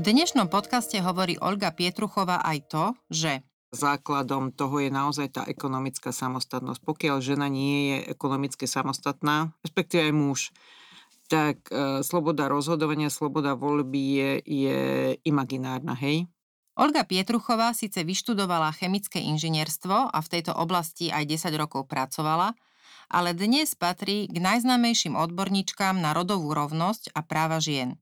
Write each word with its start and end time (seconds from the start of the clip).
V 0.00 0.08
dnešnom 0.08 0.48
podcaste 0.48 0.96
hovorí 1.04 1.36
Olga 1.44 1.76
Pietruchová 1.76 2.40
aj 2.40 2.72
to, 2.72 2.84
že 3.12 3.44
Základom 3.68 4.48
toho 4.48 4.80
je 4.80 4.88
naozaj 4.88 5.28
tá 5.28 5.42
ekonomická 5.44 6.08
samostatnosť. 6.08 6.80
Pokiaľ 6.80 7.20
žena 7.20 7.52
nie 7.52 7.92
je 7.92 8.16
ekonomicky 8.16 8.64
samostatná, 8.64 9.52
respektíve 9.60 10.08
aj 10.08 10.14
muž, 10.16 10.40
tak 11.28 11.68
e, 11.68 12.00
sloboda 12.00 12.48
rozhodovania, 12.48 13.12
sloboda 13.12 13.52
voľby 13.52 14.00
je, 14.16 14.30
je 14.48 14.80
imaginárna, 15.28 15.92
hej? 16.00 16.24
Olga 16.80 17.04
Pietruchová 17.04 17.76
síce 17.76 18.00
vyštudovala 18.00 18.72
chemické 18.80 19.20
inžinierstvo 19.20 20.16
a 20.16 20.18
v 20.24 20.30
tejto 20.32 20.56
oblasti 20.56 21.12
aj 21.12 21.28
10 21.28 21.60
rokov 21.60 21.92
pracovala, 21.92 22.56
ale 23.12 23.36
dnes 23.36 23.76
patrí 23.76 24.32
k 24.32 24.40
najznámejším 24.40 25.12
odborníčkám 25.12 26.00
na 26.00 26.16
rodovú 26.16 26.56
rovnosť 26.56 27.12
a 27.12 27.20
práva 27.20 27.60
žien. 27.60 28.00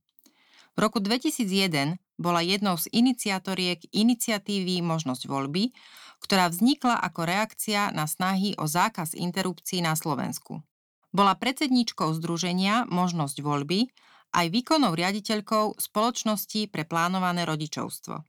V 0.79 0.87
roku 0.87 1.03
2001 1.03 1.99
bola 2.23 2.39
jednou 2.39 2.79
z 2.79 2.87
iniciatoriek 2.95 3.83
iniciatívy 3.91 4.79
Možnosť 4.79 5.27
voľby, 5.27 5.75
ktorá 6.23 6.47
vznikla 6.47 7.03
ako 7.03 7.27
reakcia 7.27 7.91
na 7.91 8.07
snahy 8.07 8.55
o 8.55 8.71
zákaz 8.71 9.19
interrupcií 9.19 9.83
na 9.83 9.99
Slovensku. 9.99 10.63
Bola 11.11 11.35
predsedníčkou 11.35 12.15
združenia 12.23 12.87
Možnosť 12.95 13.43
voľby 13.43 13.91
aj 14.31 14.47
výkonnou 14.55 14.95
riaditeľkou 14.95 15.83
Spoločnosti 15.83 16.71
pre 16.71 16.87
plánované 16.87 17.43
rodičovstvo. 17.43 18.23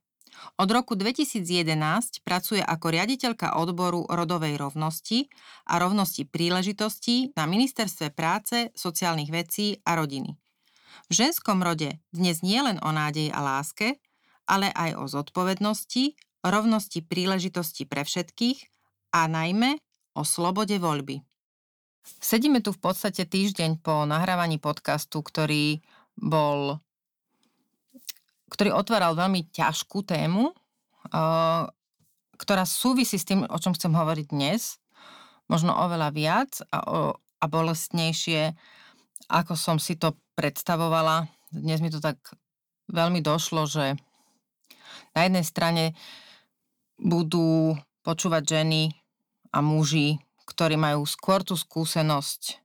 Od 0.58 0.70
roku 0.73 0.97
2011 0.97 2.25
pracuje 2.25 2.66
ako 2.66 2.88
riaditeľka 2.89 3.61
odboru 3.61 4.09
rodovej 4.09 4.58
rovnosti 4.58 5.30
a 5.70 5.77
rovnosti 5.77 6.25
príležitostí 6.25 7.38
na 7.38 7.45
Ministerstve 7.45 8.09
práce, 8.09 8.73
sociálnych 8.73 9.30
vecí 9.30 9.77
a 9.86 9.94
rodiny. 9.94 10.48
V 11.09 11.17
ženskom 11.17 11.65
rode 11.65 11.97
dnes 12.13 12.45
nie 12.45 12.61
len 12.61 12.77
o 12.85 12.93
nádeji 12.93 13.33
a 13.33 13.41
láske, 13.41 13.97
ale 14.45 14.69
aj 14.69 14.93
o 14.93 15.09
zodpovednosti, 15.09 16.13
rovnosti 16.45 17.02
príležitosti 17.02 17.89
pre 17.89 18.05
všetkých 18.05 18.69
a 19.17 19.25
najmä 19.25 19.81
o 20.13 20.21
slobode 20.21 20.77
voľby. 20.77 21.25
Sedíme 22.21 22.61
tu 22.61 22.69
v 22.69 22.81
podstate 22.81 23.25
týždeň 23.25 23.81
po 23.81 24.05
nahrávaní 24.05 24.61
podcastu, 24.61 25.25
ktorý 25.25 25.81
bol 26.13 26.77
ktorý 28.49 28.73
otváral 28.73 29.13
veľmi 29.13 29.49
ťažkú 29.49 30.05
tému, 30.05 30.53
ktorá 32.37 32.63
súvisí 32.65 33.17
s 33.17 33.25
tým, 33.25 33.45
o 33.45 33.57
čom 33.61 33.77
chcem 33.77 33.93
hovoriť 33.93 34.25
dnes, 34.30 34.81
možno 35.45 35.73
oveľa 35.73 36.09
viac 36.13 36.52
a, 36.69 37.13
a 37.13 37.45
bolestnejšie, 37.45 38.57
ako 39.30 39.53
som 39.53 39.77
si 39.77 39.97
to 40.02 40.17
predstavovala. 40.40 41.28
Dnes 41.52 41.84
mi 41.84 41.92
to 41.92 42.00
tak 42.00 42.16
veľmi 42.88 43.20
došlo, 43.20 43.68
že 43.68 44.00
na 45.12 45.28
jednej 45.28 45.44
strane 45.44 45.92
budú 46.95 47.76
počúvať 48.08 48.48
ženy 48.48 48.95
a 49.52 49.60
muži, 49.60 50.16
ktorí 50.48 50.80
majú 50.80 51.04
skôr 51.04 51.44
tú 51.44 51.60
skúsenosť 51.60 52.64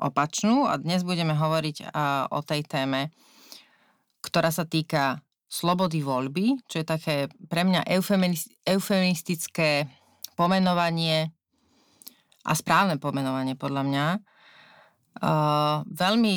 opačnú 0.00 0.64
a 0.64 0.80
dnes 0.80 1.04
budeme 1.04 1.36
hovoriť 1.36 1.92
o 2.32 2.40
tej 2.40 2.64
téme, 2.64 3.12
ktorá 4.24 4.48
sa 4.48 4.64
týka 4.64 5.20
slobody 5.52 6.00
voľby, 6.00 6.64
čo 6.64 6.80
je 6.80 6.86
také 6.88 7.28
pre 7.52 7.68
mňa 7.68 7.84
eufemistické 8.64 9.84
pomenovanie 10.32 11.28
a 12.48 12.52
správne 12.56 12.96
pomenovanie 12.96 13.52
podľa 13.52 13.82
mňa. 13.84 14.06
Veľmi 15.86 16.34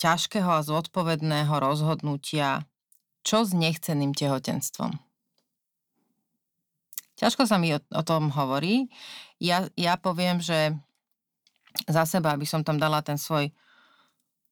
ťažkého 0.00 0.48
a 0.48 0.64
zodpovedného 0.64 1.52
rozhodnutia, 1.60 2.64
čo 3.20 3.44
s 3.44 3.52
nechceným 3.52 4.16
tehotenstvom. 4.16 4.96
Ťažko 7.20 7.44
sa 7.44 7.60
mi 7.60 7.76
o, 7.76 7.80
o 7.92 8.02
tom 8.02 8.32
hovorí. 8.32 8.88
Ja, 9.36 9.68
ja 9.76 10.00
poviem, 10.00 10.40
že 10.40 10.72
za 11.84 12.08
seba, 12.08 12.32
aby 12.32 12.48
som 12.48 12.64
tam 12.64 12.80
dala 12.80 13.04
ten 13.04 13.20
svoj 13.20 13.52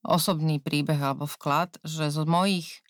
osobný 0.05 0.61
príbeh 0.61 1.01
alebo 1.01 1.25
vklad, 1.25 1.81
že 1.81 2.13
z 2.13 2.29
mojich 2.29 2.85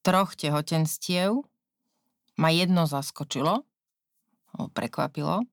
troch 0.00 0.32
tehotenstiev 0.32 1.44
ma 2.40 2.48
jedno 2.48 2.88
zaskočilo, 2.88 3.68
prekvapilo, 4.72 5.44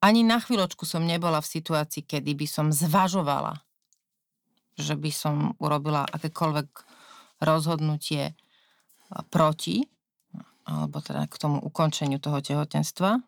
ani 0.00 0.24
na 0.24 0.40
chvíľočku 0.40 0.88
som 0.88 1.04
nebola 1.04 1.44
v 1.44 1.52
situácii, 1.60 2.08
kedy 2.08 2.32
by 2.32 2.46
som 2.48 2.66
zvažovala, 2.72 3.60
že 4.80 4.96
by 4.96 5.10
som 5.12 5.52
urobila 5.60 6.08
akékoľvek 6.08 6.68
rozhodnutie 7.44 8.32
proti, 9.28 9.84
alebo 10.64 11.00
teda 11.04 11.28
k 11.28 11.36
tomu 11.36 11.60
ukončeniu 11.60 12.16
toho 12.16 12.40
tehotenstva. 12.40 13.20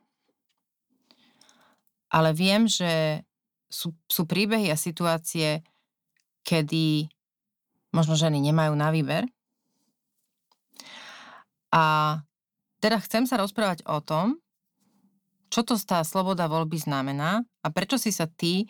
Ale 2.12 2.30
viem, 2.36 2.68
že 2.68 3.24
sú, 3.72 3.96
sú 4.04 4.28
príbehy 4.28 4.68
a 4.68 4.76
situácie, 4.76 5.64
kedy 6.44 7.08
možno 7.92 8.16
ženy 8.16 8.40
nemajú 8.40 8.72
na 8.76 8.92
výber. 8.92 9.24
A 11.72 12.20
teda 12.84 13.00
chcem 13.00 13.24
sa 13.24 13.40
rozprávať 13.40 13.84
o 13.88 14.04
tom, 14.04 14.41
čo 15.52 15.60
to 15.60 15.76
tá 15.76 16.00
sloboda 16.00 16.48
voľby 16.48 16.80
znamená 16.80 17.44
a 17.60 17.66
prečo 17.68 18.00
si 18.00 18.08
sa 18.08 18.24
ty 18.24 18.64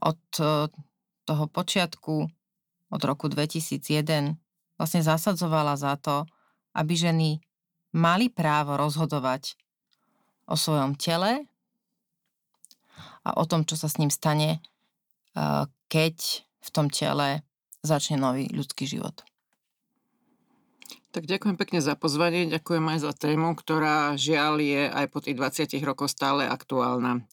od 0.00 0.16
e, 0.40 0.72
toho 1.28 1.44
počiatku, 1.52 2.24
od 2.88 3.02
roku 3.04 3.28
2001 3.28 4.40
vlastne 4.80 5.04
zasadzovala 5.04 5.76
za 5.76 6.00
to, 6.00 6.24
aby 6.72 6.96
ženy 6.96 7.44
mali 7.92 8.32
právo 8.32 8.80
rozhodovať 8.80 9.60
o 10.48 10.56
svojom 10.56 10.96
tele 10.96 11.44
a 13.20 13.36
o 13.36 13.44
tom, 13.44 13.68
čo 13.68 13.76
sa 13.76 13.92
s 13.92 14.00
ním 14.00 14.08
stane, 14.08 14.56
e, 14.56 14.60
keď 15.92 16.16
v 16.64 16.68
tom 16.72 16.88
tele 16.88 17.44
začne 17.84 18.16
nový 18.16 18.48
ľudský 18.48 18.88
život. 18.88 19.20
Tak 21.10 21.26
ďakujem 21.26 21.58
pekne 21.58 21.82
za 21.82 21.98
pozvanie, 21.98 22.46
ďakujem 22.46 22.86
aj 22.86 22.98
za 23.02 23.10
tému, 23.10 23.58
ktorá 23.58 24.14
žiaľ 24.14 24.62
je 24.62 24.86
aj 24.86 25.06
po 25.10 25.18
tých 25.18 25.34
20 25.34 25.82
rokoch 25.82 26.06
stále 26.06 26.46
aktuálna. 26.46 27.26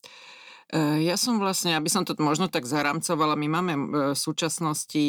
E, 0.73 1.05
ja 1.05 1.13
som 1.13 1.37
vlastne, 1.37 1.77
aby 1.77 1.85
som 1.85 2.01
to 2.01 2.17
možno 2.17 2.49
tak 2.49 2.65
zaramcovala, 2.65 3.37
my 3.37 3.45
máme 3.45 3.73
e, 3.77 3.81
v 4.11 4.17
súčasnosti 4.17 5.05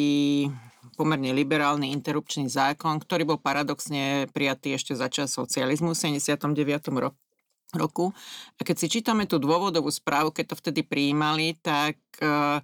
pomerne 0.93 1.33
liberálny 1.33 1.89
interrupčný 1.97 2.45
zákon, 2.45 3.01
ktorý 3.01 3.33
bol 3.33 3.39
paradoxne 3.41 4.29
prijatý 4.37 4.77
ešte 4.77 4.93
za 4.93 5.09
čas 5.09 5.33
socializmu 5.33 5.97
v 5.97 6.21
79. 6.21 6.45
roku. 7.73 8.13
A 8.53 8.61
keď 8.61 8.85
si 8.85 9.01
čítame 9.01 9.25
tú 9.25 9.41
dôvodovú 9.41 9.89
správu, 9.89 10.29
keď 10.29 10.53
to 10.53 10.59
vtedy 10.61 10.85
prijímali, 10.85 11.57
tak 11.57 11.97
uh, 12.21 12.61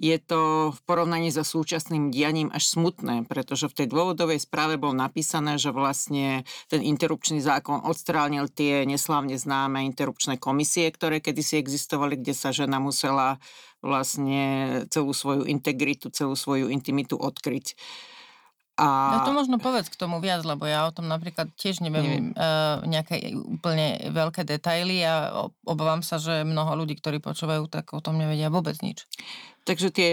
je 0.00 0.16
to 0.16 0.72
v 0.72 0.80
porovnaní 0.88 1.28
so 1.28 1.44
súčasným 1.44 2.08
dianím 2.08 2.48
až 2.48 2.72
smutné, 2.72 3.28
pretože 3.28 3.68
v 3.68 3.84
tej 3.84 3.86
dôvodovej 3.92 4.40
správe 4.40 4.80
bolo 4.80 4.96
napísané, 4.96 5.60
že 5.60 5.76
vlastne 5.76 6.48
ten 6.72 6.80
interrupčný 6.80 7.44
zákon 7.44 7.84
odstránil 7.84 8.48
tie 8.48 8.88
neslávne 8.88 9.36
známe 9.36 9.84
interrupčné 9.84 10.40
komisie, 10.40 10.88
ktoré 10.88 11.20
kedysi 11.20 11.60
existovali, 11.60 12.16
kde 12.16 12.32
sa 12.32 12.48
žena 12.48 12.80
musela 12.80 13.36
vlastne 13.84 14.42
celú 14.88 15.12
svoju 15.12 15.44
integritu, 15.44 16.08
celú 16.08 16.32
svoju 16.32 16.72
intimitu 16.72 17.20
odkryť. 17.20 17.76
A... 18.80 19.20
No 19.20 19.28
to 19.28 19.36
možno 19.36 19.60
povedz 19.60 19.92
k 19.92 20.00
tomu 20.00 20.24
viac, 20.24 20.40
lebo 20.40 20.64
ja 20.64 20.88
o 20.88 20.94
tom 20.94 21.04
napríklad 21.04 21.52
tiež 21.52 21.84
neviem, 21.84 22.00
neviem. 22.00 22.26
Uh, 22.32 22.80
nejaké 22.88 23.36
úplne 23.36 24.08
veľké 24.08 24.48
detaily 24.48 25.04
a 25.04 25.44
obávam 25.68 26.00
sa, 26.00 26.16
že 26.16 26.48
mnoho 26.48 26.80
ľudí, 26.80 26.96
ktorí 26.96 27.20
počúvajú, 27.20 27.68
tak 27.68 27.92
o 27.92 28.00
tom 28.00 28.16
nevedia 28.16 28.48
vôbec 28.48 28.80
nič. 28.80 29.04
Takže 29.70 29.94
tie 29.94 30.12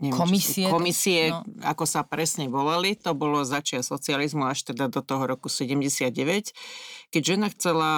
neviem, 0.00 0.16
komisie. 0.16 0.64
Sú, 0.64 0.72
komisie, 0.72 1.20
no. 1.28 1.44
ako 1.60 1.84
sa 1.84 2.02
presne 2.08 2.48
volali, 2.48 2.96
to 2.96 3.12
bolo 3.12 3.44
začia 3.44 3.84
socializmu 3.84 4.48
až 4.48 4.72
teda 4.72 4.88
do 4.88 5.04
toho 5.04 5.28
roku 5.28 5.52
79, 5.52 6.08
keď 7.12 7.22
žena 7.22 7.52
chcela 7.52 7.92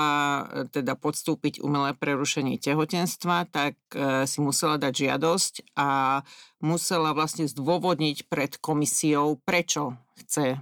e, 0.51 0.67
teda 0.67 0.99
podstúpiť 0.99 1.63
umelé 1.63 1.95
prerušenie 1.95 2.59
tehotenstva, 2.59 3.47
tak 3.47 3.79
e, 3.95 4.27
si 4.27 4.43
musela 4.43 4.83
dať 4.83 4.93
žiadosť 5.09 5.55
a 5.79 6.21
musela 6.59 7.15
vlastne 7.15 7.47
zdôvodniť 7.47 8.27
pred 8.27 8.59
komisiou, 8.59 9.39
prečo 9.47 9.95
chce 10.19 10.59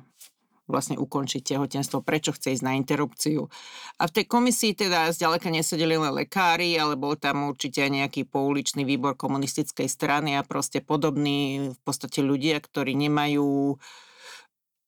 vlastne 0.72 0.96
ukončiť 0.96 1.52
tehotenstvo, 1.52 2.00
prečo 2.00 2.32
chce 2.32 2.56
ísť 2.56 2.64
na 2.64 2.74
interrupciu. 2.80 3.52
A 4.00 4.08
v 4.08 4.14
tej 4.16 4.24
komisii 4.24 4.72
teda 4.72 5.12
zďaleka 5.12 5.52
nesedeli 5.52 6.00
len 6.00 6.16
lekári, 6.16 6.72
ale 6.80 6.96
bol 6.96 7.20
tam 7.20 7.52
určite 7.52 7.84
aj 7.84 7.92
nejaký 7.92 8.24
pouličný 8.24 8.88
výbor 8.88 9.12
komunistickej 9.14 9.86
strany 9.86 10.40
a 10.40 10.42
proste 10.42 10.80
podobní 10.80 11.70
v 11.76 11.80
podstate 11.84 12.24
ľudia, 12.24 12.56
ktorí 12.64 12.96
nemajú 12.96 13.76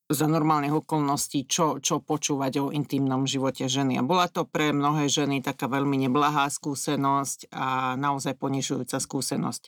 za 0.04 0.28
normálnych 0.28 0.84
okolností, 0.84 1.48
čo, 1.48 1.80
čo 1.80 2.04
počúvať 2.04 2.52
o 2.60 2.66
intimnom 2.68 3.24
živote 3.24 3.64
ženy. 3.72 3.96
A 3.96 4.04
bola 4.04 4.28
to 4.28 4.44
pre 4.44 4.68
mnohé 4.76 5.08
ženy 5.08 5.40
taká 5.40 5.64
veľmi 5.64 5.96
neblahá 5.96 6.52
skúsenosť 6.52 7.48
a 7.48 7.96
naozaj 7.96 8.36
ponižujúca 8.36 9.00
skúsenosť. 9.00 9.62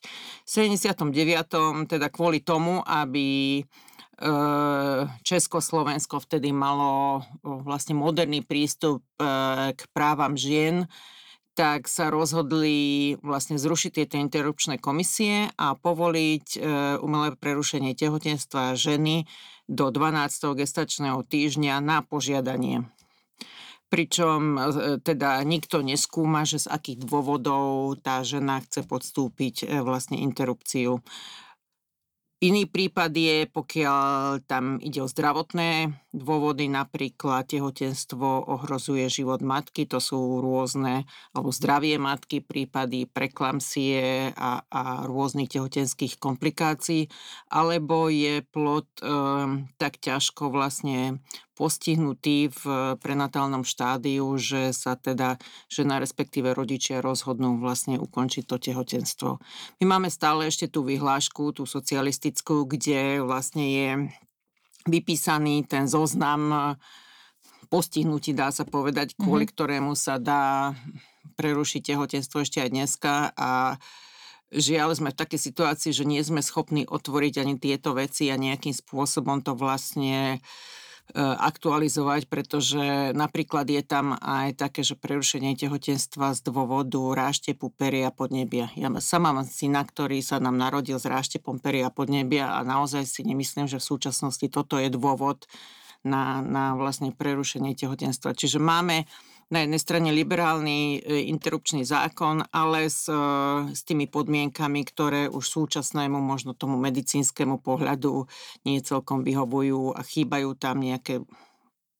V 0.45 0.49
79. 0.49 1.89
teda 1.89 2.13
kvôli 2.13 2.45
tomu, 2.45 2.85
aby 2.85 3.65
Československo 5.21 6.25
vtedy 6.25 6.49
malo 6.49 7.21
vlastne 7.45 7.93
moderný 7.93 8.41
prístup 8.41 9.05
e, 9.21 9.25
k 9.77 9.81
právam 9.93 10.41
žien, 10.41 10.89
tak 11.53 11.85
sa 11.85 12.09
rozhodli 12.09 13.17
vlastne 13.21 13.61
zrušiť 13.61 13.93
tieto 13.93 14.17
interrupčné 14.17 14.81
komisie 14.81 15.53
a 15.61 15.77
povoliť 15.77 16.47
e, 16.57 16.59
umelé 17.05 17.37
prerušenie 17.37 17.93
tehotenstva 17.93 18.73
ženy 18.73 19.29
do 19.69 19.93
12. 19.93 20.65
gestačného 20.65 21.21
týždňa 21.21 21.85
na 21.85 22.01
požiadanie. 22.01 22.89
Pričom 23.93 24.59
teda 25.07 25.45
nikto 25.47 25.79
neskúma, 25.79 26.43
že 26.43 26.59
z 26.59 26.67
akých 26.73 27.07
dôvodov 27.07 27.95
tá 28.03 28.19
žena 28.27 28.59
chce 28.59 28.83
podstúpiť 28.83 29.71
vlastne 29.87 30.19
interrupciu. 30.19 31.07
Iný 32.37 32.69
prípad 32.69 33.17
je, 33.17 33.49
pokiaľ 33.49 34.45
tam 34.45 34.77
ide 34.85 35.01
o 35.01 35.09
zdravotné 35.09 35.89
dôvody, 36.17 36.73
napríklad 36.73 37.45
tehotenstvo 37.45 38.49
ohrozuje 38.49 39.05
život 39.13 39.45
matky, 39.45 39.85
to 39.85 40.01
sú 40.01 40.41
rôzne, 40.41 41.05
alebo 41.37 41.53
zdravie 41.53 42.01
matky, 42.01 42.41
prípady 42.41 43.05
preklamsie 43.05 44.33
a, 44.33 44.65
a 44.67 44.83
rôznych 45.05 45.53
tehotenských 45.53 46.17
komplikácií, 46.17 47.13
alebo 47.53 48.09
je 48.09 48.41
plod 48.49 48.89
e, 48.99 49.05
tak 49.77 50.01
ťažko 50.01 50.49
vlastne 50.49 51.21
postihnutý 51.57 52.53
v 52.53 52.63
prenatálnom 53.01 53.65
štádiu, 53.65 54.29
že 54.37 54.77
sa 54.77 54.93
teda 54.95 55.41
žena 55.73 55.97
respektíve 55.97 56.53
rodičia 56.53 57.01
rozhodnú 57.01 57.57
vlastne 57.57 57.97
ukončiť 57.97 58.45
to 58.45 58.57
tehotenstvo. 58.61 59.41
My 59.81 59.85
máme 59.97 60.13
stále 60.13 60.53
ešte 60.53 60.69
tú 60.69 60.85
vyhlášku, 60.85 61.57
tú 61.57 61.65
socialistickú, 61.65 62.69
kde 62.69 63.25
vlastne 63.25 63.65
je 63.65 63.89
vypísaný 64.87 65.67
ten 65.67 65.91
zoznam 65.91 66.75
postihnutí, 67.67 68.33
dá 68.33 68.55
sa 68.55 68.63
povedať, 68.63 69.19
kvôli 69.19 69.45
mm-hmm. 69.45 69.57
ktorému 69.59 69.93
sa 69.99 70.23
dá 70.23 70.73
prerušiť 71.35 71.93
tehotenstvo 71.93 72.47
ešte 72.47 72.63
aj 72.63 72.71
dneska 72.71 73.15
a 73.35 73.51
Žiaľ, 74.47 74.95
sme 74.95 75.11
v 75.11 75.19
takej 75.27 75.41
situácii, 75.43 75.91
že 75.91 76.07
nie 76.07 76.23
sme 76.23 76.39
schopní 76.39 76.87
otvoriť 76.87 77.43
ani 77.43 77.59
tieto 77.59 77.99
veci 77.99 78.31
a 78.31 78.39
nejakým 78.39 78.71
spôsobom 78.71 79.43
to 79.43 79.59
vlastne 79.59 80.39
E, 80.39 80.39
aktualizovať, 81.15 82.27
pretože 82.27 83.15
napríklad 83.15 83.71
je 83.71 83.83
tam 83.87 84.19
aj 84.19 84.59
také, 84.59 84.83
že 84.83 84.99
prerušenie 84.99 85.55
tehotenstva 85.55 86.35
z 86.35 86.41
dôvodu 86.43 86.99
ráštepu 86.99 87.71
peria 87.71 88.11
podnebia. 88.11 88.75
Ja 88.75 88.91
sama 88.99 89.31
mám 89.31 89.47
syna, 89.47 89.87
ktorý 89.87 90.19
sa 90.21 90.43
nám 90.43 90.59
narodil 90.59 90.99
s 90.99 91.07
ráštepom 91.07 91.63
peria 91.63 91.95
podnebia 91.95 92.59
a 92.59 92.67
naozaj 92.67 93.07
si 93.07 93.23
nemyslím, 93.23 93.71
že 93.71 93.79
v 93.79 93.89
súčasnosti 93.89 94.47
toto 94.51 94.83
je 94.83 94.91
dôvod 94.91 95.47
na, 96.07 96.43
na 96.43 96.79
vlastne 96.79 97.11
prerušenie 97.15 97.75
tehotenstva. 97.75 98.35
Čiže 98.35 98.63
máme 98.63 99.07
na 99.47 99.63
jednej 99.63 99.79
strane 99.79 100.11
liberálny 100.11 100.99
e, 100.99 101.31
interrupčný 101.31 101.87
zákon, 101.87 102.43
ale 102.51 102.91
s, 102.91 103.07
e, 103.07 103.15
s 103.71 103.81
tými 103.87 104.11
podmienkami, 104.11 104.83
ktoré 104.83 105.23
už 105.31 105.45
súčasnému, 105.47 106.19
možno 106.19 106.51
tomu 106.51 106.75
medicínskemu 106.83 107.63
pohľadu 107.63 108.27
nie 108.67 108.83
celkom 108.83 109.23
vyhovujú 109.23 109.95
a 109.95 110.03
chýbajú 110.03 110.59
tam 110.59 110.83
nejaké 110.83 111.23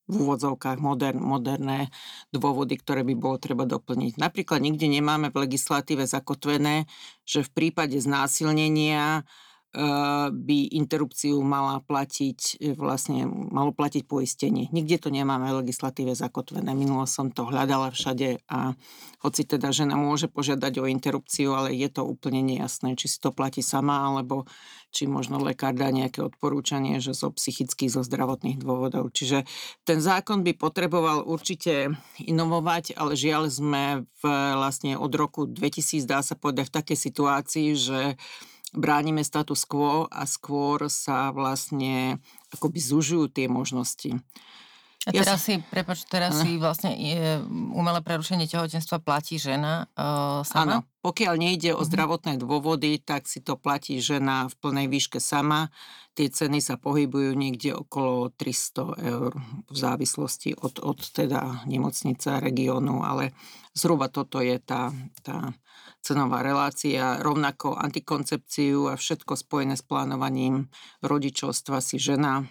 v 0.07 0.15
úvodzovkách 0.23 0.79
modern, 0.79 1.19
moderné 1.19 1.91
dôvody, 2.31 2.79
ktoré 2.79 3.03
by 3.03 3.15
bolo 3.19 3.35
treba 3.43 3.67
doplniť. 3.67 4.15
Napríklad 4.15 4.63
nikde 4.63 4.87
nemáme 4.87 5.35
v 5.35 5.43
legislatíve 5.43 6.07
zakotvené, 6.07 6.87
že 7.27 7.43
v 7.43 7.51
prípade 7.51 7.99
znásilnenia 7.99 9.27
by 9.77 10.59
interrupciu 10.73 11.37
mala 11.45 11.77
platiť, 11.85 12.39
eh, 12.57 12.73
vlastne 12.73 13.29
malo 13.29 13.69
platiť 13.69 14.09
poistenie. 14.09 14.73
Nikde 14.73 14.97
to 15.05 15.09
nemáme 15.13 15.45
v 15.53 15.61
legislatíve 15.61 16.17
zakotvené. 16.17 16.73
Minulo 16.73 17.05
som 17.05 17.29
to 17.29 17.45
hľadala 17.45 17.93
všade 17.93 18.41
a 18.49 18.73
hoci 19.21 19.45
teda 19.45 19.69
žena 19.69 19.93
môže 19.93 20.25
požiadať 20.33 20.73
o 20.81 20.89
interrupciu, 20.89 21.53
ale 21.53 21.77
je 21.77 21.89
to 21.93 22.01
úplne 22.01 22.41
nejasné, 22.41 22.97
či 22.97 23.05
si 23.05 23.17
to 23.21 23.29
platí 23.29 23.61
sama, 23.61 24.01
alebo 24.01 24.49
či 24.89 25.05
možno 25.05 25.37
lekár 25.37 25.77
dá 25.77 25.93
nejaké 25.93 26.25
odporúčanie, 26.25 26.97
že 26.97 27.13
zo 27.13 27.29
psychických, 27.29 27.91
zo 27.91 28.01
zdravotných 28.01 28.57
dôvodov. 28.57 29.13
Čiže 29.13 29.45
ten 29.85 30.01
zákon 30.01 30.41
by 30.41 30.57
potreboval 30.57 31.21
určite 31.27 31.93
inovovať, 32.17 32.97
ale 32.97 33.13
žiaľ 33.13 33.51
sme 33.51 34.07
v, 34.09 34.23
vlastne 34.57 34.97
od 34.97 35.11
roku 35.13 35.45
2000, 35.45 36.07
dá 36.07 36.25
sa 36.25 36.33
povedať, 36.33 36.71
v 36.71 36.75
takej 36.81 36.97
situácii, 36.97 37.67
že 37.77 37.99
bránime 38.77 39.25
status 39.25 39.65
quo 39.65 40.05
a 40.07 40.23
skôr 40.29 40.87
sa 40.87 41.33
vlastne 41.33 42.21
akoby 42.53 42.79
zužujú 42.79 43.33
tie 43.33 43.49
možnosti. 43.49 44.15
A 45.07 45.15
teraz 45.15 45.39
ja 45.39 45.39
si, 45.39 45.53
prepač, 45.71 46.03
teraz 46.03 46.35
ano. 46.35 46.43
si 46.43 46.59
vlastne 46.59 46.91
je, 46.91 47.39
umelé 47.71 48.03
prerušenie 48.03 48.43
tehotenstva 48.43 48.99
platí 48.99 49.39
žena 49.39 49.87
uh, 49.95 50.43
sama? 50.43 50.59
Áno, 50.67 50.77
pokiaľ 50.99 51.33
nejde 51.39 51.71
o 51.71 51.79
mhm. 51.79 51.87
zdravotné 51.87 52.33
dôvody, 52.35 52.99
tak 52.99 53.23
si 53.31 53.39
to 53.39 53.55
platí 53.55 54.03
žena 54.03 54.51
v 54.51 54.53
plnej 54.59 54.87
výške 54.91 55.23
sama. 55.23 55.71
Tie 56.11 56.27
ceny 56.27 56.59
sa 56.59 56.75
pohybujú 56.75 57.37
niekde 57.39 57.77
okolo 57.77 58.35
300 58.35 59.07
eur 59.07 59.31
v 59.71 59.77
závislosti 59.77 60.59
od, 60.59 60.83
od 60.83 60.99
teda 61.13 61.63
nemocnice 61.69 62.27
a 62.27 62.43
regiónu, 62.43 63.05
ale 63.05 63.31
zhruba 63.71 64.11
toto 64.11 64.43
je 64.43 64.59
tá, 64.59 64.91
tá 65.23 65.55
cenová 66.01 66.45
relácia, 66.45 67.19
rovnako 67.19 67.75
antikoncepciu 67.75 68.91
a 68.91 68.99
všetko 68.99 69.33
spojené 69.35 69.75
s 69.75 69.83
plánovaním 69.83 70.71
rodičovstva 71.03 71.81
si 71.83 71.99
žena 71.99 72.47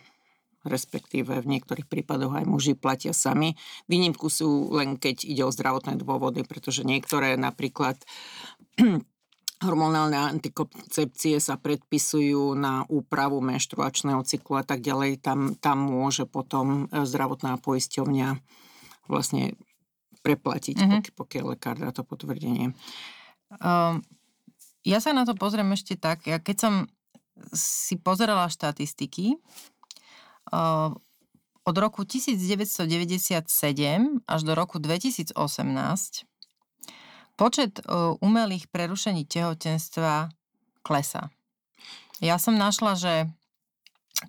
respektíve 0.67 1.39
v 1.41 1.51
niektorých 1.57 1.87
prípadoch 1.87 2.35
aj 2.35 2.45
muži 2.45 2.75
platia 2.75 3.15
sami. 3.15 3.55
Výnimku 3.87 4.27
sú 4.27 4.75
len 4.75 4.99
keď 4.99 5.23
ide 5.23 5.47
o 5.47 5.55
zdravotné 5.55 5.95
dôvody, 5.97 6.43
pretože 6.43 6.83
niektoré 6.83 7.39
napríklad 7.39 7.97
hormonálne 9.67 10.19
antikoncepcie 10.37 11.41
sa 11.41 11.57
predpisujú 11.57 12.53
na 12.59 12.85
úpravu 12.93 13.41
menštruačného 13.41 14.21
cyklu 14.27 14.61
a 14.61 14.65
tak 14.67 14.85
ďalej. 14.85 15.23
Tam, 15.25 15.57
tam 15.57 15.81
môže 15.81 16.29
potom 16.29 16.91
e, 16.93 17.07
zdravotná 17.09 17.57
poisťovňa 17.63 18.29
vlastne 19.09 19.57
preplatiť, 20.21 20.77
mm-hmm. 20.77 21.15
pokiaľ 21.15 21.45
lekár 21.55 21.79
dá 21.79 21.95
to 21.95 22.03
potvrdenie. 22.03 22.75
Um, 23.51 24.03
ja 24.87 24.99
sa 25.03 25.15
na 25.15 25.27
to 25.27 25.35
pozriem 25.35 25.71
ešte 25.75 25.99
tak, 25.99 26.27
ja 26.27 26.39
keď 26.39 26.57
som 26.59 26.75
si 27.53 27.99
pozerala 28.01 28.49
štatistiky, 28.51 29.37
uh, 30.51 30.95
od 31.67 31.77
roku 31.83 32.07
1997 32.07 33.43
až 34.23 34.41
do 34.47 34.53
roku 34.55 34.79
2018 34.79 35.35
počet 37.35 37.83
uh, 37.83 38.15
umelých 38.23 38.71
prerušení 38.71 39.27
tehotenstva 39.27 40.31
klesá. 40.87 41.29
Ja 42.23 42.39
som 42.39 42.57
našla, 42.57 42.97
že 42.97 43.15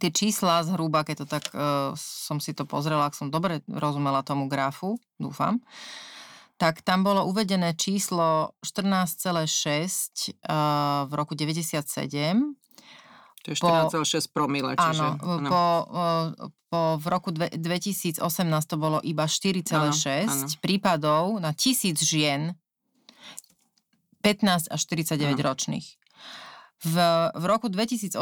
tie 0.02 0.12
čísla 0.12 0.66
zhruba, 0.66 1.06
keď 1.08 1.16
to 1.24 1.26
tak 1.30 1.46
uh, 1.54 1.94
som 1.96 2.42
si 2.42 2.52
to 2.52 2.68
pozrela, 2.68 3.08
ak 3.08 3.16
som 3.16 3.32
dobre 3.32 3.64
rozumela 3.70 4.26
tomu 4.26 4.50
grafu, 4.52 5.00
dúfam, 5.22 5.62
tak 6.58 6.82
tam 6.82 7.06
bolo 7.06 7.30
uvedené 7.30 7.78
číslo 7.78 8.58
14,6 8.66 9.38
uh, 9.46 11.06
v 11.06 11.12
roku 11.14 11.38
97. 11.38 12.58
To 13.46 13.48
je 13.54 13.56
14,6 13.56 14.36
promile. 14.36 14.74
Čiže, 14.76 15.06
áno, 15.06 15.08
áno. 15.22 15.48
Po, 15.48 15.66
po, 16.68 16.82
v 17.00 17.06
roku 17.08 17.30
dve, 17.32 17.48
2018 17.54 18.20
to 18.68 18.76
bolo 18.76 19.00
iba 19.06 19.30
4,6 19.30 20.60
prípadov 20.60 21.40
na 21.40 21.56
tisíc 21.56 22.02
žien 22.04 22.58
15 24.26 24.74
až 24.74 24.80
49 24.92 25.16
áno. 25.16 25.40
ročných. 25.40 25.88
V, 26.78 26.96
v 27.34 27.44
roku 27.50 27.74
2018, 27.74 28.20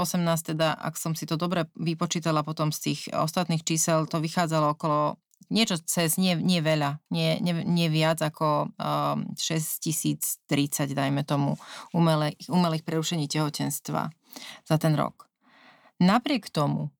teda, 0.55 0.77
ak 0.77 0.95
som 0.95 1.11
si 1.11 1.27
to 1.27 1.35
dobre 1.35 1.67
vypočítala 1.75 2.39
potom 2.39 2.71
z 2.71 2.79
tých 2.91 3.01
ostatných 3.11 3.65
čísel, 3.67 4.07
to 4.07 4.23
vychádzalo 4.23 4.79
okolo 4.79 5.19
niečo 5.49 5.77
cez, 5.85 6.17
nie, 6.17 6.33
nie 6.35 6.59
veľa, 6.61 6.99
nie, 7.13 7.37
nie, 7.41 7.53
nie 7.65 7.87
viac 7.89 8.21
ako 8.21 8.73
um, 8.75 9.29
6030, 9.37 10.41
dajme 10.91 11.21
tomu, 11.21 11.59
umelých, 11.93 12.49
umelých 12.49 12.83
prerušení 12.83 13.29
tehotenstva 13.29 14.09
za 14.65 14.75
ten 14.81 14.97
rok. 14.97 15.29
Napriek 16.01 16.49
tomu, 16.49 16.91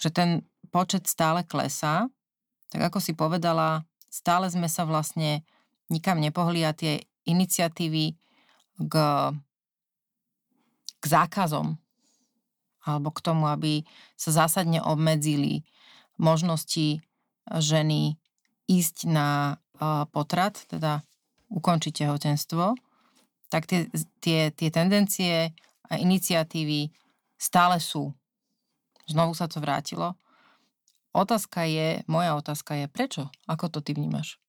že 0.00 0.10
ten 0.10 0.42
počet 0.72 1.06
stále 1.06 1.44
klesá, 1.44 2.08
tak 2.72 2.88
ako 2.88 2.98
si 2.98 3.12
povedala, 3.12 3.84
stále 4.08 4.48
sme 4.48 4.66
sa 4.66 4.88
vlastne 4.88 5.44
nikam 5.92 6.18
nepohli 6.18 6.64
a 6.64 6.72
tie 6.72 7.04
iniciatívy 7.28 8.16
k 8.88 8.94
k 11.02 11.04
zákazom 11.04 11.74
alebo 12.82 13.10
k 13.14 13.22
tomu, 13.22 13.50
aby 13.50 13.82
sa 14.14 14.30
zásadne 14.30 14.78
obmedzili 14.82 15.66
možnosti 16.18 17.02
ženy 17.48 18.18
ísť 18.70 19.10
na 19.10 19.58
potrat, 20.10 20.62
teda 20.70 21.02
ukončiť 21.52 22.06
tehotenstvo, 22.06 22.74
tak 23.52 23.68
tie, 23.68 23.86
tie, 24.24 24.48
tie 24.50 24.68
tendencie 24.72 25.52
a 25.90 25.92
iniciatívy 26.00 26.88
stále 27.36 27.76
sú. 27.82 28.16
Znovu 29.04 29.36
sa 29.36 29.50
to 29.50 29.60
vrátilo. 29.60 30.16
Otázka 31.12 31.68
je, 31.68 32.00
moja 32.08 32.32
otázka 32.38 32.72
je, 32.80 32.86
prečo? 32.88 33.28
Ako 33.44 33.68
to 33.68 33.84
ty 33.84 33.92
vnímaš? 33.92 34.41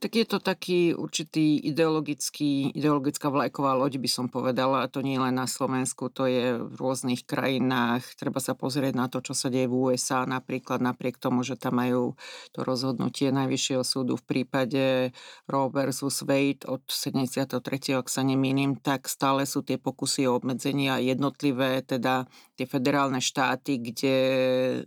Tak 0.00 0.16
je 0.16 0.24
to 0.24 0.40
taký 0.40 0.96
určitý 0.96 1.60
ideologický, 1.60 2.72
ideologická 2.72 3.28
vlajková 3.28 3.76
loď, 3.76 4.00
by 4.00 4.08
som 4.08 4.26
povedala. 4.32 4.80
A 4.80 4.88
to 4.88 5.04
nie 5.04 5.20
len 5.20 5.36
na 5.36 5.44
Slovensku, 5.44 6.08
to 6.08 6.24
je 6.24 6.56
v 6.56 6.72
rôznych 6.72 7.28
krajinách. 7.28 8.16
Treba 8.16 8.40
sa 8.40 8.56
pozrieť 8.56 8.96
na 8.96 9.12
to, 9.12 9.20
čo 9.20 9.36
sa 9.36 9.52
deje 9.52 9.68
v 9.68 9.92
USA 9.92 10.24
napríklad, 10.24 10.80
napriek 10.80 11.20
tomu, 11.20 11.44
že 11.44 11.60
tam 11.60 11.84
majú 11.84 12.16
to 12.56 12.64
rozhodnutie 12.64 13.28
Najvyššieho 13.28 13.84
súdu 13.84 14.16
v 14.16 14.24
prípade 14.24 15.12
Roe 15.44 15.68
versus 15.68 16.24
Wade 16.24 16.64
od 16.64 16.80
73. 16.88 17.60
ak 18.00 18.08
sa 18.08 18.24
nemýlim, 18.24 18.80
tak 18.80 19.04
stále 19.04 19.44
sú 19.44 19.60
tie 19.60 19.76
pokusy 19.76 20.24
o 20.24 20.40
obmedzenia 20.40 20.96
jednotlivé, 20.96 21.84
teda 21.84 22.24
tie 22.56 22.64
federálne 22.64 23.20
štáty, 23.20 23.76
kde 23.76 24.16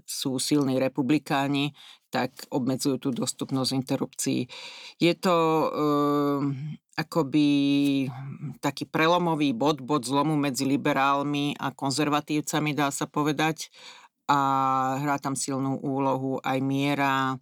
sú 0.10 0.42
silní 0.42 0.82
republikáni, 0.82 1.78
tak 2.14 2.46
obmedzujú 2.54 3.02
tú 3.02 3.10
dostupnosť 3.10 3.74
interrupcií. 3.74 4.46
Je 5.02 5.14
to 5.18 5.34
e, 5.34 5.68
akoby 6.94 7.48
taký 8.62 8.86
prelomový 8.86 9.58
bod, 9.58 9.82
bod 9.82 10.06
zlomu 10.06 10.38
medzi 10.38 10.70
liberálmi 10.70 11.58
a 11.58 11.74
konzervatívcami, 11.74 12.78
dá 12.78 12.94
sa 12.94 13.10
povedať. 13.10 13.74
A 14.30 14.40
hrá 15.02 15.18
tam 15.18 15.34
silnú 15.34 15.82
úlohu 15.82 16.38
aj 16.46 16.58
miera 16.62 17.34
e, 17.34 17.36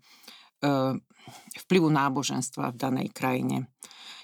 vplyvu 1.68 1.92
náboženstva 1.92 2.72
v 2.72 2.80
danej 2.80 3.08
krajine. 3.12 3.68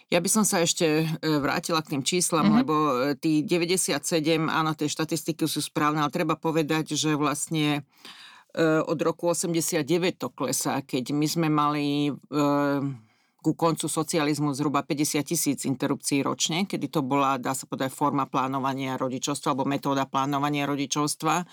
Ja 0.08 0.24
by 0.24 0.30
som 0.32 0.48
sa 0.48 0.64
ešte 0.64 1.04
e, 1.04 1.06
vrátila 1.20 1.84
k 1.84 2.00
tým 2.00 2.04
číslam, 2.08 2.48
mm-hmm. 2.48 2.60
lebo 2.64 2.76
e, 3.12 3.20
tí 3.20 3.44
97, 3.44 4.00
áno, 4.48 4.72
tie 4.72 4.88
štatistiky 4.88 5.44
sú 5.44 5.60
správne, 5.60 6.00
ale 6.00 6.16
treba 6.16 6.40
povedať, 6.40 6.96
že 6.96 7.20
vlastne 7.20 7.84
od 8.64 9.00
roku 9.02 9.30
89 9.30 9.86
to 10.18 10.34
klesá, 10.34 10.82
keď 10.82 11.14
my 11.14 11.28
sme 11.30 11.48
mali 11.48 12.10
eh, 12.10 12.82
ku 13.38 13.52
koncu 13.54 13.86
socializmu 13.86 14.52
zhruba 14.58 14.82
50 14.82 15.24
tisíc 15.24 15.60
interrupcií 15.64 16.26
ročne, 16.26 16.66
kedy 16.66 16.90
to 16.90 17.06
bola, 17.06 17.38
dá 17.38 17.54
sa 17.54 17.70
povedať, 17.70 17.94
forma 17.94 18.26
plánovania 18.26 18.98
rodičovstva 18.98 19.54
alebo 19.54 19.70
metóda 19.70 20.10
plánovania 20.10 20.66
rodičovstva. 20.66 21.46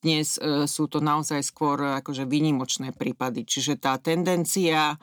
Dnes 0.00 0.38
eh, 0.38 0.64
sú 0.70 0.86
to 0.86 1.02
naozaj 1.02 1.42
skôr 1.42 1.98
akože 1.98 2.24
výnimočné 2.30 2.94
prípady. 2.94 3.42
Čiže 3.42 3.82
tá 3.82 3.98
tendencia 3.98 4.96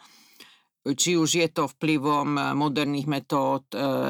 či 0.83 1.19
už 1.19 1.29
je 1.43 1.48
to 1.51 1.67
vplyvom 1.67 2.55
moderných 2.55 3.07
metód 3.07 3.67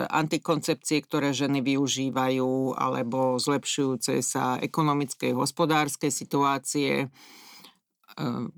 antikoncepcie, 0.09 1.01
ktoré 1.01 1.33
ženy 1.33 1.65
využívajú, 1.65 2.77
alebo 2.77 3.41
zlepšujúce 3.41 4.21
sa 4.21 4.61
ekonomickej, 4.61 5.33
hospodárskej 5.33 6.13
situácie, 6.13 7.09
Ehm, 8.19 8.51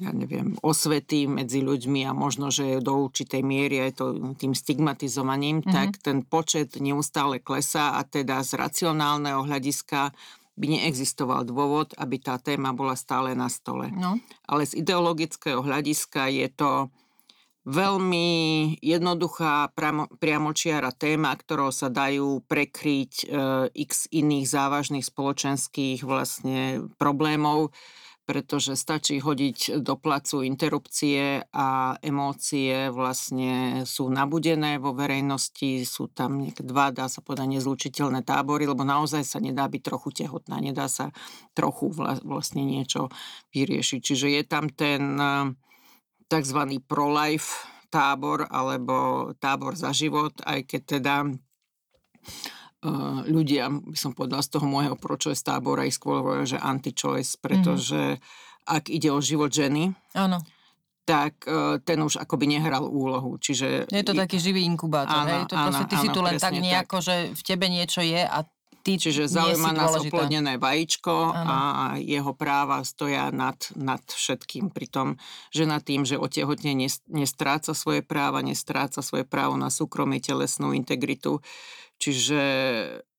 ja 0.00 0.16
neviem, 0.16 0.56
osvety 0.64 1.28
medzi 1.28 1.60
ľuďmi 1.60 2.08
a 2.08 2.16
možno, 2.16 2.48
že 2.48 2.80
do 2.80 3.04
určitej 3.04 3.44
miery 3.44 3.84
aj 3.84 4.00
to 4.00 4.06
tým 4.38 4.56
stigmatizovaním, 4.56 5.60
mm-hmm. 5.60 5.74
tak 5.76 6.00
ten 6.00 6.24
počet 6.24 6.80
neustále 6.80 7.36
klesá 7.36 8.00
a 8.00 8.06
teda 8.06 8.40
z 8.40 8.56
racionálneho 8.56 9.44
hľadiska 9.44 10.16
by 10.56 10.66
neexistoval 10.76 11.44
dôvod, 11.44 11.92
aby 12.00 12.16
tá 12.16 12.40
téma 12.40 12.72
bola 12.72 12.96
stále 12.96 13.36
na 13.36 13.52
stole. 13.52 13.92
No. 13.92 14.16
Ale 14.48 14.64
z 14.64 14.80
ideologického 14.80 15.60
hľadiska 15.60 16.32
je 16.32 16.48
to 16.48 16.70
veľmi 17.70 18.28
jednoduchá 18.82 19.70
priamočiara 20.18 20.90
téma, 20.90 21.30
ktorou 21.38 21.70
sa 21.70 21.86
dajú 21.86 22.42
prekryť 22.44 23.12
e, 23.22 23.24
x 23.70 24.10
iných 24.10 24.46
závažných 24.50 25.06
spoločenských 25.06 26.02
vlastne 26.02 26.90
problémov 26.98 27.70
pretože 28.30 28.78
stačí 28.78 29.18
hodiť 29.18 29.82
do 29.82 29.98
placu 29.98 30.46
interrupcie 30.46 31.42
a 31.50 31.98
emócie 31.98 32.86
vlastne 32.94 33.82
sú 33.82 34.06
nabudené 34.06 34.78
vo 34.78 34.94
verejnosti, 34.94 35.82
sú 35.82 36.14
tam 36.14 36.46
dva, 36.54 36.94
dá 36.94 37.10
sa 37.10 37.26
povedať, 37.26 37.58
nezlučiteľné 37.58 38.22
tábory, 38.22 38.70
lebo 38.70 38.86
naozaj 38.86 39.26
sa 39.26 39.42
nedá 39.42 39.66
byť 39.66 39.82
trochu 39.82 40.14
tehotná, 40.14 40.62
nedá 40.62 40.86
sa 40.86 41.10
trochu 41.58 41.90
vlastne 42.22 42.62
niečo 42.62 43.10
vyriešiť. 43.50 43.98
Čiže 43.98 44.26
je 44.30 44.42
tam 44.46 44.70
ten 44.70 45.18
tzv. 46.30 46.60
pro-life 46.86 47.66
tábor 47.90 48.46
alebo 48.46 49.30
tábor 49.42 49.74
za 49.74 49.90
život, 49.90 50.30
aj 50.46 50.62
keď 50.62 50.82
teda 50.86 51.14
ľudia, 53.28 53.68
by 53.68 53.98
som 53.98 54.16
povedala, 54.16 54.40
z 54.40 54.56
toho 54.56 54.64
môjho 54.64 54.96
pro-choice 54.96 55.44
tábora 55.44 55.84
ich 55.84 55.98
skôr 55.98 56.24
hovoria, 56.24 56.48
že 56.48 56.56
anti-choice, 56.56 57.36
pretože 57.36 58.16
mm-hmm. 58.16 58.72
ak 58.72 58.84
ide 58.88 59.10
o 59.12 59.20
život 59.20 59.52
ženy, 59.52 59.92
Áno 60.16 60.40
tak 61.10 61.42
uh, 61.50 61.82
ten 61.82 61.98
už 61.98 62.22
akoby 62.22 62.46
nehral 62.46 62.86
úlohu. 62.86 63.34
Čiže 63.34 63.90
je 63.90 64.04
to 64.06 64.14
taký 64.14 64.38
živý 64.38 64.62
inkubátor, 64.62 65.26
áno, 65.26 65.30
hej? 65.34 65.42
To 65.50 65.54
áno, 65.58 65.82
ty 65.90 65.98
áno, 65.98 66.04
si 66.06 66.08
tu 66.14 66.20
len 66.22 66.38
tak 66.38 66.54
nejako, 66.54 67.02
tak. 67.02 67.06
že 67.10 67.14
v 67.34 67.42
tebe 67.42 67.66
niečo 67.66 67.98
je 67.98 68.22
a 68.22 68.46
ty 68.80 68.96
Čiže 68.96 69.28
zaujíma 69.28 69.70
nás 69.72 69.96
oplodnené 69.96 70.56
vajíčko 70.56 71.12
ano. 71.32 71.46
a 71.46 71.56
jeho 72.00 72.32
práva 72.32 72.82
stoja 72.82 73.28
nad, 73.30 73.56
nad 73.76 74.02
všetkým. 74.02 74.72
Pritom 74.72 75.20
žena 75.52 75.80
tým, 75.80 76.08
že 76.08 76.20
otehotne 76.20 76.72
nestráca 77.08 77.72
svoje 77.76 78.00
práva, 78.00 78.40
nestráca 78.40 79.04
svoje 79.04 79.28
právo 79.28 79.54
na 79.60 79.68
súkromie, 79.68 80.18
telesnú 80.18 80.72
integritu, 80.72 81.44
Čiže 82.00 82.42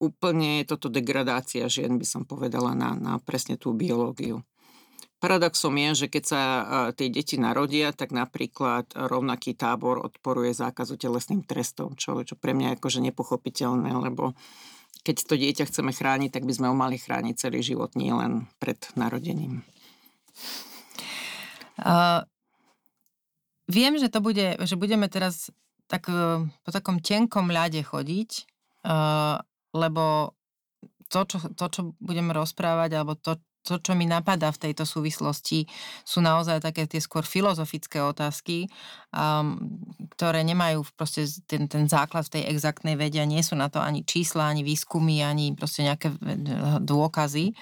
úplne 0.01 0.65
je 0.65 0.73
toto 0.73 0.89
degradácia 0.89 1.69
žien, 1.69 2.01
by 2.01 2.05
som 2.05 2.25
povedala, 2.25 2.73
na, 2.73 2.97
na 2.97 3.13
presne 3.21 3.53
tú 3.53 3.77
biológiu. 3.77 4.41
Paradoxom 5.21 5.77
je, 5.77 5.89
že 5.93 6.07
keď 6.09 6.23
sa 6.25 6.41
tie 6.97 7.13
deti 7.13 7.37
narodia, 7.37 7.93
tak 7.93 8.09
napríklad 8.09 8.89
rovnaký 8.97 9.53
tábor 9.53 10.01
odporuje 10.01 10.49
zákazu 10.49 10.97
telesným 10.97 11.45
trestom, 11.45 11.93
čo, 11.93 12.25
čo 12.25 12.33
pre 12.33 12.57
mňa 12.57 12.73
je 12.73 12.77
akože 12.81 12.99
nepochopiteľné, 13.05 14.01
lebo 14.01 14.33
keď 15.01 15.15
to 15.25 15.36
dieťa 15.38 15.65
chceme 15.70 15.91
chrániť, 15.93 16.29
tak 16.34 16.43
by 16.46 16.53
sme 16.53 16.70
ho 16.70 16.75
mali 16.77 16.98
chrániť 17.01 17.48
celý 17.48 17.65
život, 17.65 17.93
nie 17.98 18.13
len 18.13 18.46
pred 18.62 18.77
narodením. 18.93 19.65
Uh, 21.81 22.22
viem, 23.65 23.98
že 23.98 24.13
to 24.13 24.22
bude, 24.22 24.62
že 24.62 24.77
budeme 24.77 25.10
teraz 25.10 25.50
tak 25.89 26.08
e, 26.08 26.48
po 26.48 26.70
takom 26.72 27.03
tenkom 27.03 27.51
ľade 27.51 27.84
chodiť, 27.84 28.48
Uh, 28.81 29.38
lebo 29.77 30.34
to 31.05 31.22
čo, 31.29 31.38
to, 31.53 31.65
čo 31.70 31.81
budeme 32.01 32.34
rozprávať, 32.34 32.98
alebo 32.98 33.13
to, 33.13 33.38
to, 33.61 33.77
čo 33.77 33.93
mi 33.93 34.09
napadá 34.09 34.49
v 34.49 34.69
tejto 34.69 34.83
súvislosti, 34.85 35.69
sú 36.01 36.19
naozaj 36.19 36.61
také 36.61 36.89
tie 36.89 36.97
skôr 36.97 37.21
filozofické 37.21 38.01
otázky, 38.01 38.69
um, 39.13 39.57
ktoré 40.17 40.41
nemajú 40.41 40.85
proste 40.97 41.29
ten, 41.45 41.69
ten 41.69 41.85
základ 41.85 42.25
v 42.27 42.41
tej 42.41 42.43
exaktnej 42.51 42.97
vede 42.97 43.21
a 43.21 43.29
nie 43.29 43.41
sú 43.45 43.53
na 43.53 43.69
to 43.69 43.77
ani 43.77 44.01
čísla, 44.01 44.49
ani 44.49 44.65
výskumy, 44.65 45.21
ani 45.21 45.53
proste 45.53 45.85
nejaké 45.85 46.13
dôkazy. 46.81 47.53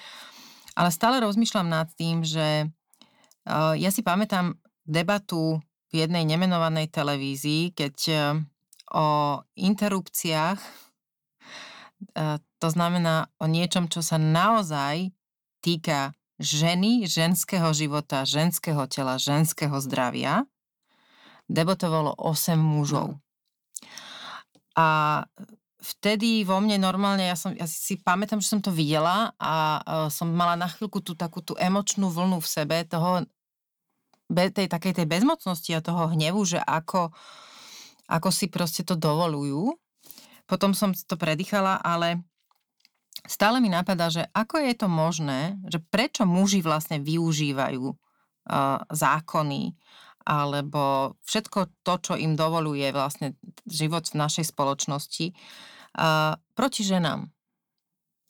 Ale 0.79 0.89
stále 0.95 1.19
rozmýšľam 1.19 1.67
nad 1.67 1.91
tým, 1.93 2.23
že 2.23 2.67
uh, 2.67 3.75
ja 3.75 3.91
si 3.91 3.99
pamätám 3.99 4.55
debatu 4.87 5.59
v 5.89 5.93
jednej 6.05 6.23
nemenovanej 6.23 6.87
televízii, 6.89 7.75
keď 7.75 7.95
uh, 8.09 8.21
o 8.89 9.05
interrupciách 9.59 10.89
to 12.59 12.67
znamená 12.67 13.27
o 13.39 13.45
niečom, 13.47 13.91
čo 13.91 13.99
sa 13.99 14.15
naozaj 14.15 15.11
týka 15.59 16.15
ženy, 16.39 17.03
ženského 17.03 17.67
života, 17.75 18.23
ženského 18.23 18.87
tela, 18.87 19.19
ženského 19.19 19.75
zdravia, 19.83 20.47
debatovalo 21.51 22.15
8 22.15 22.55
mužov. 22.55 23.19
A 24.79 25.21
vtedy 25.79 26.47
vo 26.47 26.63
mne 26.63 26.79
normálne, 26.79 27.27
ja, 27.27 27.35
som, 27.35 27.51
ja 27.51 27.67
si 27.67 27.99
pamätám, 27.99 28.39
že 28.39 28.51
som 28.55 28.63
to 28.63 28.71
videla 28.71 29.35
a 29.35 29.53
uh, 29.83 30.07
som 30.07 30.31
mala 30.31 30.55
na 30.55 30.71
chvíľku 30.71 31.03
tú 31.03 31.15
takú 31.15 31.43
tú 31.43 31.59
emočnú 31.59 32.07
vlnu 32.07 32.39
v 32.39 32.47
sebe 32.47 32.77
toho, 32.87 33.27
be, 34.31 34.47
tej 34.53 34.71
takej 34.71 35.03
tej 35.03 35.07
bezmocnosti 35.09 35.71
a 35.75 35.83
toho 35.83 36.15
hnevu, 36.15 36.39
že 36.47 36.61
ako, 36.63 37.11
ako 38.07 38.29
si 38.31 38.47
proste 38.47 38.87
to 38.87 38.95
dovolujú. 38.95 39.75
Potom 40.47 40.71
som 40.71 40.95
to 40.95 41.15
predýchala, 41.19 41.81
ale 41.83 42.23
stále 43.29 43.61
mi 43.61 43.69
napadá, 43.69 44.09
že 44.09 44.25
ako 44.33 44.61
je 44.63 44.73
to 44.73 44.87
možné, 44.89 45.61
že 45.69 45.79
prečo 45.79 46.25
muži 46.25 46.65
vlastne 46.65 46.97
využívajú 47.01 47.85
uh, 47.85 47.95
zákony 48.89 49.77
alebo 50.29 51.15
všetko 51.25 51.81
to, 51.81 51.93
čo 52.05 52.13
im 52.13 52.37
dovoluje 52.37 52.85
vlastne 52.93 53.33
život 53.65 54.05
v 54.05 54.19
našej 54.19 54.53
spoločnosti 54.53 55.33
uh, 55.33 56.37
proti 56.53 56.85
ženám. 56.85 57.25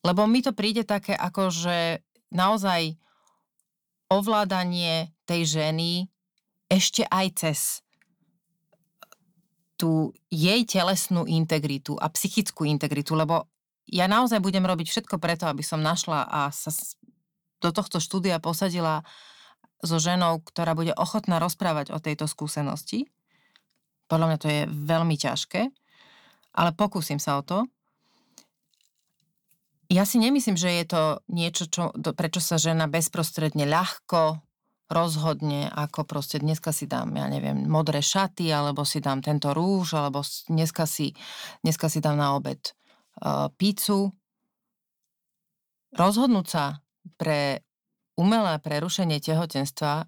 Lebo 0.08 0.24
mi 0.24 0.40
to 0.40 0.56
príde 0.56 0.88
také 0.88 1.12
ako, 1.12 1.52
že 1.52 2.00
naozaj 2.32 2.96
ovládanie 4.08 5.12
tej 5.28 5.60
ženy 5.60 6.08
ešte 6.72 7.04
aj 7.04 7.28
cez 7.36 7.60
tú 9.80 10.12
jej 10.28 10.64
telesnú 10.68 11.24
integritu 11.24 11.96
a 12.00 12.12
psychickú 12.12 12.68
integritu, 12.68 13.16
lebo 13.16 13.48
ja 13.90 14.06
naozaj 14.06 14.40
budem 14.40 14.64
robiť 14.66 14.88
všetko 14.90 15.18
preto, 15.18 15.50
aby 15.50 15.66
som 15.66 15.82
našla 15.82 16.26
a 16.26 16.54
sa 16.54 16.70
do 17.60 17.70
tohto 17.76 18.00
štúdia 18.00 18.40
posadila 18.40 19.04
so 19.84 20.00
ženou, 20.00 20.44
ktorá 20.44 20.76
bude 20.76 20.96
ochotná 20.96 21.40
rozprávať 21.40 21.92
o 21.92 22.00
tejto 22.00 22.28
skúsenosti. 22.28 23.08
Podľa 24.12 24.26
mňa 24.28 24.38
to 24.40 24.48
je 24.48 24.62
veľmi 24.68 25.16
ťažké, 25.16 25.62
ale 26.56 26.70
pokúsim 26.76 27.20
sa 27.20 27.40
o 27.40 27.44
to. 27.44 27.68
Ja 29.90 30.06
si 30.06 30.22
nemyslím, 30.22 30.54
že 30.54 30.70
je 30.70 30.86
to 30.86 31.02
niečo, 31.32 31.66
čo, 31.66 31.90
prečo 32.14 32.38
sa 32.44 32.62
žena 32.62 32.86
bezprostredne 32.86 33.66
ľahko 33.66 34.38
rozhodne, 34.90 35.70
ako 35.70 36.06
proste 36.06 36.42
dneska 36.42 36.74
si 36.74 36.90
dám, 36.90 37.14
ja 37.14 37.30
neviem, 37.30 37.66
modré 37.70 38.02
šaty, 38.02 38.50
alebo 38.50 38.82
si 38.86 39.02
dám 39.02 39.22
tento 39.22 39.54
rúž, 39.54 39.94
alebo 39.94 40.26
dneska 40.50 40.90
si, 40.90 41.14
dneska 41.62 41.90
si 41.90 42.02
dám 42.02 42.18
na 42.18 42.34
obed 42.34 42.74
pícu. 43.58 44.14
Rozhodnúť 45.96 46.48
sa 46.48 46.86
pre 47.18 47.66
umelé 48.20 48.60
prerušenie 48.62 49.18
tehotenstva 49.24 50.06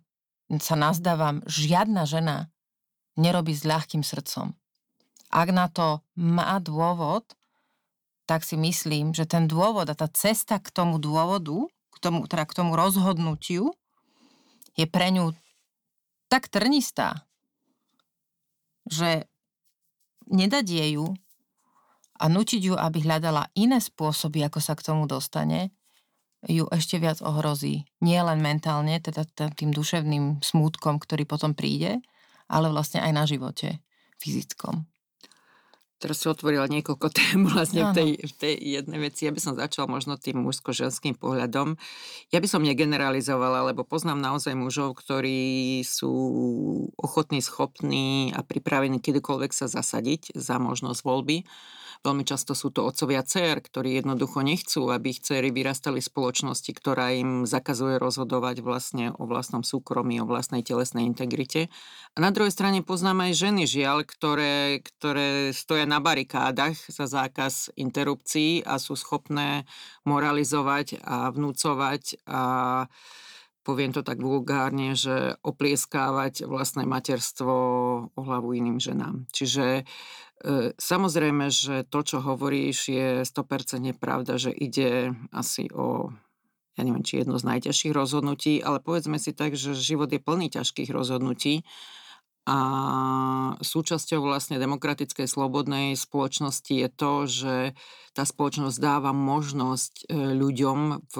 sa 0.59 0.75
nazdávam, 0.75 1.39
žiadna 1.47 2.03
žena 2.03 2.51
nerobí 3.15 3.55
s 3.55 3.63
ľahkým 3.63 4.03
srdcom. 4.03 4.51
Ak 5.31 5.47
na 5.55 5.71
to 5.71 6.03
má 6.19 6.59
dôvod, 6.59 7.23
tak 8.27 8.43
si 8.43 8.59
myslím, 8.59 9.15
že 9.15 9.23
ten 9.23 9.47
dôvod 9.47 9.87
a 9.87 9.95
tá 9.95 10.11
cesta 10.11 10.59
k 10.59 10.71
tomu 10.71 10.99
dôvodu, 10.99 11.67
k 11.67 11.97
tomu, 12.03 12.27
teda 12.27 12.43
k 12.43 12.55
tomu 12.55 12.75
rozhodnutiu, 12.75 13.71
je 14.75 14.87
pre 14.87 15.11
ňu 15.11 15.35
tak 16.31 16.47
trnistá, 16.47 17.27
že 18.87 19.27
nedať 20.31 20.65
jej 20.67 20.91
ju 20.95 21.11
a 22.21 22.25
nutiť 22.29 22.61
ju, 22.69 22.75
aby 22.77 23.01
hľadala 23.01 23.49
iné 23.57 23.81
spôsoby, 23.81 24.45
ako 24.45 24.61
sa 24.61 24.77
k 24.77 24.85
tomu 24.85 25.09
dostane, 25.09 25.73
ju 26.45 26.69
ešte 26.69 27.01
viac 27.01 27.21
ohrozí. 27.21 27.89
Nie 28.01 28.21
len 28.21 28.41
mentálne, 28.41 29.01
teda 29.01 29.25
tým 29.53 29.73
duševným 29.73 30.45
smútkom, 30.45 31.01
ktorý 31.01 31.25
potom 31.25 31.57
príde, 31.57 32.01
ale 32.45 32.69
vlastne 32.69 33.01
aj 33.01 33.11
na 33.13 33.23
živote 33.25 33.81
fyzickom. 34.21 34.85
Teraz 36.01 36.17
si 36.17 36.25
otvorila 36.25 36.65
niekoľko 36.65 37.07
tém 37.13 37.45
vlastne 37.45 37.85
v 37.85 37.93
tej, 37.93 38.09
v 38.25 38.33
tej 38.33 38.53
jednej 38.57 38.99
veci. 39.05 39.29
Ja 39.29 39.33
by 39.33 39.37
som 39.37 39.53
začala 39.53 39.85
možno 39.85 40.17
tým 40.17 40.41
mužsko-ženským 40.41 41.13
pohľadom. 41.13 41.77
Ja 42.33 42.41
by 42.41 42.47
som 42.49 42.65
negeneralizovala, 42.65 43.69
lebo 43.69 43.85
poznám 43.85 44.17
naozaj 44.17 44.57
mužov, 44.57 44.97
ktorí 44.97 45.85
sú 45.85 46.09
ochotní, 46.97 47.45
schopní 47.45 48.33
a 48.33 48.41
pripravení 48.41 48.97
kedykoľvek 48.97 49.53
sa 49.53 49.69
zasadiť 49.69 50.33
za 50.33 50.57
možnosť 50.57 51.05
voľby 51.05 51.45
Veľmi 52.01 52.25
často 52.25 52.57
sú 52.57 52.73
to 52.73 52.81
otcovia 52.89 53.21
dcer, 53.21 53.61
ktorí 53.61 54.01
jednoducho 54.01 54.41
nechcú, 54.41 54.89
aby 54.89 55.13
ich 55.13 55.21
dcery 55.21 55.53
vyrastali 55.53 56.01
v 56.01 56.09
spoločnosti, 56.09 56.73
ktorá 56.73 57.13
im 57.13 57.45
zakazuje 57.45 58.01
rozhodovať 58.01 58.65
vlastne 58.65 59.13
o 59.21 59.29
vlastnom 59.29 59.61
súkromí, 59.61 60.17
o 60.17 60.25
vlastnej 60.25 60.65
telesnej 60.65 61.05
integrite. 61.05 61.69
A 62.13 62.25
na 62.25 62.33
druhej 62.33 62.49
strane 62.49 62.81
poznám 62.81 63.29
aj 63.29 63.37
ženy, 63.37 63.69
žiaľ, 63.69 64.09
ktoré, 64.09 64.81
ktoré 64.81 65.53
stoja 65.53 65.85
na 65.85 66.01
barikádach 66.01 66.73
za 66.89 67.05
zákaz 67.05 67.69
interrupcií 67.77 68.65
a 68.65 68.81
sú 68.81 68.97
schopné 68.97 69.69
moralizovať 70.01 71.05
a 71.05 71.29
vnúcovať 71.29 72.17
a 72.25 72.41
poviem 73.61 73.93
to 73.93 74.01
tak 74.01 74.17
vulgárne, 74.17 74.97
že 74.97 75.37
oplieskávať 75.45 76.49
vlastné 76.49 76.89
materstvo 76.89 77.53
o 78.09 78.21
hlavu 78.25 78.57
iným 78.57 78.81
ženám. 78.81 79.29
Čiže 79.29 79.85
samozrejme, 80.77 81.53
že 81.53 81.85
to, 81.85 81.99
čo 82.01 82.17
hovoríš, 82.21 82.77
je 82.89 83.07
100% 83.23 83.93
pravda, 83.97 84.41
že 84.41 84.51
ide 84.51 85.13
asi 85.29 85.69
o 85.73 86.11
ja 86.79 86.87
neviem, 86.87 87.03
či 87.03 87.21
jedno 87.21 87.35
z 87.35 87.45
najťažších 87.51 87.91
rozhodnutí, 87.91 88.63
ale 88.63 88.79
povedzme 88.79 89.19
si 89.19 89.35
tak, 89.35 89.59
že 89.59 89.75
život 89.75 90.07
je 90.07 90.23
plný 90.23 90.55
ťažkých 90.55 90.89
rozhodnutí 90.95 91.67
a 92.47 92.57
súčasťou 93.61 94.25
vlastne 94.25 94.57
demokratickej 94.57 95.29
slobodnej 95.29 95.93
spoločnosti 95.93 96.73
je 96.73 96.89
to, 96.89 97.13
že 97.29 97.55
tá 98.17 98.23
spoločnosť 98.25 98.77
dáva 98.81 99.13
možnosť 99.13 100.09
e, 100.09 100.33
ľuďom 100.41 100.79
v 101.05 101.15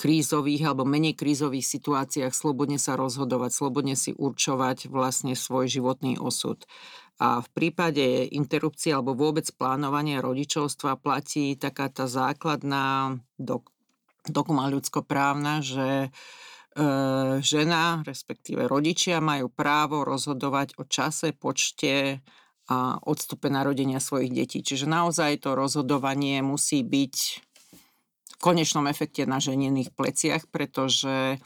krízových 0.00 0.64
alebo 0.64 0.88
menej 0.88 1.12
krízových 1.12 1.68
situáciách 1.68 2.32
slobodne 2.32 2.80
sa 2.80 2.96
rozhodovať, 2.96 3.52
slobodne 3.52 4.00
si 4.00 4.16
určovať 4.16 4.88
vlastne 4.88 5.36
svoj 5.36 5.68
životný 5.68 6.16
osud. 6.16 6.64
A 7.20 7.44
v 7.44 7.48
prípade 7.52 8.32
interrupcie 8.32 8.96
alebo 8.96 9.12
vôbec 9.12 9.44
plánovania 9.52 10.24
rodičovstva 10.24 10.96
platí 10.96 11.52
taká 11.52 11.92
tá 11.92 12.08
základná 12.08 13.20
dok- 13.36 13.68
dokuma 14.24 14.72
ľudskoprávna, 14.72 15.60
že 15.60 16.08
e, 16.08 16.08
žena, 17.44 18.00
respektíve 18.08 18.64
rodičia 18.64 19.20
majú 19.20 19.52
právo 19.52 20.00
rozhodovať 20.08 20.80
o 20.80 20.88
čase, 20.88 21.36
počte 21.36 22.24
a 22.70 23.02
odstupe 23.02 23.50
narodenia 23.50 23.98
svojich 23.98 24.30
detí. 24.30 24.62
Čiže 24.62 24.86
naozaj 24.86 25.42
to 25.42 25.58
rozhodovanie 25.58 26.38
musí 26.38 26.86
byť 26.86 27.16
v 28.30 28.36
konečnom 28.38 28.86
efekte 28.86 29.26
na 29.26 29.42
ženiných 29.42 29.90
pleciach, 29.90 30.46
pretože 30.48 31.42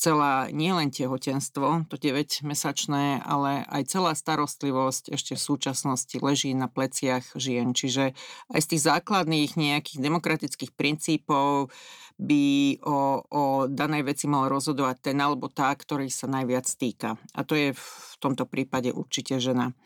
celá 0.00 0.48
nielen 0.48 0.88
tehotenstvo, 0.88 1.84
to 1.92 2.00
9-mesačné, 2.00 3.20
ale 3.20 3.68
aj 3.68 3.92
celá 3.92 4.16
starostlivosť 4.16 5.12
ešte 5.12 5.36
v 5.36 5.44
súčasnosti 5.44 6.16
leží 6.24 6.56
na 6.56 6.72
pleciach 6.72 7.36
žien. 7.36 7.76
Čiže 7.76 8.16
aj 8.48 8.60
z 8.64 8.70
tých 8.72 8.82
základných 8.88 9.60
nejakých 9.60 10.00
demokratických 10.00 10.72
princípov 10.72 11.68
by 12.16 12.80
o, 12.80 13.24
o 13.28 13.42
danej 13.68 14.08
veci 14.08 14.24
mal 14.24 14.48
rozhodovať 14.48 15.12
ten 15.12 15.20
alebo 15.20 15.52
tá, 15.52 15.68
ktorý 15.76 16.08
sa 16.08 16.24
najviac 16.32 16.64
týka. 16.64 17.20
A 17.36 17.44
to 17.44 17.52
je 17.52 17.76
v 17.76 18.14
tomto 18.24 18.48
prípade 18.48 18.88
určite 18.96 19.36
žena. 19.36 19.76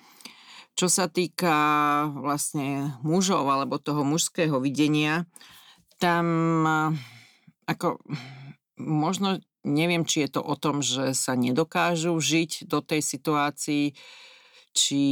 Čo 0.79 0.87
sa 0.91 1.11
týka 1.11 1.55
vlastne 2.19 2.99
mužov 3.03 3.47
alebo 3.51 3.83
toho 3.83 4.07
mužského 4.07 4.59
videnia, 4.63 5.27
tam 5.99 6.27
ako 7.67 8.03
možno 8.79 9.39
neviem, 9.65 10.05
či 10.05 10.29
je 10.29 10.39
to 10.39 10.43
o 10.45 10.55
tom, 10.55 10.85
že 10.85 11.17
sa 11.17 11.35
nedokážu 11.35 12.15
žiť 12.21 12.69
do 12.69 12.85
tej 12.85 13.01
situácii, 13.01 13.97
či 14.75 15.03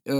e, 0.00 0.16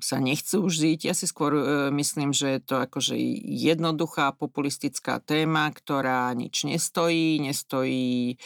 sa 0.00 0.16
nechcú 0.18 0.64
žiť. 0.64 0.98
Ja 1.04 1.14
si 1.14 1.28
skôr 1.28 1.52
e, 1.52 1.64
myslím, 1.92 2.32
že 2.32 2.58
je 2.58 2.60
to 2.64 2.76
akože 2.80 3.14
jednoduchá 3.44 4.32
populistická 4.34 5.20
téma, 5.20 5.68
ktorá 5.68 6.32
nič 6.32 6.64
nestojí, 6.64 7.38
nestojí 7.44 8.40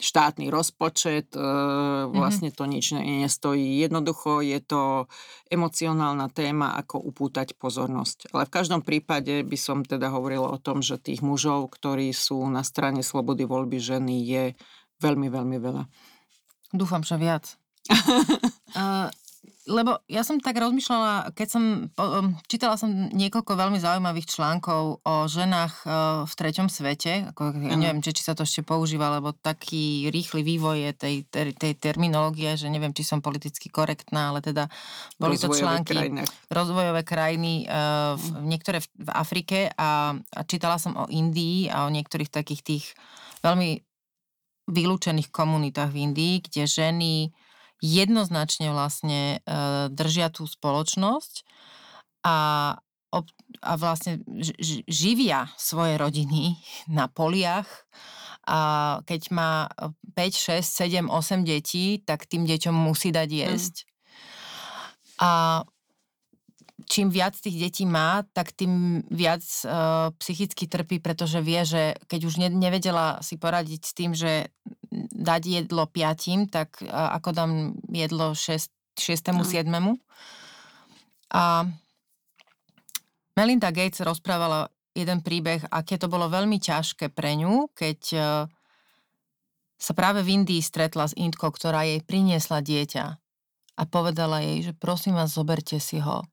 štátny 0.00 0.48
rozpočet, 0.48 1.36
e, 1.36 1.40
mhm. 1.40 2.16
vlastne 2.16 2.48
to 2.50 2.64
nič 2.64 2.96
nestojí. 2.96 3.78
Jednoducho 3.78 4.40
je 4.40 4.58
to 4.64 5.06
emocionálna 5.52 6.32
téma, 6.32 6.74
ako 6.80 6.98
upútať 7.04 7.54
pozornosť. 7.60 8.32
Ale 8.32 8.48
v 8.48 8.54
každom 8.54 8.80
prípade 8.80 9.44
by 9.44 9.58
som 9.60 9.84
teda 9.84 10.08
hovorila 10.08 10.50
o 10.50 10.58
tom, 10.58 10.80
že 10.80 10.96
tých 10.96 11.20
mužov, 11.20 11.70
ktorí 11.76 12.10
sú 12.16 12.40
na 12.48 12.64
strane 12.64 13.04
slobody 13.04 13.44
voľby 13.44 13.78
ženy, 13.78 14.16
je 14.24 14.44
veľmi, 15.04 15.28
veľmi 15.28 15.56
veľa. 15.60 15.84
Dúfam, 16.72 17.04
že 17.04 17.20
viac. 17.20 17.60
uh, 17.90 19.10
lebo 19.70 20.00
ja 20.10 20.20
som 20.20 20.36
tak 20.36 20.58
rozmýšľala, 20.58 21.32
keď 21.32 21.48
som, 21.48 21.64
um, 21.94 22.36
čítala 22.44 22.76
som 22.76 22.90
niekoľko 23.12 23.56
veľmi 23.56 23.78
zaujímavých 23.80 24.28
článkov 24.28 25.00
o 25.00 25.14
ženách 25.28 25.74
uh, 25.84 25.92
v 26.28 26.32
treťom 26.32 26.68
svete, 26.68 27.32
ako, 27.32 27.56
ja 27.56 27.76
neviem, 27.78 28.04
či, 28.04 28.12
či 28.12 28.26
sa 28.26 28.36
to 28.36 28.44
ešte 28.44 28.66
používa, 28.66 29.08
lebo 29.16 29.32
taký 29.32 30.12
rýchly 30.12 30.44
vývoj 30.44 30.76
je 30.80 30.92
tej, 30.92 31.16
tej, 31.28 31.56
tej 31.56 31.72
terminológie, 31.76 32.56
že 32.56 32.68
neviem, 32.68 32.92
či 32.92 33.06
som 33.06 33.24
politicky 33.24 33.72
korektná, 33.72 34.34
ale 34.34 34.44
teda 34.44 34.68
boli 35.16 35.38
rozvojové 35.38 35.56
to 35.56 35.60
články 35.60 35.96
krajine. 35.96 36.22
rozvojové 36.52 37.02
krajiny, 37.06 37.52
uh, 37.64 38.16
v, 38.20 38.24
mm. 38.26 38.44
niektoré 38.44 38.78
v, 38.84 38.88
v 38.96 39.10
Afrike 39.12 39.58
a, 39.72 40.16
a 40.16 40.40
čítala 40.44 40.76
som 40.76 40.96
o 41.00 41.04
Indii 41.08 41.72
a 41.72 41.88
o 41.88 41.92
niektorých 41.92 42.28
takých 42.28 42.62
tých 42.64 42.84
veľmi 43.40 43.80
vylúčených 44.70 45.32
komunitách 45.32 45.90
v 45.92 46.00
Indii, 46.10 46.34
kde 46.44 46.62
ženy 46.68 47.12
jednoznačne 47.80 48.72
vlastne 48.72 49.40
e, 49.44 49.88
držia 49.92 50.28
tú 50.28 50.44
spoločnosť 50.44 51.44
a, 52.24 52.38
a 53.60 53.72
vlastne 53.80 54.20
živia 54.88 55.48
svoje 55.56 55.96
rodiny 55.96 56.60
na 56.88 57.08
poliach 57.08 57.68
a 58.48 58.98
keď 59.04 59.22
má 59.30 59.52
5, 60.16 60.60
6, 60.60 60.64
7, 60.64 61.12
8 61.12 61.44
detí, 61.44 62.00
tak 62.00 62.24
tým 62.24 62.48
deťom 62.48 62.72
musí 62.72 63.12
dať 63.12 63.28
mm. 63.28 63.36
jesť. 63.36 63.74
Mm. 63.84 63.88
A 65.20 65.30
čím 66.86 67.10
viac 67.10 67.36
tých 67.36 67.58
detí 67.58 67.84
má, 67.84 68.22
tak 68.32 68.54
tým 68.54 69.04
viac 69.10 69.42
uh, 69.66 70.14
psychicky 70.20 70.70
trpí, 70.70 71.02
pretože 71.02 71.42
vie, 71.42 71.64
že 71.66 71.98
keď 72.06 72.20
už 72.24 72.34
ne, 72.40 72.48
nevedela 72.48 73.18
si 73.20 73.36
poradiť 73.36 73.80
s 73.82 73.92
tým, 73.92 74.12
že 74.14 74.52
dať 75.10 75.42
jedlo 75.66 75.84
piatim, 75.90 76.46
tak 76.46 76.80
uh, 76.84 77.16
ako 77.16 77.28
dám 77.34 77.52
jedlo 77.90 78.32
šest, 78.32 78.72
šiestému, 78.96 79.42
siedmemu. 79.42 79.98
A 81.34 81.66
Melinda 83.34 83.70
Gates 83.70 84.02
rozprávala 84.02 84.68
jeden 84.92 85.22
príbeh, 85.22 85.64
aké 85.70 85.96
to 85.96 86.10
bolo 86.10 86.26
veľmi 86.26 86.58
ťažké 86.58 87.14
pre 87.14 87.38
ňu, 87.38 87.70
keď 87.72 88.00
uh, 88.14 88.22
sa 89.80 89.92
práve 89.96 90.20
v 90.20 90.42
Indii 90.42 90.60
stretla 90.60 91.08
s 91.08 91.16
Indkou, 91.16 91.48
ktorá 91.48 91.88
jej 91.88 92.04
priniesla 92.04 92.60
dieťa 92.60 93.04
a 93.80 93.82
povedala 93.88 94.44
jej, 94.44 94.70
že 94.70 94.72
prosím 94.76 95.16
vás, 95.16 95.32
zoberte 95.32 95.80
si 95.80 96.04
ho 96.04 96.28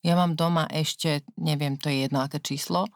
ja 0.00 0.14
mám 0.16 0.36
doma 0.36 0.64
ešte, 0.72 1.24
neviem, 1.36 1.76
to 1.76 1.92
je 1.92 2.08
jedno 2.08 2.24
aké 2.24 2.40
číslo. 2.40 2.88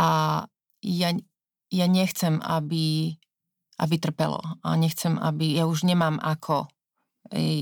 A 0.00 0.42
ja, 0.80 1.08
ja 1.68 1.86
nechcem, 1.86 2.40
aby, 2.40 3.14
aby 3.78 3.94
trpelo. 4.00 4.40
A 4.64 4.68
nechcem, 4.80 5.20
aby, 5.20 5.60
ja 5.60 5.68
už 5.68 5.84
nemám 5.84 6.16
ako 6.20 6.68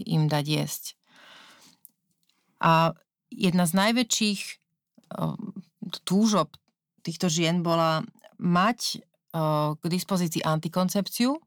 im 0.06 0.26
dať 0.30 0.44
jesť. 0.46 0.84
A 2.62 2.94
jedna 3.30 3.66
z 3.66 3.72
najväčších 3.74 4.40
túžob 6.06 6.54
týchto 7.02 7.26
žien 7.26 7.66
bola 7.66 8.06
mať 8.38 9.02
k 9.76 9.82
dispozícii 9.88 10.44
antikoncepciu, 10.46 11.40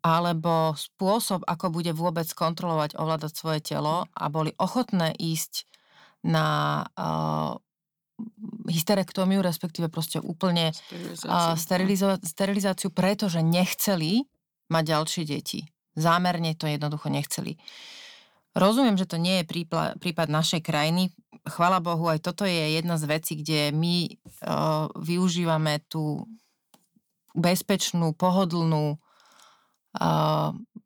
alebo 0.00 0.72
spôsob, 0.76 1.44
ako 1.44 1.72
bude 1.72 1.92
vôbec 1.92 2.26
kontrolovať, 2.32 2.96
ovládať 2.96 3.32
svoje 3.36 3.60
telo 3.60 4.08
a 4.12 4.24
boli 4.32 4.56
ochotné 4.56 5.12
ísť 5.16 5.68
na 6.24 6.48
uh, 6.96 7.56
hysterektómiu, 8.68 9.40
respektíve 9.40 9.88
proste 9.88 10.20
úplne 10.20 10.72
uh, 10.72 11.56
sterilizo- 11.56 12.20
sterilizáciu, 12.20 12.92
pretože 12.92 13.40
nechceli 13.40 14.24
mať 14.68 14.84
ďalšie 14.84 15.22
deti. 15.24 15.60
Zámerne 15.96 16.56
to 16.56 16.68
jednoducho 16.68 17.08
nechceli. 17.08 17.56
Rozumiem, 18.56 18.98
že 18.98 19.06
to 19.06 19.16
nie 19.16 19.42
je 19.42 19.44
prípad, 19.46 20.02
prípad 20.02 20.26
našej 20.28 20.60
krajiny. 20.64 21.14
Chvala 21.46 21.80
Bohu, 21.80 22.10
aj 22.10 22.20
toto 22.20 22.44
je 22.44 22.76
jedna 22.76 22.98
z 23.00 23.04
vecí, 23.08 23.32
kde 23.40 23.72
my 23.72 23.96
uh, 24.10 24.90
využívame 24.98 25.80
tú 25.88 26.26
bezpečnú, 27.32 28.12
pohodlnú 28.12 28.98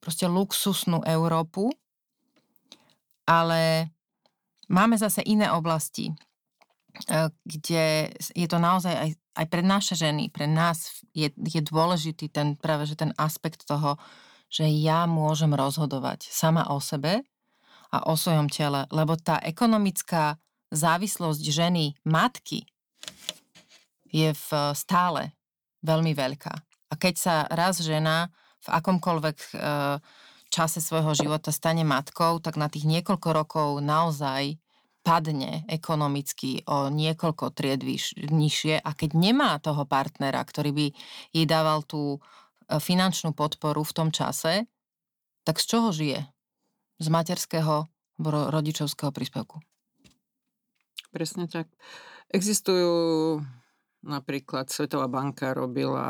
proste 0.01 0.27
luxusnú 0.29 1.05
Európu, 1.05 1.69
ale 3.25 3.93
máme 4.69 4.97
zase 4.97 5.25
iné 5.25 5.49
oblasti, 5.53 6.13
e, 6.13 6.15
kde 7.45 8.13
je 8.17 8.47
to 8.49 8.59
naozaj 8.61 8.93
aj, 8.93 9.11
aj 9.41 9.47
pre 9.49 9.63
naše 9.65 9.97
ženy, 9.97 10.29
pre 10.29 10.45
nás 10.45 11.05
je, 11.17 11.33
je 11.33 11.61
dôležitý 11.65 12.29
ten 12.29 12.57
práve 12.57 12.85
že 12.89 12.97
ten 12.97 13.13
aspekt 13.17 13.65
toho, 13.65 13.97
že 14.53 14.69
ja 14.69 15.09
môžem 15.09 15.53
rozhodovať 15.53 16.29
sama 16.29 16.69
o 16.69 16.79
sebe 16.81 17.25
a 17.93 18.05
o 18.09 18.15
svojom 18.15 18.53
tele, 18.53 18.85
lebo 18.93 19.17
tá 19.17 19.41
ekonomická 19.41 20.37
závislosť 20.73 21.45
ženy, 21.45 21.97
matky, 22.05 22.67
je 24.15 24.31
v 24.31 24.49
stále 24.79 25.35
veľmi 25.83 26.15
veľká. 26.15 26.55
A 26.91 26.95
keď 26.95 27.15
sa 27.19 27.35
raz 27.51 27.83
žena 27.83 28.31
v 28.65 28.69
akomkoľvek 28.73 29.39
e, 29.39 29.49
čase 30.49 30.81
svojho 30.81 31.13
života 31.13 31.53
stane 31.53 31.85
matkou, 31.85 32.41
tak 32.41 32.57
na 32.57 32.73
tých 32.73 32.89
niekoľko 32.89 33.29
rokov 33.35 33.69
naozaj 33.85 34.57
padne 35.05 35.69
ekonomicky 35.69 36.65
o 36.65 36.89
niekoľko 36.89 37.53
tried 37.53 37.85
nižšie 38.33 38.81
a 38.81 38.91
keď 38.97 39.11
nemá 39.13 39.61
toho 39.61 39.85
partnera, 39.85 40.41
ktorý 40.41 40.73
by 40.73 40.87
jej 41.37 41.45
dával 41.45 41.85
tú 41.85 42.17
e, 42.17 42.81
finančnú 42.81 43.37
podporu 43.37 43.85
v 43.85 43.93
tom 43.93 44.09
čase, 44.09 44.65
tak 45.45 45.61
z 45.61 45.65
čoho 45.69 45.93
žije? 45.93 46.25
Z 47.03 47.07
materského 47.13 47.91
rodičovského 48.23 49.11
príspevku. 49.11 49.61
Presne 51.11 51.51
tak. 51.51 51.69
Existujú 52.31 53.43
Napríklad 54.05 54.69
Svetová 54.69 55.09
banka 55.09 55.57
robila 55.57 56.05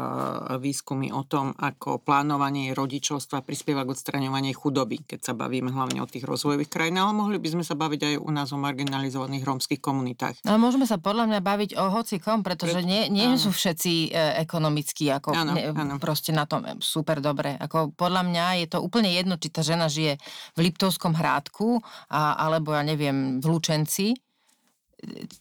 výskumy 0.58 1.14
o 1.14 1.22
tom, 1.22 1.54
ako 1.54 2.02
plánovanie 2.02 2.74
rodičovstva 2.74 3.46
prispieva 3.46 3.86
k 3.86 3.94
odstraňovanie 3.94 4.50
chudoby, 4.50 5.06
keď 5.06 5.30
sa 5.30 5.32
bavíme 5.38 5.70
hlavne 5.70 6.02
o 6.02 6.10
tých 6.10 6.26
rozvojových 6.26 6.66
krajinách, 6.66 7.06
ale 7.06 7.14
mohli 7.14 7.38
by 7.38 7.48
sme 7.54 7.64
sa 7.64 7.78
baviť 7.78 8.00
aj 8.02 8.14
u 8.18 8.30
nás 8.34 8.50
o 8.50 8.58
marginalizovaných 8.58 9.46
rómskych 9.46 9.78
komunitách. 9.78 10.42
Ale 10.42 10.58
môžeme 10.58 10.90
sa 10.90 10.98
podľa 10.98 11.30
mňa 11.30 11.40
baviť 11.40 11.70
o 11.78 11.84
hocikom, 11.94 12.42
pretože 12.42 12.82
nie, 12.82 13.06
nie 13.14 13.38
sú 13.38 13.54
všetci 13.54 14.10
e, 14.10 14.42
ekonomicky 14.42 15.14
ako 15.14 15.30
ano, 15.30 15.54
ne, 15.54 15.70
ano. 15.70 16.02
proste 16.02 16.34
na 16.34 16.50
tom 16.50 16.66
super 16.82 17.22
dobre. 17.22 17.54
Ako 17.62 17.94
podľa 17.94 18.26
mňa 18.26 18.46
je 18.64 18.66
to 18.74 18.82
úplne 18.82 19.14
jedno, 19.14 19.38
či 19.38 19.54
tá 19.54 19.62
žena 19.62 19.86
žije 19.86 20.18
v 20.58 20.58
Liptovskom 20.66 21.14
hrádku 21.14 21.78
a, 22.10 22.42
alebo 22.42 22.74
ja 22.74 22.82
neviem 22.82 23.38
v 23.38 23.46
Lučenci 23.46 24.23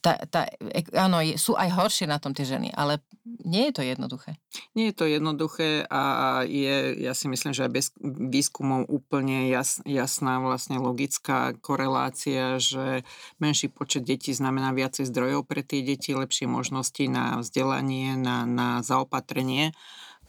tá, 0.03 0.19
tá, 0.29 0.47
áno, 0.93 1.23
sú 1.39 1.57
aj 1.57 1.69
horšie 1.73 2.05
na 2.07 2.17
tom 2.19 2.31
tie 2.35 2.45
ženy, 2.47 2.71
ale 2.75 2.99
nie 3.23 3.71
je 3.71 3.73
to 3.79 3.83
jednoduché. 3.83 4.35
Nie 4.75 4.91
je 4.91 4.95
to 4.95 5.05
jednoduché 5.07 5.87
a 5.87 6.03
je, 6.43 6.99
ja 6.99 7.15
si 7.15 7.31
myslím, 7.31 7.55
že 7.55 7.65
aj 7.67 7.71
bez 7.71 7.85
výskumov 8.03 8.87
úplne 8.91 9.47
jas, 9.47 9.79
jasná 9.87 10.43
vlastne 10.43 10.79
logická 10.79 11.55
korelácia, 11.63 12.59
že 12.59 13.07
menší 13.39 13.71
počet 13.71 14.03
detí 14.03 14.35
znamená 14.35 14.75
viacej 14.75 15.07
zdrojov 15.07 15.47
pre 15.47 15.63
tie 15.63 15.81
deti, 15.81 16.11
lepšie 16.11 16.45
možnosti 16.45 17.03
na 17.07 17.39
vzdelanie, 17.39 18.19
na, 18.19 18.43
na 18.43 18.83
zaopatrenie. 18.83 19.71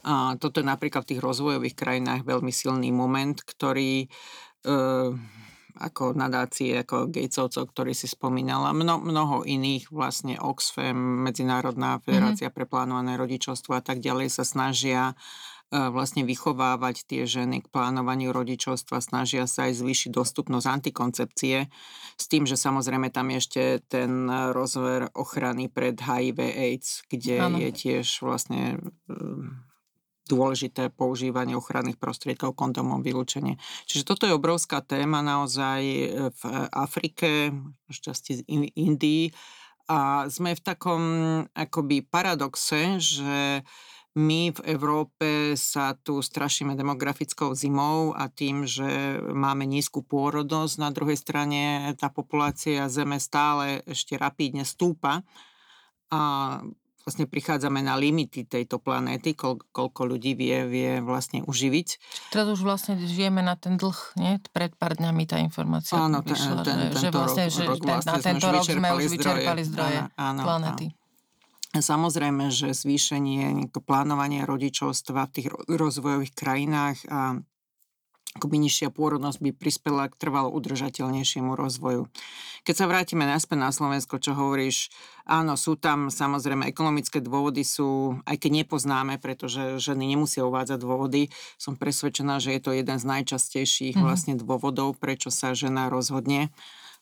A 0.05 0.37
toto 0.37 0.61
je 0.61 0.69
napríklad 0.69 1.01
v 1.03 1.17
tých 1.17 1.23
rozvojových 1.25 1.73
krajinách 1.73 2.29
veľmi 2.29 2.53
silný 2.53 2.93
moment, 2.93 3.41
ktorý 3.41 4.05
e, 4.05 4.07
ako 5.75 6.15
nadácie, 6.15 6.79
ako 6.79 7.11
Gatesovcov, 7.11 7.71
ktorý 7.75 7.91
si 7.91 8.07
spomínala, 8.07 8.71
mno, 8.71 9.03
mnoho 9.03 9.43
iných, 9.43 9.91
vlastne 9.91 10.39
Oxfam, 10.39 10.95
Medzinárodná 11.27 11.99
mhm. 11.99 12.01
federácia 12.03 12.47
mm-hmm. 12.47 12.57
pre 12.57 12.65
plánované 12.69 13.19
rodičovstvo 13.19 13.75
a 13.75 13.83
tak 13.83 13.99
ďalej 13.99 14.31
sa 14.31 14.47
snažia 14.47 15.13
e, 15.71 15.77
vlastne 15.91 16.23
vychovávať 16.23 17.03
tie 17.03 17.27
ženy 17.27 17.67
k 17.67 17.71
plánovaniu 17.71 18.31
rodičovstva, 18.31 19.03
snažia 19.03 19.43
sa 19.45 19.67
aj 19.67 19.83
zvýšiť 19.83 20.09
dostupnosť 20.15 20.65
antikoncepcie, 20.67 21.57
s 22.15 22.25
tým, 22.31 22.47
že 22.47 22.55
samozrejme 22.55 23.11
tam 23.11 23.35
je 23.35 23.37
ešte 23.43 23.63
ten 23.91 24.31
rozver 24.55 25.11
ochrany 25.11 25.67
pred 25.67 25.99
HIV 25.99 26.39
AIDS, 26.39 27.03
kde 27.11 27.35
ano. 27.43 27.59
je 27.59 27.69
tiež 27.75 28.23
vlastne 28.23 28.79
dôležité 30.25 30.89
používanie 30.89 31.53
ochranných 31.53 32.01
prostriedkov, 32.01 32.57
kondomov, 32.57 33.05
vylúčenie. 33.05 33.61
Čiže 33.85 34.03
toto 34.03 34.25
je 34.25 34.33
obrovská 34.33 34.81
téma 34.81 35.21
naozaj 35.21 35.81
e, 35.81 36.07
v 36.33 36.41
Afrike, 36.73 37.53
šťastie 37.89 38.33
z 38.39 38.41
Indii 38.73 39.29
a 39.85 40.25
sme 40.33 40.57
v 40.57 40.61
takom 40.65 41.03
akoby 41.53 42.01
paradoxe, 42.01 42.97
že 42.97 43.61
my 44.15 44.47
v 44.55 44.59
Európe 44.71 45.59
sa 45.59 45.91
tu 45.99 46.23
strašíme 46.23 46.71
demografickou 46.71 47.51
zimou 47.51 48.15
a 48.15 48.31
tým, 48.31 48.63
že 48.63 49.19
máme 49.19 49.67
nízku 49.67 50.07
pôrodnosť. 50.07 50.79
Na 50.79 50.87
druhej 50.87 51.19
strane 51.19 51.91
tá 51.99 52.07
populácia 52.07 52.87
Zeme 52.87 53.19
stále 53.19 53.83
ešte 53.83 54.15
rapídne 54.15 54.63
stúpa. 54.63 55.19
A 56.15 56.21
vlastne 57.05 57.29
prichádzame 57.29 57.85
na 57.85 57.93
limity 57.93 58.49
tejto 58.49 58.81
planéty, 58.81 59.37
koľ, 59.37 59.61
koľko 59.69 60.01
ľudí 60.09 60.33
vie, 60.33 60.65
vie 60.65 60.91
vlastne 61.05 61.45
uživiť. 61.45 61.87
Teraz 62.33 62.49
už 62.49 62.65
vlastne 62.65 62.97
žijeme 62.97 63.45
na 63.45 63.53
ten 63.53 63.77
dlh, 63.77 64.17
nie? 64.17 64.41
Pred 64.49 64.73
pár 64.73 64.97
dňami 64.97 65.23
tá 65.29 65.37
informácia 65.37 65.93
Áno, 66.01 66.25
ten, 66.25 66.33
vyšla, 66.33 66.65
ten, 66.65 66.77
že, 66.89 67.05
že 67.05 67.09
vlastne, 67.13 67.45
rok, 67.45 67.53
že 67.53 67.63
rok 67.69 67.81
vlastne 67.85 68.09
na 68.09 68.17
tento 68.25 68.47
rok 68.49 68.65
sme 68.65 68.89
už 68.97 69.03
vyčerpali 69.13 69.61
zdroje, 69.69 69.99
zdroje 70.01 70.17
áno, 70.17 70.41
planety. 70.41 70.87
Áno. 70.89 71.03
Samozrejme, 71.75 72.45
že 72.49 72.71
zvýšenie 72.71 73.69
plánovania 73.83 74.47
rodičovstva 74.47 75.29
v 75.29 75.33
tých 75.35 75.47
rozvojových 75.69 76.33
krajinách 76.33 76.97
a 77.11 77.37
akoby 78.35 78.59
nižšia 78.67 78.91
pôrodnosť 78.91 79.39
by 79.39 79.51
prispela 79.55 80.11
k 80.11 80.19
trvalo 80.19 80.51
udržateľnejšiemu 80.51 81.55
rozvoju. 81.55 82.11
Keď 82.67 82.75
sa 82.75 82.89
vrátime 82.91 83.23
naspäť 83.23 83.57
na 83.63 83.71
Slovensko, 83.71 84.19
čo 84.19 84.35
hovoríš, 84.35 84.91
áno, 85.23 85.55
sú 85.55 85.79
tam 85.79 86.11
samozrejme 86.11 86.67
ekonomické 86.67 87.23
dôvody, 87.23 87.63
sú, 87.63 88.19
aj 88.27 88.35
keď 88.35 88.65
nepoznáme, 88.65 89.23
pretože 89.23 89.79
ženy 89.79 90.11
nemusia 90.11 90.43
uvádzať 90.43 90.79
dôvody, 90.83 91.31
som 91.55 91.79
presvedčená, 91.79 92.43
že 92.43 92.59
je 92.59 92.61
to 92.61 92.75
jeden 92.75 92.99
z 92.99 93.05
najčastejších 93.07 93.95
mm-hmm. 93.95 94.03
vlastne 94.03 94.33
dôvodov, 94.35 94.99
prečo 94.99 95.31
sa 95.31 95.55
žena 95.55 95.87
rozhodne 95.87 96.51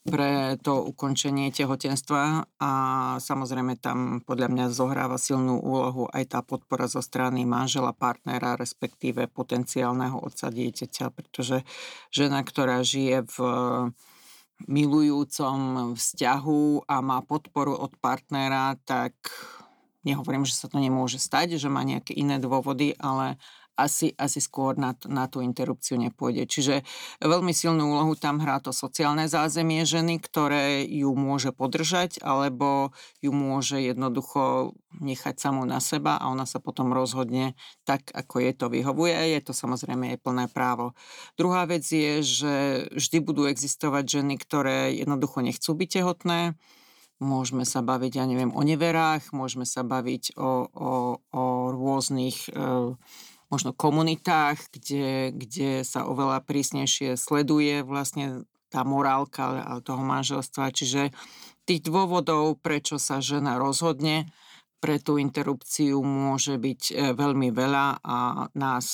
pre 0.04 0.60
to 0.60 0.84
ukončenie 0.84 1.48
tehotenstva 1.56 2.44
a 2.60 2.72
samozrejme 3.24 3.80
tam 3.80 4.20
podľa 4.20 4.52
mňa 4.52 4.66
zohráva 4.76 5.16
silnú 5.16 5.64
úlohu 5.64 6.12
aj 6.12 6.24
tá 6.28 6.40
podpora 6.44 6.92
zo 6.92 7.00
strany 7.00 7.48
manžela, 7.48 7.96
partnera, 7.96 8.60
respektíve 8.60 9.32
potenciálneho 9.32 10.20
otca 10.20 10.52
dieťaťa, 10.52 11.06
pretože 11.08 11.64
žena, 12.12 12.44
ktorá 12.44 12.84
žije 12.84 13.24
v 13.32 13.38
milujúcom 14.68 15.96
vzťahu 15.96 16.88
a 16.88 16.96
má 17.00 17.24
podporu 17.24 17.72
od 17.80 17.96
partnera, 18.04 18.76
tak 18.84 19.16
nehovorím, 20.04 20.44
že 20.44 20.60
sa 20.60 20.68
to 20.68 20.84
nemôže 20.84 21.20
stať, 21.20 21.56
že 21.56 21.72
má 21.72 21.80
nejaké 21.88 22.12
iné 22.12 22.44
dôvody, 22.44 22.92
ale 23.00 23.40
asi, 23.74 24.14
asi 24.18 24.38
skôr 24.38 24.78
na, 24.78 24.94
na 25.10 25.26
tú 25.26 25.42
interrupciu 25.42 25.98
nepôjde. 25.98 26.46
Čiže 26.46 26.76
veľmi 27.22 27.52
silnú 27.52 27.98
úlohu 27.98 28.14
tam 28.14 28.38
hrá 28.38 28.62
to 28.62 28.70
sociálne 28.70 29.26
zázemie 29.26 29.82
ženy, 29.84 30.22
ktoré 30.22 30.86
ju 30.86 31.14
môže 31.18 31.50
podržať, 31.52 32.22
alebo 32.22 32.94
ju 33.20 33.34
môže 33.34 33.82
jednoducho 33.82 34.74
nechať 35.02 35.36
samú 35.42 35.66
na 35.66 35.82
seba 35.82 36.22
a 36.22 36.30
ona 36.30 36.46
sa 36.46 36.62
potom 36.62 36.94
rozhodne 36.94 37.58
tak, 37.82 38.14
ako 38.14 38.46
je 38.46 38.52
to 38.54 38.66
vyhovuje. 38.70 39.34
Je 39.34 39.42
to 39.42 39.54
samozrejme 39.58 40.14
jej 40.14 40.20
plné 40.22 40.46
právo. 40.54 40.94
Druhá 41.34 41.66
vec 41.66 41.84
je, 41.86 42.22
že 42.22 42.54
vždy 42.94 43.18
budú 43.26 43.50
existovať 43.50 44.22
ženy, 44.22 44.38
ktoré 44.38 44.94
jednoducho 44.94 45.42
nechcú 45.42 45.74
byť 45.74 45.90
tehotné, 45.90 46.54
Môžeme 47.24 47.64
sa 47.64 47.80
baviť, 47.80 48.20
ja 48.20 48.26
neviem, 48.28 48.52
o 48.52 48.62
neverách, 48.66 49.32
môžeme 49.32 49.64
sa 49.64 49.86
baviť 49.86 50.36
o, 50.36 50.68
o, 50.68 50.92
o 51.32 51.44
rôznych 51.72 52.52
e, 52.52 52.98
možno 53.52 53.76
komunitách, 53.76 54.60
kde, 54.72 55.34
kde 55.34 55.84
sa 55.88 56.06
oveľa 56.06 56.44
prísnejšie 56.44 57.16
sleduje 57.20 57.84
vlastne 57.84 58.48
tá 58.74 58.82
morálka 58.82 59.80
toho 59.86 60.02
manželstva. 60.02 60.74
Čiže 60.74 61.14
tých 61.70 61.82
dôvodov, 61.86 62.60
prečo 62.60 62.98
sa 62.98 63.22
žena 63.22 63.62
rozhodne 63.62 64.28
pre 64.84 65.00
tú 65.00 65.16
interrupciu 65.16 66.04
môže 66.04 66.60
byť 66.60 66.82
e, 66.92 66.94
veľmi 67.16 67.56
veľa 67.56 68.04
a 68.04 68.18
nás 68.52 68.86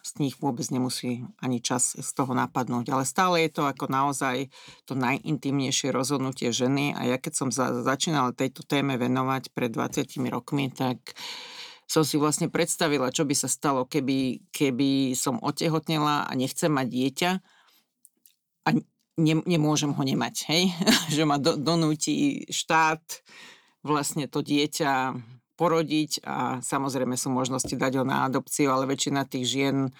z 0.00 0.10
nich 0.16 0.40
vôbec 0.40 0.64
nemusí 0.72 1.28
ani 1.44 1.60
čas 1.60 1.92
z 1.92 2.10
toho 2.16 2.32
napadnúť. 2.32 2.88
Ale 2.88 3.04
stále 3.04 3.44
je 3.44 3.52
to 3.52 3.68
ako 3.68 3.92
naozaj 3.92 4.48
to 4.88 4.96
najintimnejšie 4.96 5.92
rozhodnutie 5.92 6.56
ženy 6.56 6.96
a 6.96 7.04
ja 7.04 7.20
keď 7.20 7.32
som 7.36 7.48
za, 7.52 7.84
začínala 7.84 8.32
tejto 8.32 8.64
téme 8.64 8.96
venovať 8.96 9.52
pred 9.52 9.68
20 9.68 10.08
rokmi, 10.32 10.72
tak 10.72 11.12
som 11.90 12.06
si 12.06 12.14
vlastne 12.14 12.46
predstavila, 12.46 13.10
čo 13.10 13.26
by 13.26 13.34
sa 13.34 13.50
stalo, 13.50 13.82
keby, 13.82 14.46
keby 14.54 15.18
som 15.18 15.42
otehotnela 15.42 16.30
a 16.30 16.32
nechcem 16.38 16.70
mať 16.70 16.86
dieťa 16.86 17.30
a 18.62 18.68
ne, 19.18 19.34
nemôžem 19.42 19.90
ho 19.90 20.02
nemať, 20.06 20.46
hej? 20.54 20.70
že 21.18 21.26
ma 21.26 21.42
do, 21.42 21.58
donúti 21.58 22.46
štát 22.46 23.02
vlastne 23.82 24.30
to 24.30 24.38
dieťa 24.38 25.18
porodiť 25.58 26.22
a 26.22 26.62
samozrejme 26.62 27.18
sú 27.18 27.34
možnosti 27.34 27.74
dať 27.74 28.00
ho 28.00 28.04
na 28.06 28.30
adopciu, 28.30 28.70
ale 28.70 28.86
väčšina 28.86 29.26
tých 29.26 29.50
žien 29.50 29.90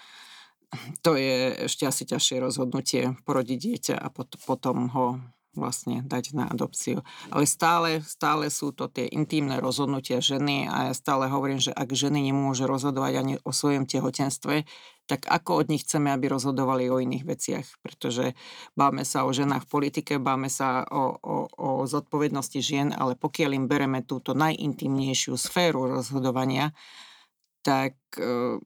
to 1.03 1.19
je 1.19 1.67
ešte 1.67 1.83
asi 1.83 2.07
ťažšie 2.07 2.39
rozhodnutie 2.39 3.19
porodiť 3.27 3.59
dieťa 3.59 3.95
a 3.99 4.07
pot, 4.07 4.31
potom 4.47 4.87
ho 4.95 5.19
vlastne 5.51 6.03
dať 6.07 6.31
na 6.31 6.47
adopciu. 6.47 7.03
Ale 7.27 7.43
stále, 7.43 7.99
stále 8.03 8.47
sú 8.47 8.71
to 8.71 8.87
tie 8.87 9.07
intímne 9.07 9.59
rozhodnutia 9.59 10.23
ženy 10.23 10.71
a 10.71 10.91
ja 10.91 10.93
stále 10.95 11.27
hovorím, 11.27 11.59
že 11.59 11.75
ak 11.75 11.91
ženy 11.91 12.31
nemôže 12.31 12.63
rozhodovať 12.63 13.13
ani 13.19 13.33
o 13.43 13.51
svojom 13.51 13.83
tehotenstve, 13.83 14.63
tak 15.11 15.27
ako 15.27 15.65
od 15.65 15.67
nich 15.67 15.83
chceme, 15.83 16.07
aby 16.07 16.31
rozhodovali 16.31 16.87
o 16.87 17.03
iných 17.03 17.27
veciach? 17.27 17.67
Pretože 17.83 18.31
báme 18.79 19.03
sa 19.03 19.27
o 19.27 19.35
ženách 19.35 19.67
v 19.67 19.71
politike, 19.71 20.13
báme 20.23 20.47
sa 20.47 20.87
o, 20.87 21.19
o, 21.19 21.35
o 21.51 21.69
zodpovednosti 21.83 22.59
žien, 22.63 22.95
ale 22.95 23.19
pokiaľ 23.19 23.51
im 23.59 23.65
bereme 23.67 23.99
túto 24.07 24.31
najintimnejšiu 24.31 25.35
sféru 25.35 25.91
rozhodovania, 25.91 26.71
tak... 27.59 27.99
Uh, 28.15 28.63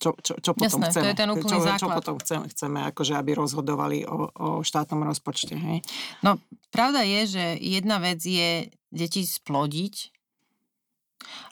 čo, 0.00 0.16
čo, 0.24 0.32
čo 0.40 0.56
potom 0.56 0.80
Jasné, 0.80 0.86
chceme. 0.88 1.04
to 1.04 1.10
je 1.12 1.20
ten 1.20 1.30
úplný 1.30 1.58
čo, 1.60 1.66
základ. 1.68 1.80
Čo 1.80 1.88
potom 2.00 2.16
chceme, 2.24 2.44
chceme 2.48 2.78
akože 2.88 3.12
aby 3.20 3.30
rozhodovali 3.36 3.98
o, 4.08 4.32
o 4.32 4.48
štátnom 4.64 5.04
rozpočte. 5.04 5.52
Hej? 5.52 5.84
No, 6.24 6.40
pravda 6.72 7.04
je, 7.04 7.20
že 7.28 7.44
jedna 7.60 8.00
vec 8.00 8.24
je 8.24 8.72
deti 8.88 9.22
splodiť 9.28 10.08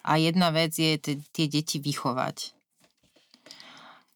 a 0.08 0.16
jedna 0.16 0.48
vec 0.48 0.72
je 0.72 0.96
t- 0.96 1.20
tie 1.20 1.46
deti 1.46 1.76
vychovať. 1.76 2.56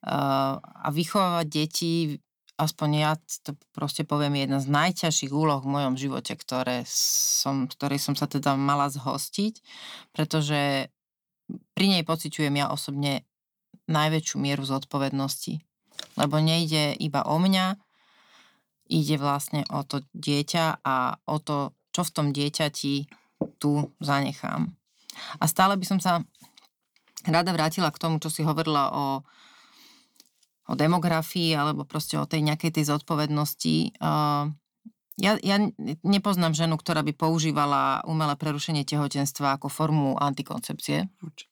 Uh, 0.02 0.58
a 0.58 0.88
vychovávať 0.90 1.46
deti, 1.46 2.18
aspoň 2.58 2.88
ja 2.98 3.12
to 3.46 3.54
proste 3.70 4.02
poviem, 4.02 4.34
je 4.34 4.42
jedna 4.48 4.58
z 4.58 4.68
najťažších 4.72 5.30
úloh 5.30 5.62
v 5.62 5.72
mojom 5.78 5.94
živote, 5.94 6.34
ktoré 6.34 6.82
som, 6.88 7.70
ktorej 7.70 8.02
som 8.02 8.18
sa 8.18 8.26
teda 8.26 8.58
mala 8.58 8.90
zhostiť, 8.90 9.62
pretože 10.10 10.90
pri 11.76 11.86
nej 11.86 12.02
pociťujem 12.02 12.54
ja 12.58 12.72
osobne 12.72 13.22
najväčšiu 13.88 14.36
mieru 14.38 14.62
zodpovednosti. 14.66 15.62
Lebo 16.18 16.36
nejde 16.42 16.94
iba 16.98 17.24
o 17.24 17.36
mňa, 17.38 17.78
ide 18.92 19.16
vlastne 19.16 19.64
o 19.72 19.80
to 19.86 20.04
dieťa 20.12 20.84
a 20.84 21.16
o 21.24 21.36
to, 21.40 21.72
čo 21.92 22.04
v 22.04 22.14
tom 22.14 22.26
dieťati 22.32 23.08
tu 23.56 23.90
zanechám. 24.00 24.72
A 25.40 25.44
stále 25.48 25.76
by 25.76 25.84
som 25.84 25.98
sa 26.00 26.24
rada 27.28 27.50
vrátila 27.52 27.92
k 27.92 28.00
tomu, 28.00 28.18
čo 28.18 28.32
si 28.32 28.42
hovorila 28.42 28.92
o, 28.92 29.06
o 30.68 30.72
demografii 30.74 31.54
alebo 31.54 31.86
proste 31.86 32.18
o 32.18 32.26
tej 32.26 32.42
nejakej 32.42 32.80
tej 32.80 32.84
zodpovednosti. 32.90 33.94
Ja, 35.20 35.32
ja 35.38 35.56
nepoznám 36.02 36.56
ženu, 36.56 36.80
ktorá 36.80 37.04
by 37.04 37.12
používala 37.12 38.00
umelé 38.08 38.34
prerušenie 38.40 38.82
tehotenstva 38.88 39.60
ako 39.60 39.68
formu 39.68 40.16
antikoncepcie. 40.16 41.12
Určite. 41.20 41.51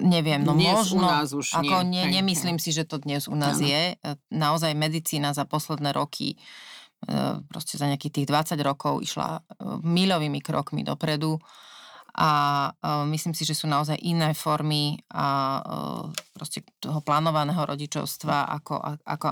Neviem, 0.00 0.42
no 0.42 0.56
dnes 0.56 0.90
možno, 0.90 0.96
u 0.96 1.00
nás 1.04 1.28
už 1.30 1.46
ako 1.60 1.84
nie. 1.84 2.02
nie, 2.08 2.20
nemyslím 2.20 2.56
si, 2.56 2.72
že 2.72 2.88
to 2.88 2.96
dnes 2.98 3.28
u 3.28 3.36
nás 3.36 3.60
ano. 3.60 3.68
je. 3.68 3.82
E, 3.94 4.16
naozaj 4.32 4.72
medicína 4.72 5.36
za 5.36 5.44
posledné 5.44 5.92
roky, 5.92 6.34
e, 6.34 7.40
proste 7.46 7.76
za 7.76 7.84
nejakých 7.86 8.24
tých 8.24 8.26
20 8.28 8.56
rokov 8.64 9.04
išla 9.04 9.38
e, 9.38 9.40
milovými 9.84 10.40
krokmi 10.40 10.82
dopredu 10.82 11.36
a 12.10 12.30
myslím 13.06 13.38
si, 13.38 13.46
že 13.46 13.54
sú 13.54 13.70
naozaj 13.70 13.94
iné 14.02 14.34
formy 14.34 14.98
a 15.14 15.62
proste 16.34 16.66
toho 16.82 16.98
plánovaného 17.06 17.62
rodičovstva 17.62 18.50
ako, 18.50 18.82
ako, 19.06 19.26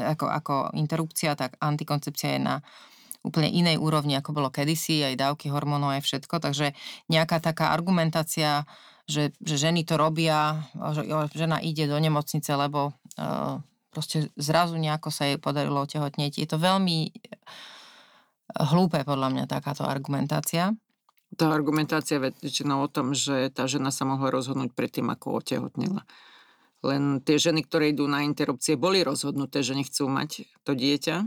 ako, 0.00 0.24
ako 0.24 0.54
interrupcia, 0.80 1.36
tak 1.36 1.60
antikoncepcia 1.60 2.30
je 2.32 2.40
na 2.40 2.56
úplne 3.26 3.50
inej 3.50 3.82
úrovni, 3.82 4.14
ako 4.14 4.30
bolo 4.32 4.48
kedysi, 4.54 5.02
aj 5.02 5.18
dávky 5.18 5.50
hormónov, 5.50 5.98
aj 5.98 6.06
všetko, 6.06 6.38
takže 6.38 6.78
nejaká 7.10 7.42
taká 7.42 7.74
argumentácia 7.74 8.62
že, 9.06 9.30
že 9.38 9.54
ženy 9.54 9.86
to 9.86 9.94
robia, 9.94 10.66
že 10.92 11.06
žena 11.34 11.62
ide 11.62 11.86
do 11.86 11.94
nemocnice, 11.96 12.50
lebo 12.58 12.92
proste 13.94 14.28
zrazu 14.36 14.76
nejako 14.76 15.08
sa 15.14 15.30
jej 15.30 15.38
podarilo 15.38 15.86
otehotnieť. 15.86 16.42
Je 16.42 16.48
to 16.50 16.58
veľmi 16.58 17.14
hlúpe 18.70 18.98
podľa 19.06 19.28
mňa 19.32 19.44
takáto 19.46 19.86
argumentácia. 19.86 20.74
Tá 21.34 21.50
argumentácia 21.50 22.22
väčšinou 22.22 22.86
o 22.86 22.92
tom, 22.92 23.14
že 23.14 23.50
tá 23.50 23.66
žena 23.66 23.90
sa 23.90 24.06
mohla 24.06 24.30
rozhodnúť 24.30 24.74
predtým, 24.74 25.10
ako 25.10 25.42
otehotnila. 25.42 26.06
Len 26.86 27.18
tie 27.24 27.40
ženy, 27.40 27.66
ktoré 27.66 27.90
idú 27.90 28.06
na 28.06 28.22
interrupcie, 28.22 28.78
boli 28.78 29.02
rozhodnuté, 29.02 29.64
že 29.64 29.74
nechcú 29.74 30.06
mať 30.06 30.46
to 30.62 30.76
dieťa 30.76 31.26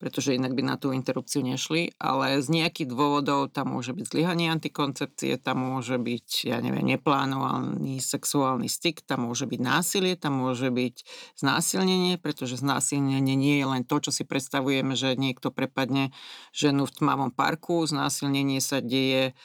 pretože 0.00 0.32
inak 0.32 0.56
by 0.56 0.64
na 0.64 0.80
tú 0.80 0.96
interrupciu 0.96 1.44
nešli, 1.44 1.92
ale 2.00 2.40
z 2.40 2.48
nejakých 2.48 2.88
dôvodov 2.88 3.52
tam 3.52 3.76
môže 3.76 3.92
byť 3.92 4.08
zlyhanie 4.08 4.48
antikoncepcie, 4.48 5.36
tam 5.36 5.60
môže 5.60 6.00
byť, 6.00 6.48
ja 6.48 6.56
neviem, 6.64 6.88
neplánovaný 6.88 8.00
sexuálny 8.00 8.64
styk, 8.64 9.04
tam 9.04 9.28
môže 9.28 9.44
byť 9.44 9.60
násilie, 9.60 10.16
tam 10.16 10.40
môže 10.40 10.72
byť 10.72 11.04
znásilnenie, 11.36 12.16
pretože 12.16 12.56
znásilnenie 12.56 13.36
nie 13.36 13.60
je 13.60 13.66
len 13.68 13.84
to, 13.84 14.00
čo 14.00 14.10
si 14.10 14.24
predstavujeme, 14.24 14.96
že 14.96 15.20
niekto 15.20 15.52
prepadne 15.52 16.16
ženu 16.56 16.88
v 16.88 16.96
tmavom 16.96 17.28
parku, 17.28 17.84
znásilnenie 17.84 18.64
sa 18.64 18.80
deje 18.80 19.36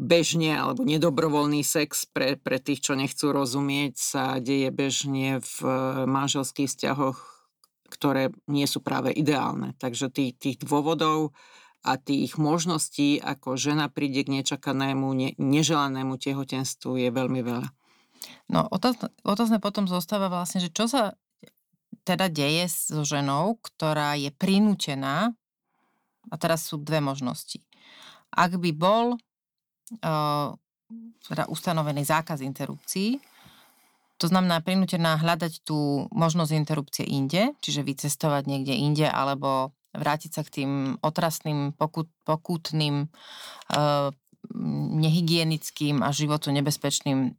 bežne 0.00 0.58
alebo 0.58 0.82
nedobrovoľný 0.82 1.60
sex 1.62 2.08
pre, 2.08 2.40
pre 2.40 2.56
tých, 2.56 2.82
čo 2.82 2.96
nechcú 2.96 3.30
rozumieť, 3.30 3.94
sa 4.00 4.24
deje 4.40 4.72
bežne 4.72 5.44
v 5.44 5.56
manželských 6.08 6.72
vzťahoch 6.72 7.33
ktoré 7.94 8.34
nie 8.50 8.66
sú 8.66 8.82
práve 8.82 9.14
ideálne. 9.14 9.78
Takže 9.78 10.10
tých, 10.10 10.34
tých 10.34 10.56
dôvodov 10.58 11.30
a 11.86 11.94
tých 11.94 12.34
možností, 12.34 13.22
ako 13.22 13.54
žena 13.54 13.86
príde 13.86 14.26
k 14.26 14.42
nečakanému, 14.42 15.06
ne, 15.14 15.30
neželanému 15.38 16.18
tehotenstvu 16.18 16.98
je 16.98 17.08
veľmi 17.14 17.40
veľa. 17.46 17.68
No 18.50 18.66
otázne, 18.72 19.12
otázne 19.22 19.62
potom 19.62 19.86
zostáva 19.86 20.26
vlastne, 20.32 20.58
že 20.58 20.72
čo 20.72 20.90
sa 20.90 21.14
teda 22.02 22.28
deje 22.28 22.68
so 22.68 23.06
ženou, 23.06 23.60
ktorá 23.62 24.18
je 24.18 24.34
prinútená, 24.34 25.32
a 26.32 26.34
teraz 26.40 26.64
sú 26.64 26.80
dve 26.80 27.04
možnosti. 27.04 27.60
Ak 28.32 28.56
by 28.56 28.70
bol 28.72 29.14
uh, 29.14 30.48
teda 31.28 31.44
ustanovený 31.52 32.02
zákaz 32.04 32.40
interrupcií, 32.40 33.20
to 34.18 34.30
znamená 34.30 34.62
prinútená 34.62 35.18
hľadať 35.18 35.66
tú 35.66 36.06
možnosť 36.14 36.52
interrupcie 36.54 37.04
inde, 37.06 37.50
čiže 37.58 37.82
vycestovať 37.82 38.46
niekde 38.46 38.74
inde 38.78 39.06
alebo 39.10 39.74
vrátiť 39.94 40.30
sa 40.30 40.42
k 40.46 40.62
tým 40.62 40.70
otrasným, 41.02 41.74
pokut, 41.74 42.10
pokutným, 42.26 43.06
e, 43.06 43.08
nehygienickým 44.98 46.02
a 46.02 46.10
životu 46.14 46.50
nebezpečným 46.50 47.18
e, 47.26 47.30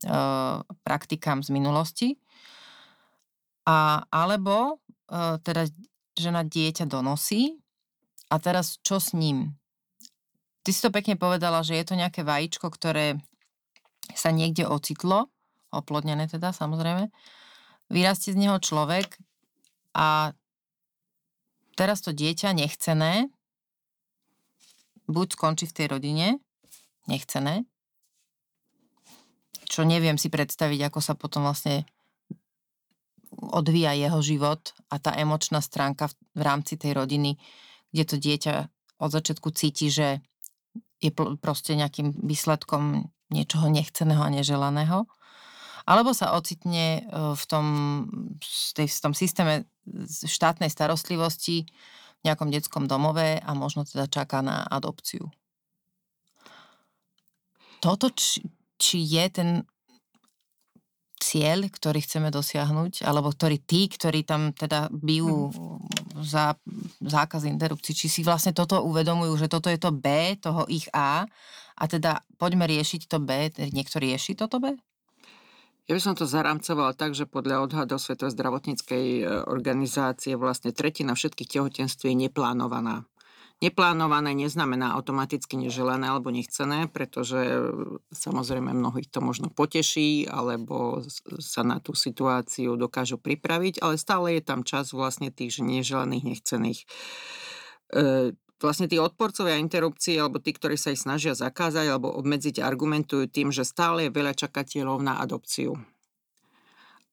praktikám 0.84 1.44
z 1.44 1.50
minulosti. 1.52 2.10
A, 3.68 4.04
alebo 4.12 4.80
e, 5.08 5.40
teda 5.44 5.68
žena 6.16 6.48
dieťa 6.48 6.88
donosí 6.88 7.60
a 8.32 8.40
teraz 8.40 8.80
čo 8.84 9.00
s 9.00 9.12
ním? 9.16 9.56
Ty 10.66 10.70
si 10.74 10.82
to 10.82 10.90
pekne 10.90 11.16
povedala, 11.20 11.62
že 11.62 11.78
je 11.78 11.86
to 11.86 12.00
nejaké 12.00 12.26
vajíčko, 12.26 12.68
ktoré 12.74 13.22
sa 14.18 14.34
niekde 14.34 14.66
ocitlo 14.66 15.35
oplodnené 15.76 16.32
teda 16.32 16.56
samozrejme, 16.56 17.12
vyrastie 17.92 18.34
z 18.34 18.42
neho 18.42 18.58
človek 18.58 19.20
a 19.94 20.34
teraz 21.76 22.02
to 22.02 22.16
dieťa 22.16 22.56
nechcené 22.56 23.30
buď 25.06 25.28
skončí 25.38 25.66
v 25.70 25.76
tej 25.76 25.88
rodine, 25.92 26.28
nechcené, 27.06 27.70
čo 29.70 29.86
neviem 29.86 30.18
si 30.18 30.34
predstaviť, 30.34 30.90
ako 30.90 31.00
sa 31.02 31.14
potom 31.14 31.46
vlastne 31.46 31.86
odvíja 33.36 33.94
jeho 33.94 34.20
život 34.24 34.74
a 34.90 34.98
tá 34.98 35.14
emočná 35.14 35.60
stránka 35.60 36.10
v, 36.10 36.16
v 36.34 36.42
rámci 36.42 36.74
tej 36.80 36.96
rodiny, 36.96 37.38
kde 37.92 38.04
to 38.08 38.16
dieťa 38.18 38.54
od 39.04 39.10
začiatku 39.12 39.52
cíti, 39.52 39.92
že 39.92 40.24
je 41.04 41.12
proste 41.14 41.76
nejakým 41.76 42.16
výsledkom 42.16 43.12
niečoho 43.30 43.68
nechceného 43.68 44.24
a 44.24 44.32
neželaného 44.32 45.06
alebo 45.86 46.12
sa 46.18 46.34
ocitne 46.34 47.02
e, 47.02 47.02
v 47.38 47.44
tom, 47.46 47.68
v 48.76 49.00
tom 49.02 49.14
systéme 49.14 49.70
štátnej 50.10 50.74
starostlivosti 50.74 51.66
v 51.66 52.22
nejakom 52.26 52.50
detskom 52.50 52.90
domove 52.90 53.38
a 53.38 53.52
možno 53.54 53.86
teda 53.86 54.10
čaká 54.10 54.42
na 54.42 54.66
adopciu. 54.66 55.30
Toto, 57.86 58.10
či, 58.10 58.42
či 58.82 58.98
je 59.06 59.26
ten 59.30 59.50
cieľ, 61.22 61.70
ktorý 61.70 62.02
chceme 62.02 62.30
dosiahnuť, 62.34 63.06
alebo 63.06 63.30
ktorý 63.30 63.62
tí, 63.62 63.88
ktorí 63.88 64.26
tam 64.26 64.52
teda 64.52 64.90
bijú 64.90 65.54
hmm. 65.54 66.26
za 66.26 66.58
zákaz 67.02 67.46
interrupcií, 67.46 67.94
či 67.96 68.08
si 68.10 68.22
vlastne 68.26 68.52
toto 68.52 68.82
uvedomujú, 68.84 69.34
že 69.38 69.48
toto 69.48 69.70
je 69.70 69.80
to 69.80 69.94
B, 69.94 70.36
toho 70.42 70.66
ich 70.66 70.90
A, 70.92 71.30
a 71.76 71.84
teda 71.92 72.24
poďme 72.40 72.72
riešiť 72.72 73.12
to 73.12 73.20
B, 73.20 73.52
niekto 73.70 74.00
rieši 74.00 74.34
toto 74.36 74.64
B? 74.64 74.76
Ja 75.86 75.94
by 75.94 76.02
som 76.02 76.18
to 76.18 76.26
zaramcovala 76.26 76.98
tak, 76.98 77.14
že 77.14 77.30
podľa 77.30 77.70
odhadov 77.70 78.02
Svetovej 78.02 78.34
zdravotníckej 78.34 79.06
e, 79.22 79.24
organizácie 79.46 80.34
vlastne 80.34 80.74
tretina 80.74 81.14
všetkých 81.14 81.62
tehotenství 81.62 82.10
je 82.10 82.26
neplánovaná. 82.26 83.06
Neplánované 83.62 84.34
neznamená 84.34 84.98
automaticky 84.98 85.56
neželané 85.56 86.10
alebo 86.10 86.34
nechcené, 86.34 86.90
pretože 86.90 87.38
e, 87.38 87.58
samozrejme 88.10 88.74
mnohých 88.74 89.14
to 89.14 89.22
možno 89.22 89.54
poteší 89.54 90.26
alebo 90.26 91.06
sa 91.38 91.62
na 91.62 91.78
tú 91.78 91.94
situáciu 91.94 92.82
dokážu 92.82 93.22
pripraviť, 93.22 93.86
ale 93.86 94.02
stále 94.02 94.42
je 94.42 94.42
tam 94.42 94.66
čas 94.66 94.90
vlastne 94.90 95.30
tých 95.30 95.62
neželaných, 95.62 96.26
nechcených. 96.26 96.82
Vlastne 98.56 98.88
tí 98.88 98.96
odporcovia 98.96 99.60
interrupcie 99.60 100.16
alebo 100.16 100.40
tí, 100.40 100.56
ktorí 100.56 100.80
sa 100.80 100.96
ich 100.96 101.04
snažia 101.04 101.36
zakázať 101.36 101.92
alebo 101.92 102.08
obmedziť, 102.16 102.64
argumentujú 102.64 103.28
tým, 103.28 103.52
že 103.52 103.68
stále 103.68 104.08
je 104.08 104.16
veľa 104.16 104.32
čakateľov 104.32 105.04
na 105.04 105.20
adopciu. 105.20 105.76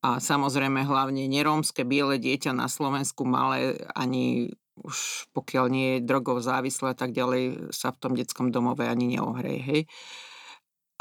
A 0.03 0.19
samozrejme 0.19 0.83
hlavne 0.83 1.31
nerómske 1.31 1.87
biele 1.87 2.19
dieťa 2.19 2.55
na 2.55 2.67
Slovensku 2.67 3.23
malé 3.23 3.79
ani 3.95 4.55
už 4.83 5.29
pokiaľ 5.37 5.67
nie 5.69 5.89
je 5.99 6.07
drogov 6.09 6.41
závislé 6.41 6.97
a 6.97 6.99
tak 6.99 7.13
ďalej 7.13 7.71
sa 7.71 7.93
v 7.93 8.01
tom 8.01 8.13
detskom 8.17 8.49
domove 8.49 8.89
ani 8.89 9.15
neohrej. 9.17 9.59
Hej. 9.63 9.81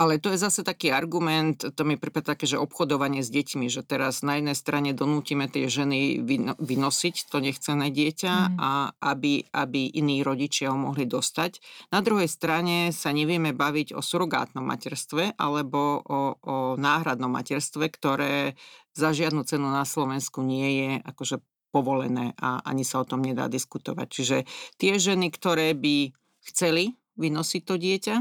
Ale 0.01 0.17
to 0.17 0.33
je 0.33 0.41
zase 0.41 0.65
taký 0.65 0.89
argument, 0.89 1.61
to 1.61 1.85
mi 1.85 1.93
prípada 1.93 2.33
také, 2.33 2.49
že 2.49 2.57
obchodovanie 2.57 3.21
s 3.21 3.29
deťmi, 3.29 3.69
že 3.69 3.85
teraz 3.85 4.25
na 4.25 4.41
jednej 4.41 4.57
strane 4.57 4.97
donútime 4.97 5.45
tie 5.45 5.69
ženy 5.69 6.25
vynosiť 6.57 7.29
to 7.29 7.37
nechcené 7.37 7.93
dieťa 7.93 8.33
mm. 8.33 8.57
a 8.57 8.97
aby, 8.97 9.45
aby 9.53 9.93
iní 9.93 10.25
rodičia 10.25 10.73
ho 10.73 10.77
mohli 10.81 11.05
dostať. 11.05 11.61
Na 11.93 12.01
druhej 12.01 12.25
strane 12.25 12.89
sa 12.89 13.13
nevieme 13.13 13.53
baviť 13.53 13.93
o 13.93 14.01
surogátnom 14.01 14.65
materstve 14.65 15.37
alebo 15.37 16.01
o, 16.01 16.33
o 16.33 16.55
náhradnom 16.81 17.29
materstve, 17.29 17.85
ktoré 17.93 18.57
za 18.97 19.13
žiadnu 19.13 19.45
cenu 19.45 19.69
na 19.69 19.85
Slovensku 19.85 20.41
nie 20.41 20.81
je 20.81 20.91
akože 21.05 21.45
povolené 21.69 22.33
a 22.41 22.57
ani 22.65 22.81
sa 22.81 23.05
o 23.05 23.07
tom 23.07 23.21
nedá 23.21 23.45
diskutovať. 23.45 24.07
Čiže 24.09 24.37
tie 24.81 24.97
ženy, 24.97 25.29
ktoré 25.29 25.77
by 25.77 26.09
chceli 26.41 26.97
vynosiť 27.21 27.61
to 27.69 27.77
dieťa, 27.77 28.15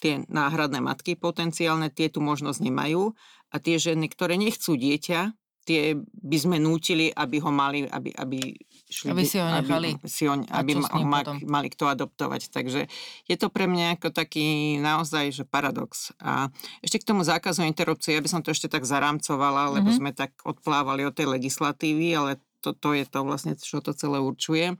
tie 0.00 0.24
náhradné 0.26 0.80
matky 0.80 1.14
potenciálne, 1.14 1.92
tie 1.92 2.08
tu 2.08 2.24
možnosť 2.24 2.64
nemajú 2.64 3.12
a 3.52 3.56
tie 3.60 3.76
ženy, 3.76 4.08
ktoré 4.08 4.40
nechcú 4.40 4.74
dieťa, 4.74 5.36
tie 5.68 5.94
by 6.02 6.38
sme 6.40 6.56
nútili, 6.56 7.12
aby 7.12 7.36
ho 7.38 7.52
mali, 7.52 7.84
aby, 7.86 8.10
aby 8.16 8.56
šli, 8.90 9.12
aby 9.12 9.22
si 9.22 9.38
ho 9.38 9.46
nechali. 9.46 9.90
Aby, 9.94 10.08
si 10.08 10.24
ho, 10.26 10.34
aby 10.34 10.70
ho 10.74 10.82
ma, 11.06 11.20
mali 11.46 11.68
kto 11.70 11.86
adoptovať. 11.86 12.50
Takže 12.50 12.90
je 13.28 13.36
to 13.36 13.52
pre 13.52 13.70
mňa 13.70 14.00
ako 14.00 14.10
taký 14.10 14.80
naozaj 14.80 15.30
že 15.30 15.44
paradox. 15.46 16.10
A 16.18 16.50
ešte 16.82 16.98
k 16.98 17.08
tomu 17.12 17.22
zákazu 17.22 17.62
interrupcie, 17.68 18.16
ja 18.16 18.24
by 18.24 18.30
som 18.32 18.42
to 18.42 18.50
ešte 18.50 18.66
tak 18.66 18.82
zarámcovala, 18.82 19.78
lebo 19.78 19.92
mm-hmm. 19.92 20.00
sme 20.00 20.10
tak 20.16 20.34
odplávali 20.42 21.06
od 21.06 21.14
tej 21.14 21.30
legislatívy, 21.30 22.08
ale 22.16 22.42
to, 22.64 22.74
to 22.74 22.96
je 22.96 23.04
to 23.06 23.22
vlastne, 23.22 23.54
čo 23.54 23.78
to 23.84 23.94
celé 23.94 24.18
určuje. 24.18 24.74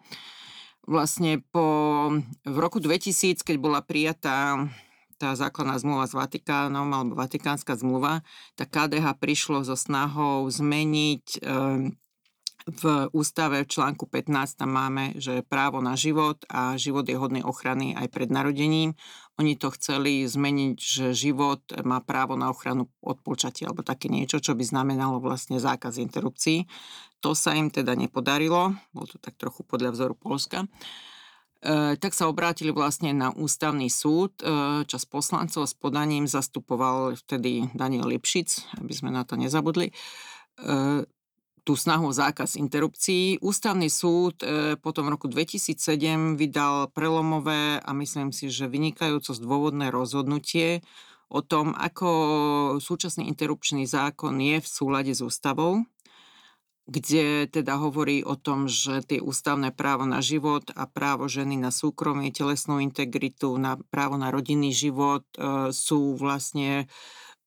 Vlastne 0.88 1.44
po, 1.54 2.08
v 2.42 2.56
roku 2.56 2.80
2000, 2.80 3.46
keď 3.46 3.56
bola 3.60 3.84
prijatá 3.84 4.66
tá 5.20 5.36
základná 5.36 5.76
zmluva 5.76 6.08
s 6.08 6.16
Vatikánom 6.16 6.88
alebo 6.88 7.12
Vatikánska 7.12 7.76
zmluva, 7.76 8.24
tak 8.56 8.72
KDH 8.72 9.20
prišlo 9.20 9.60
so 9.68 9.76
snahou 9.76 10.48
zmeniť 10.48 11.44
ehm, 11.44 12.00
v 12.68 13.08
ústave 13.16 13.64
v 13.64 13.72
článku 13.72 14.04
15 14.04 14.60
tam 14.60 14.70
máme, 14.76 15.16
že 15.16 15.40
právo 15.40 15.80
na 15.80 15.96
život 15.96 16.44
a 16.52 16.76
život 16.76 17.08
je 17.08 17.16
hodný 17.16 17.40
ochrany 17.40 17.96
aj 17.96 18.12
pred 18.12 18.28
narodením. 18.28 18.92
Oni 19.40 19.56
to 19.56 19.72
chceli 19.72 20.28
zmeniť, 20.28 20.76
že 20.76 21.06
život 21.16 21.64
má 21.80 22.04
právo 22.04 22.36
na 22.36 22.52
ochranu 22.52 22.92
od 23.00 23.18
počatia 23.24 23.72
alebo 23.72 23.80
také 23.80 24.12
niečo, 24.12 24.44
čo 24.44 24.52
by 24.52 24.60
znamenalo 24.60 25.24
vlastne 25.24 25.56
zákaz 25.56 25.96
interrupcií. 25.96 26.68
To 27.24 27.32
sa 27.32 27.56
im 27.56 27.72
teda 27.72 27.96
nepodarilo, 27.96 28.76
bol 28.92 29.08
to 29.08 29.16
tak 29.16 29.40
trochu 29.40 29.64
podľa 29.64 29.96
vzoru 29.96 30.14
Polska. 30.16 30.64
E, 30.64 30.68
tak 32.00 32.16
sa 32.16 32.24
obrátili 32.24 32.72
vlastne 32.72 33.12
na 33.12 33.28
ústavný 33.36 33.92
súd. 33.92 34.32
E, 34.40 34.44
čas 34.88 35.04
poslancov 35.04 35.68
s 35.68 35.76
podaním 35.76 36.24
zastupoval 36.24 37.20
vtedy 37.20 37.68
Daniel 37.76 38.08
Lipšic, 38.08 38.80
aby 38.80 38.92
sme 38.96 39.12
na 39.12 39.28
to 39.28 39.36
nezabudli. 39.36 39.92
E, 39.92 39.94
tú 41.60 41.76
snahu 41.76 42.08
o 42.08 42.16
zákaz 42.16 42.56
interrupcií. 42.56 43.36
Ústavný 43.44 43.92
súd 43.92 44.40
potom 44.80 45.04
v 45.06 45.12
roku 45.12 45.28
2007 45.28 46.40
vydal 46.40 46.88
prelomové 46.88 47.76
a 47.76 47.90
myslím 47.92 48.32
si, 48.32 48.48
že 48.48 48.64
vynikajúco 48.64 49.36
zdôvodné 49.36 49.92
rozhodnutie 49.92 50.80
o 51.28 51.44
tom, 51.44 51.76
ako 51.76 52.08
súčasný 52.80 53.28
interrupčný 53.28 53.84
zákon 53.84 54.40
je 54.40 54.56
v 54.58 54.66
súlade 54.66 55.12
s 55.12 55.20
ústavou 55.20 55.84
kde 56.90 57.46
teda 57.46 57.78
hovorí 57.78 58.26
o 58.26 58.34
tom, 58.34 58.66
že 58.66 59.06
tie 59.06 59.22
ústavné 59.22 59.70
právo 59.70 60.10
na 60.10 60.18
život 60.18 60.74
a 60.74 60.90
právo 60.90 61.30
ženy 61.30 61.54
na 61.54 61.70
súkromie, 61.70 62.34
telesnú 62.34 62.82
integritu, 62.82 63.54
na 63.54 63.78
právo 63.94 64.18
na 64.18 64.34
rodinný 64.34 64.74
život 64.74 65.22
e, 65.38 65.70
sú 65.70 66.18
vlastne 66.18 66.90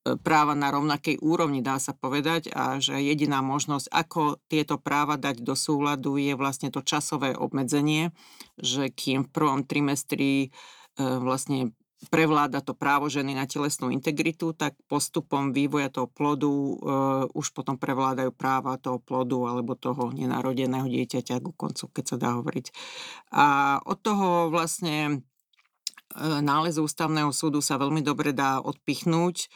e, 0.07 0.15
práva 0.15 0.55
na 0.55 0.71
rovnakej 0.71 1.19
úrovni, 1.19 1.59
dá 1.59 1.75
sa 1.75 1.91
povedať, 1.91 2.55
a 2.55 2.79
že 2.79 2.95
jediná 3.03 3.43
možnosť, 3.43 3.91
ako 3.91 4.39
tieto 4.47 4.79
práva 4.79 5.19
dať 5.19 5.43
do 5.43 5.59
súladu, 5.59 6.15
je 6.15 6.39
vlastne 6.39 6.71
to 6.71 6.79
časové 6.79 7.35
obmedzenie, 7.35 8.15
že 8.55 8.87
kým 8.95 9.27
v 9.27 9.33
prvom 9.35 9.67
trimestri 9.67 10.47
e, 10.47 10.49
vlastne 11.19 11.75
prevláda 12.07 12.59
to 12.59 12.75
právo 12.75 13.07
ženy 13.07 13.35
na 13.35 13.47
telesnú 13.47 13.91
integritu, 13.91 14.51
tak 14.55 14.75
postupom 14.87 15.51
vývoja 15.55 15.87
toho 15.87 16.07
plodu 16.07 16.49
e, 16.49 16.73
už 17.31 17.55
potom 17.55 17.75
prevládajú 17.79 18.31
práva 18.33 18.79
toho 18.79 18.99
plodu 18.99 19.37
alebo 19.47 19.77
toho 19.77 20.11
nenarodeného 20.11 20.87
dieťaťa 20.87 21.43
ku 21.43 21.51
koncu, 21.55 21.91
keď 21.91 22.05
sa 22.05 22.17
dá 22.19 22.29
hovoriť. 22.39 22.65
A 23.35 23.45
od 23.83 23.99
toho 24.01 24.49
vlastne 24.49 24.97
e, 25.07 25.15
nálezu 26.21 26.83
ústavného 26.83 27.31
súdu 27.31 27.59
sa 27.61 27.79
veľmi 27.79 28.03
dobre 28.03 28.31
dá 28.31 28.59
odpichnúť 28.59 29.51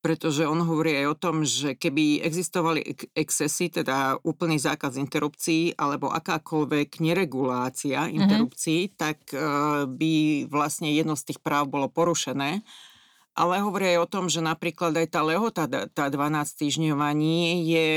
pretože 0.00 0.48
on 0.48 0.64
hovorí 0.64 0.96
aj 0.96 1.06
o 1.12 1.16
tom, 1.20 1.36
že 1.44 1.76
keby 1.76 2.24
existovali 2.24 2.80
excesy, 3.12 3.68
teda 3.68 4.16
úplný 4.24 4.56
zákaz 4.56 4.96
interrupcií 4.96 5.76
alebo 5.76 6.08
akákoľvek 6.08 7.04
neregulácia 7.04 8.08
mhm. 8.08 8.12
interrupcií, 8.16 8.80
mm-hmm. 8.88 8.96
tak 8.96 9.18
uh, 9.36 9.84
by 9.84 10.12
vlastne 10.48 10.88
jedno 10.88 11.14
z 11.14 11.32
tých 11.32 11.40
práv 11.44 11.68
bolo 11.68 11.92
porušené. 11.92 12.64
Ale 13.30 13.62
hovorí 13.62 13.94
aj 13.94 13.98
o 14.04 14.10
tom, 14.10 14.24
že 14.26 14.42
napríklad 14.42 14.90
aj 14.90 15.06
tá 15.16 15.22
lehota, 15.22 15.64
tá 15.70 16.10
12 16.10 16.18
týždňová 16.60 17.14
nie 17.14 17.62
je 17.62 17.88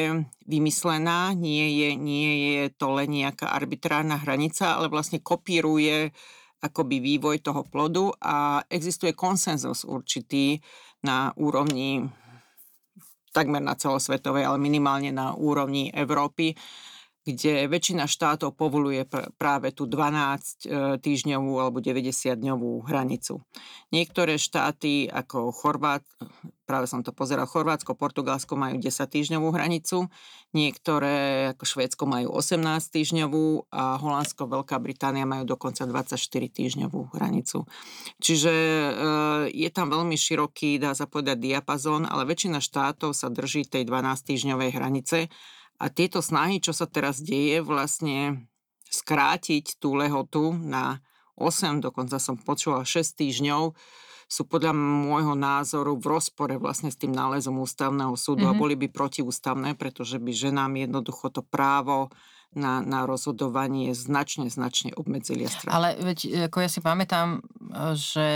vymyslená, 0.45 1.33
nie 1.33 1.83
je, 1.83 1.89
nie 1.97 2.31
je 2.47 2.61
to 2.77 2.93
len 2.93 3.09
nejaká 3.11 3.49
arbitrárna 3.49 4.21
hranica, 4.21 4.77
ale 4.77 4.93
vlastne 4.93 5.19
kopíruje 5.19 6.13
akoby 6.63 7.03
vývoj 7.03 7.43
toho 7.43 7.67
plodu 7.67 8.15
a 8.23 8.63
existuje 8.71 9.11
konsenzus 9.11 9.83
určitý, 9.83 10.63
na 11.03 11.35
úrovni 11.35 12.07
takmer 13.35 13.59
na 13.59 13.75
celosvetovej, 13.75 14.47
ale 14.47 14.57
minimálne 14.61 15.11
na 15.11 15.35
úrovni 15.35 15.91
Európy, 15.91 16.55
kde 17.23 17.71
väčšina 17.71 18.03
štátov 18.03 18.51
povoluje 18.59 19.07
pr- 19.07 19.31
práve 19.39 19.71
tú 19.71 19.87
12 19.87 20.67
e, 20.67 20.99
alebo 21.33 21.79
90-dňovú 21.79 22.83
hranicu. 22.83 23.39
Niektoré 23.95 24.35
štáty 24.35 25.07
ako 25.07 25.55
Chorvát, 25.55 26.03
práve 26.67 26.91
som 26.91 26.99
to 26.99 27.15
pozeral, 27.15 27.47
Chorvátsko, 27.47 27.95
Portugalsko 27.95 28.59
majú 28.59 28.75
10 28.75 28.91
týždňovú 29.07 29.55
hranicu, 29.55 30.11
niektoré 30.51 31.47
ako 31.55 31.63
Švédsko 31.63 32.03
majú 32.03 32.35
18 32.35 32.59
týždňovú 32.91 33.71
a 33.71 33.95
Holandsko, 34.03 34.43
Veľká 34.43 34.75
Británia 34.83 35.23
majú 35.23 35.47
dokonca 35.47 35.87
24 35.87 36.19
týždňovú 36.51 37.15
hranicu. 37.15 37.63
Čiže 38.19 38.51
e, 38.51 38.91
je 39.47 39.69
tam 39.71 39.87
veľmi 39.87 40.19
široký, 40.19 40.75
dá 40.75 40.91
sa 40.91 41.07
povedať, 41.07 41.39
diapazón, 41.39 42.03
ale 42.03 42.27
väčšina 42.27 42.59
štátov 42.59 43.15
sa 43.15 43.31
drží 43.31 43.63
tej 43.63 43.87
12 43.87 44.27
týždňovej 44.27 44.69
hranice 44.75 45.31
a 45.81 45.85
tieto 45.89 46.21
snahy, 46.21 46.61
čo 46.61 46.71
sa 46.71 46.85
teraz 46.85 47.19
deje, 47.19 47.61
vlastne 47.65 48.47
skrátiť 48.93 49.81
tú 49.81 49.97
lehotu 49.97 50.53
na 50.53 51.01
8, 51.35 51.81
dokonca 51.81 52.21
som 52.21 52.37
počula 52.37 52.85
6 52.85 53.17
týždňov, 53.17 53.73
sú 54.33 54.49
podľa 54.49 54.73
môjho 54.73 55.37
názoru 55.37 55.93
v 55.99 56.17
rozpore 56.17 56.55
vlastne 56.57 56.89
s 56.89 56.97
tým 56.97 57.13
nálezom 57.13 57.53
ústavného 57.61 58.17
súdu 58.17 58.49
mm-hmm. 58.49 58.53
a 58.53 58.57
mhm. 58.57 58.61
boli 58.61 58.75
by 58.77 58.87
protiústavné, 58.89 59.69
pretože 59.77 60.17
by 60.17 60.31
ženám 60.33 60.73
jednoducho 60.89 61.29
to 61.29 61.41
právo 61.45 62.09
na, 62.53 62.81
na 62.81 63.05
rozhodovanie 63.09 63.93
značne, 63.97 64.49
značne 64.49 64.93
obmedzili 64.93 65.49
Ale 65.67 65.97
veď, 65.99 66.49
ako 66.49 66.57
ja 66.61 66.69
si 66.69 66.79
pamätám, 66.79 67.41
že 67.97 68.27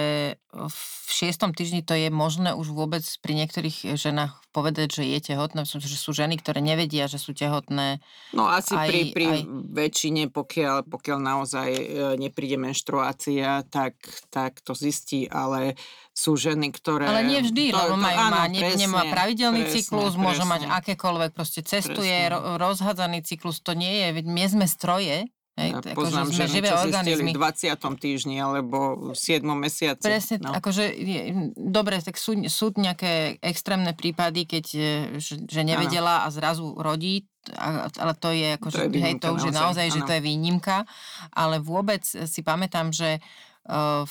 v 0.57 1.09
šiestom 1.09 1.53
týždni 1.53 1.86
to 1.86 1.93
je 1.93 2.09
možné 2.09 2.51
už 2.57 2.74
vôbec 2.74 3.05
pri 3.22 3.34
niektorých 3.38 3.95
ženách 3.95 4.41
povedať, 4.49 5.01
že 5.01 5.03
je 5.05 5.20
tehotné, 5.22 5.70
že 5.70 5.97
sú 6.01 6.18
ženy, 6.18 6.41
ktoré 6.41 6.65
nevedia, 6.65 7.05
že 7.05 7.22
sú 7.22 7.38
tehotné. 7.38 8.01
No 8.34 8.49
asi 8.49 8.74
aj, 8.74 8.89
pri, 8.89 9.01
pri 9.13 9.26
aj... 9.30 9.39
väčšine, 9.70 10.24
pokiaľ, 10.34 10.89
pokiaľ 10.89 11.18
naozaj 11.22 11.70
e, 11.70 11.84
nepríde 12.18 12.57
menštruácia, 12.57 13.61
tak, 13.70 14.01
tak 14.34 14.65
to 14.65 14.74
zistí, 14.74 15.30
ale 15.30 15.78
sú 16.18 16.34
ženy, 16.34 16.74
ktoré... 16.74 17.05
Ale 17.05 17.30
nie 17.30 17.45
vždy, 17.45 17.70
to, 17.70 17.78
lebo 17.78 17.93
majú, 18.01 18.18
áno, 18.18 18.34
má, 18.34 18.49
ne, 18.49 18.61
presne, 18.65 18.82
nemá 18.89 19.01
pravidelný 19.05 19.61
presne, 19.70 19.76
cyklus, 19.78 20.13
presne, 20.18 20.26
môže 20.26 20.43
mať 20.49 20.61
akékoľvek, 20.65 21.32
proste 21.38 21.61
cestuje, 21.61 22.18
ro, 22.34 22.57
rozhádzaný 22.57 23.22
cyklus, 23.22 23.61
to 23.61 23.78
nie 23.78 23.93
je, 24.01 24.07
veď 24.12 24.26
my 24.28 24.43
sme 24.47 24.66
stroje, 24.68 25.28
Hej, 25.58 25.74
ja 25.74 25.82
ako, 25.82 25.97
poznám 25.97 26.30
že 26.30 26.45
ženy, 26.45 26.53
živé 26.53 26.70
čo 26.70 26.78
organizmy. 26.86 27.32
v 27.34 27.38
20. 27.41 27.97
týždni 27.97 28.36
alebo 28.38 28.78
v 29.10 29.18
7. 29.18 29.41
mesiaci. 29.58 30.05
Presne, 30.05 30.38
no. 30.38 30.53
akože, 30.53 30.86
je, 30.93 31.20
dobre, 31.58 31.97
tak 31.97 32.14
sú, 32.22 32.38
sú 32.45 32.78
nejaké 32.78 33.41
extrémne 33.41 33.89
prípady, 33.97 34.45
keď 34.45 34.66
e, 34.78 34.82
že, 35.18 35.62
nevedela 35.66 36.22
ano. 36.22 36.26
a 36.30 36.36
zrazu 36.36 36.78
rodí, 36.78 37.26
ale 37.58 38.14
to 38.22 38.30
je 38.30 38.53
ako, 38.53 38.68
to 38.70 38.86
je 38.86 39.01
hej, 39.01 39.18
to 39.18 39.34
už 39.34 39.49
naozaj, 39.49 39.49
je 39.49 39.58
naozaj, 39.58 39.88
ano. 39.89 39.95
že 39.97 40.01
to 40.05 40.14
je 40.14 40.22
výnimka, 40.22 40.78
ale 41.34 41.58
vôbec 41.58 42.05
si 42.05 42.45
pamätám, 42.45 42.93
že 42.93 43.18
uh, 43.66 44.05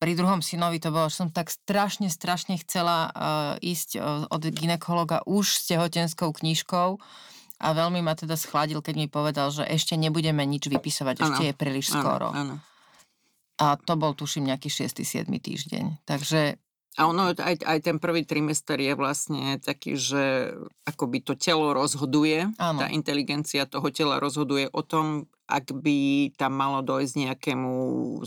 pri 0.00 0.12
druhom 0.16 0.40
synovi 0.40 0.80
to 0.80 0.88
bolo, 0.88 1.12
že 1.12 1.20
som 1.20 1.28
tak 1.28 1.52
strašne, 1.52 2.08
strašne 2.08 2.56
chcela 2.64 3.12
uh, 3.12 3.12
ísť 3.60 4.00
uh, 4.00 4.24
od 4.32 4.42
ginekologa 4.48 5.20
už 5.28 5.52
s 5.52 5.68
tehotenskou 5.68 6.32
knižkou, 6.32 6.96
a 7.62 7.68
veľmi 7.70 8.02
ma 8.02 8.18
teda 8.18 8.34
schladil, 8.34 8.82
keď 8.82 8.94
mi 8.98 9.06
povedal, 9.06 9.54
že 9.54 9.62
ešte 9.62 9.94
nebudeme 9.94 10.42
nič 10.42 10.66
vypisovať, 10.66 11.16
ano. 11.22 11.24
ešte 11.30 11.42
je 11.46 11.54
príliš 11.54 11.94
skoro. 11.94 12.34
Ano. 12.34 12.58
A 13.62 13.78
to 13.78 13.94
bol, 13.94 14.18
tuším, 14.18 14.50
nejaký 14.50 14.66
6. 14.66 15.06
7. 15.06 15.30
týždeň. 15.30 16.02
Takže 16.02 16.58
a 16.92 17.08
ono, 17.08 17.32
aj, 17.32 17.64
aj 17.64 17.78
ten 17.80 17.96
prvý 17.96 18.28
trimester 18.28 18.76
je 18.76 18.92
vlastne 18.92 19.56
taký, 19.64 19.96
že 19.96 20.52
akoby 20.84 21.24
to 21.24 21.32
telo 21.40 21.72
rozhoduje, 21.72 22.52
ano. 22.60 22.84
tá 22.84 22.92
inteligencia 22.92 23.64
toho 23.64 23.88
tela 23.88 24.20
rozhoduje 24.20 24.68
o 24.68 24.84
tom, 24.84 25.24
ak 25.48 25.72
by 25.72 26.28
tam 26.36 26.52
malo 26.52 26.84
dojsť 26.84 27.14
nejakému 27.32 27.72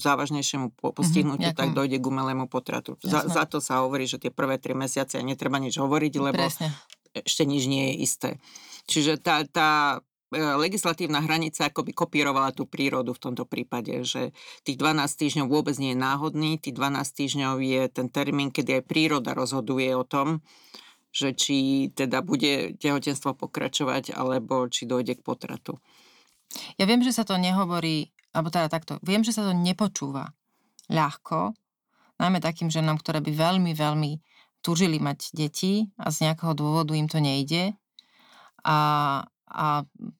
závažnejšiemu 0.02 0.74
mhm, 0.74 0.94
postihnutiu, 0.98 1.54
mm-hmm, 1.54 1.62
tak 1.62 1.78
dojde 1.78 2.02
k 2.02 2.10
umelému 2.10 2.50
potratu. 2.50 2.98
Za, 3.06 3.30
za 3.30 3.46
to 3.46 3.62
sa 3.62 3.86
hovorí, 3.86 4.10
že 4.10 4.18
tie 4.18 4.34
prvé 4.34 4.58
tri 4.58 4.74
mesiace 4.74 5.22
netreba 5.22 5.62
nič 5.62 5.78
hovoriť, 5.78 6.14
lebo 6.18 6.42
Presne. 6.50 6.74
ešte 7.14 7.46
nič 7.46 7.70
nie 7.70 7.94
je 7.94 7.96
isté. 8.02 8.30
Čiže 8.86 9.18
tá, 9.18 9.42
tá 9.50 9.98
e, 10.30 10.38
legislatívna 10.38 11.22
hranica 11.26 11.70
akoby 11.70 11.92
kopírovala 11.94 12.54
tú 12.54 12.70
prírodu 12.70 13.18
v 13.18 13.24
tomto 13.30 13.50
prípade, 13.50 14.06
že 14.06 14.30
tých 14.62 14.78
12 14.78 15.02
týždňov 15.02 15.48
vôbec 15.50 15.76
nie 15.82 15.98
je 15.98 16.00
náhodný, 16.00 16.62
tých 16.62 16.78
12 16.78 17.02
týždňov 17.02 17.56
je 17.62 17.82
ten 17.90 18.08
termín, 18.14 18.54
kedy 18.54 18.82
aj 18.82 18.84
príroda 18.86 19.34
rozhoduje 19.34 19.90
o 19.98 20.06
tom, 20.06 20.46
že 21.16 21.34
či 21.34 21.90
teda 21.96 22.22
bude 22.22 22.76
tehotenstvo 22.78 23.34
pokračovať, 23.40 24.14
alebo 24.14 24.68
či 24.68 24.86
dojde 24.86 25.18
k 25.18 25.26
potratu. 25.26 25.80
Ja 26.76 26.86
viem, 26.86 27.02
že 27.02 27.16
sa 27.16 27.24
to 27.24 27.40
nehovorí, 27.40 28.14
alebo 28.36 28.52
teda 28.52 28.68
takto, 28.68 29.00
viem, 29.02 29.24
že 29.24 29.32
sa 29.32 29.48
to 29.48 29.56
nepočúva 29.56 30.36
ľahko, 30.92 31.56
najmä 32.20 32.44
takým 32.44 32.68
ženám, 32.68 33.00
ktoré 33.02 33.24
by 33.24 33.32
veľmi, 33.32 33.72
veľmi 33.74 34.12
túžili 34.60 35.00
mať 35.00 35.32
deti 35.34 35.90
a 35.98 36.12
z 36.12 36.30
nejakého 36.30 36.54
dôvodu 36.58 36.94
im 36.94 37.08
to 37.08 37.24
nejde 37.24 37.74
a, 38.66 38.78
a 39.46 39.68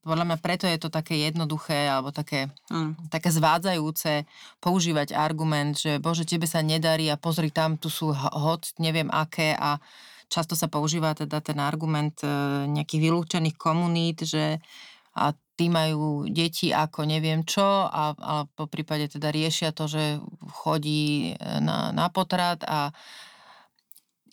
podľa 0.06 0.26
mňa 0.30 0.38
preto 0.38 0.70
je 0.70 0.78
to 0.78 0.94
také 0.94 1.18
jednoduché 1.26 1.90
alebo 1.90 2.14
také, 2.14 2.54
mm. 2.70 3.10
také 3.10 3.34
zvádzajúce 3.34 4.30
používať 4.62 5.18
argument, 5.18 5.74
že 5.74 5.98
bože, 5.98 6.30
tebe 6.30 6.46
sa 6.46 6.62
nedarí 6.62 7.10
a 7.10 7.18
pozri 7.18 7.50
tam, 7.50 7.82
tu 7.82 7.90
sú 7.90 8.14
hod, 8.14 8.70
neviem 8.78 9.10
aké 9.10 9.58
a 9.58 9.82
často 10.30 10.54
sa 10.54 10.70
používa 10.70 11.18
teda 11.18 11.42
ten 11.42 11.58
argument 11.58 12.22
e, 12.22 12.30
nejakých 12.70 13.02
vylúčených 13.02 13.58
komunít, 13.58 14.26
že 14.26 14.62
a 15.16 15.32
tí 15.56 15.72
majú 15.72 16.28
deti 16.28 16.76
ako 16.76 17.08
neviem 17.08 17.48
čo 17.48 17.64
a, 17.88 18.12
a 18.12 18.34
po 18.44 18.68
prípade 18.68 19.08
teda 19.08 19.32
riešia 19.32 19.72
to, 19.72 19.88
že 19.88 20.20
chodí 20.52 21.32
e, 21.32 21.34
na, 21.64 21.96
na 21.96 22.12
potrat 22.12 22.62
a 22.68 22.92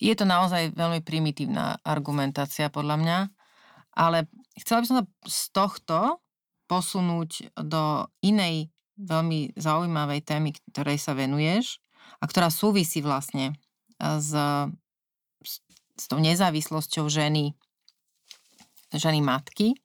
je 0.03 0.11
to 0.19 0.27
naozaj 0.27 0.75
veľmi 0.75 0.99
primitívna 0.99 1.79
argumentácia 1.79 2.67
podľa 2.67 2.95
mňa. 2.99 3.17
Ale 3.93 4.25
chcela 4.57 4.81
by 4.81 4.85
som 4.89 4.97
sa 5.01 5.05
z 5.25 5.41
tohto 5.53 5.97
posunúť 6.65 7.53
do 7.59 8.09
inej 8.25 8.73
veľmi 8.97 9.57
zaujímavej 9.57 10.21
témy, 10.25 10.49
ktorej 10.73 10.97
sa 11.01 11.17
venuješ 11.17 11.81
a 12.21 12.29
ktorá 12.29 12.49
súvisí 12.53 13.01
vlastne 13.01 13.57
s, 13.97 14.31
s, 15.41 15.53
s 15.97 16.03
tou 16.09 16.21
nezávislosťou 16.21 17.09
ženy, 17.09 17.53
ženy 18.93 19.19
matky 19.21 19.77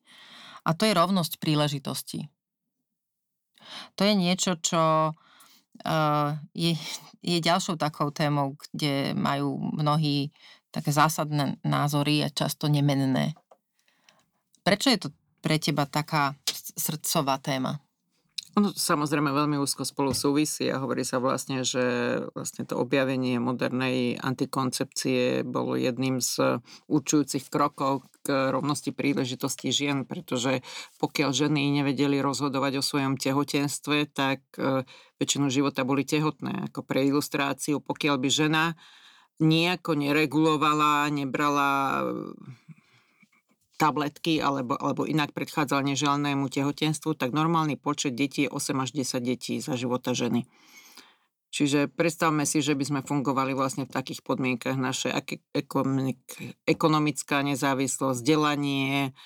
a 0.64 0.76
to 0.76 0.84
je 0.84 0.96
rovnosť 0.96 1.40
príležitosti. 1.40 2.28
To 3.96 4.02
je 4.04 4.14
niečo, 4.16 4.56
čo 4.60 5.12
uh, 5.12 6.30
je, 6.56 6.72
je 7.20 7.38
ďalšou 7.40 7.76
takou 7.76 8.08
témou, 8.12 8.56
kde 8.72 9.12
majú 9.12 9.60
mnohí 9.76 10.32
také 10.72 10.92
zásadné 10.92 11.56
názory 11.64 12.24
a 12.24 12.32
často 12.32 12.68
nemenné. 12.68 13.36
Prečo 14.68 14.92
je 14.92 15.00
to 15.00 15.08
pre 15.40 15.56
teba 15.56 15.88
taká 15.88 16.36
srdcová 16.76 17.40
téma? 17.40 17.80
Ono 18.60 18.68
samozrejme 18.68 19.32
veľmi 19.32 19.56
úzko 19.56 19.80
spolu 19.88 20.12
súvisí 20.12 20.68
a 20.68 20.76
hovorí 20.76 21.08
sa 21.08 21.24
vlastne, 21.24 21.64
že 21.64 21.80
vlastne 22.36 22.68
to 22.68 22.76
objavenie 22.76 23.40
modernej 23.40 24.20
antikoncepcie 24.20 25.40
bolo 25.40 25.72
jedným 25.72 26.20
z 26.20 26.60
určujúcich 26.84 27.48
krokov 27.48 28.12
k 28.20 28.52
rovnosti 28.52 28.92
príležitosti 28.92 29.72
žien, 29.72 30.04
pretože 30.04 30.60
pokiaľ 31.00 31.32
ženy 31.32 31.80
nevedeli 31.80 32.20
rozhodovať 32.20 32.82
o 32.82 32.84
svojom 32.84 33.16
tehotenstve, 33.16 34.12
tak 34.12 34.44
e, 34.60 34.84
väčšinu 35.16 35.48
života 35.48 35.80
boli 35.88 36.04
tehotné. 36.04 36.68
Ako 36.68 36.84
pre 36.84 37.08
ilustráciu, 37.08 37.80
pokiaľ 37.80 38.20
by 38.20 38.28
žena 38.28 38.64
nejako 39.40 39.96
neregulovala, 39.96 41.08
nebrala 41.08 42.04
tabletky 43.78 44.42
alebo, 44.42 44.74
alebo 44.74 45.06
inak 45.06 45.30
predchádzal 45.30 45.86
neželanému 45.86 46.50
tehotenstvu, 46.50 47.14
tak 47.14 47.30
normálny 47.30 47.78
počet 47.78 48.18
detí 48.18 48.44
je 48.44 48.52
8 48.52 48.74
až 48.82 48.90
10 48.90 49.22
detí 49.22 49.62
za 49.62 49.78
života 49.78 50.12
ženy. 50.12 50.44
Čiže 51.48 51.88
predstavme 51.88 52.44
si, 52.44 52.60
že 52.60 52.76
by 52.76 52.84
sme 52.84 53.00
fungovali 53.00 53.56
vlastne 53.56 53.88
v 53.88 53.94
takých 53.94 54.20
podmienkach 54.20 54.76
naše 54.76 55.08
ekonomická 56.68 57.40
nezávislosť, 57.40 58.20
vzdelanie, 58.20 59.16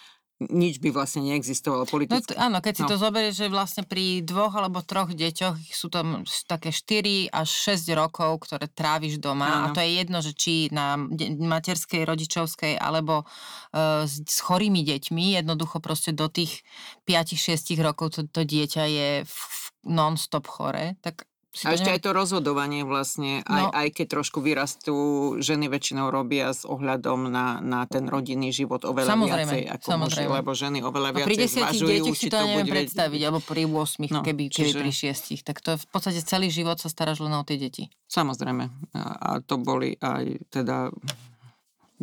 nič 0.48 0.82
by 0.82 0.90
vlastne 0.90 1.26
neexistovalo 1.26 1.86
politické. 1.86 2.34
No, 2.34 2.34
t- 2.34 2.38
áno, 2.38 2.58
keď 2.58 2.74
si 2.74 2.84
no. 2.86 2.90
to 2.90 2.96
zoberieš, 2.98 3.34
že 3.44 3.48
vlastne 3.52 3.82
pri 3.86 4.22
dvoch 4.22 4.54
alebo 4.54 4.82
troch 4.82 5.12
deťoch 5.12 5.58
sú 5.70 5.88
tam 5.92 6.26
také 6.46 6.70
4 6.70 7.30
až 7.30 7.48
6 7.76 7.92
rokov, 7.94 8.46
ktoré 8.46 8.66
tráviš 8.70 9.18
doma 9.22 9.46
áno. 9.48 9.64
a 9.70 9.74
to 9.74 9.80
je 9.82 9.90
jedno, 9.98 10.18
že 10.22 10.32
či 10.34 10.54
na 10.70 10.98
materskej, 11.22 12.06
rodičovskej 12.06 12.78
alebo 12.78 13.22
uh, 13.24 14.04
s, 14.06 14.22
s 14.22 14.38
chorými 14.42 14.82
deťmi, 14.82 15.38
jednoducho 15.38 15.78
proste 15.78 16.14
do 16.14 16.26
tých 16.26 16.66
5-6 17.04 17.78
rokov 17.82 18.18
to, 18.18 18.20
to 18.28 18.42
dieťa 18.46 18.84
je 18.86 19.10
v, 19.26 19.34
v 19.34 19.62
non-stop 19.88 20.46
chore, 20.46 20.94
tak 21.02 21.26
si 21.52 21.68
a 21.68 21.76
ešte 21.76 21.92
aj 21.92 22.00
to 22.00 22.16
rozhodovanie 22.16 22.80
vlastne, 22.80 23.44
aj, 23.44 23.62
no. 23.62 23.68
aj 23.76 23.88
keď 23.92 24.06
trošku 24.16 24.40
vyrastú, 24.40 24.96
ženy 25.36 25.68
väčšinou 25.68 26.08
robia 26.08 26.48
s 26.48 26.64
ohľadom 26.64 27.28
na, 27.28 27.60
na 27.60 27.84
ten 27.84 28.08
rodinný 28.08 28.56
život 28.56 28.80
oveľa 28.88 29.12
samozrejme, 29.12 29.52
viacej 29.52 29.62
ako 29.68 29.88
samozrejme. 29.92 30.28
muži, 30.32 30.36
lebo 30.40 30.50
ženy 30.56 30.78
oveľa 30.80 31.10
no, 31.12 31.16
viacej 31.20 31.48
zvažujú, 31.52 32.04
či 32.16 32.26
to 32.32 32.38
neviem 32.40 32.68
predstaviť, 32.72 33.20
alebo 33.28 33.40
pri 33.44 33.68
8, 33.68 34.08
no, 34.08 34.20
keby, 34.24 34.44
čiže... 34.48 34.80
keby 34.80 34.80
pri 34.80 34.92
6, 35.12 35.44
tak 35.44 35.60
to 35.60 35.76
v 35.76 35.86
podstate 35.92 36.24
celý 36.24 36.48
život 36.48 36.80
sa 36.80 36.88
staráš 36.88 37.20
len 37.20 37.36
o 37.36 37.44
tie 37.44 37.60
deti. 37.60 37.92
Samozrejme. 38.08 38.96
A, 38.96 39.02
a 39.20 39.30
to 39.44 39.60
boli 39.60 39.92
aj 40.00 40.48
teda 40.48 40.88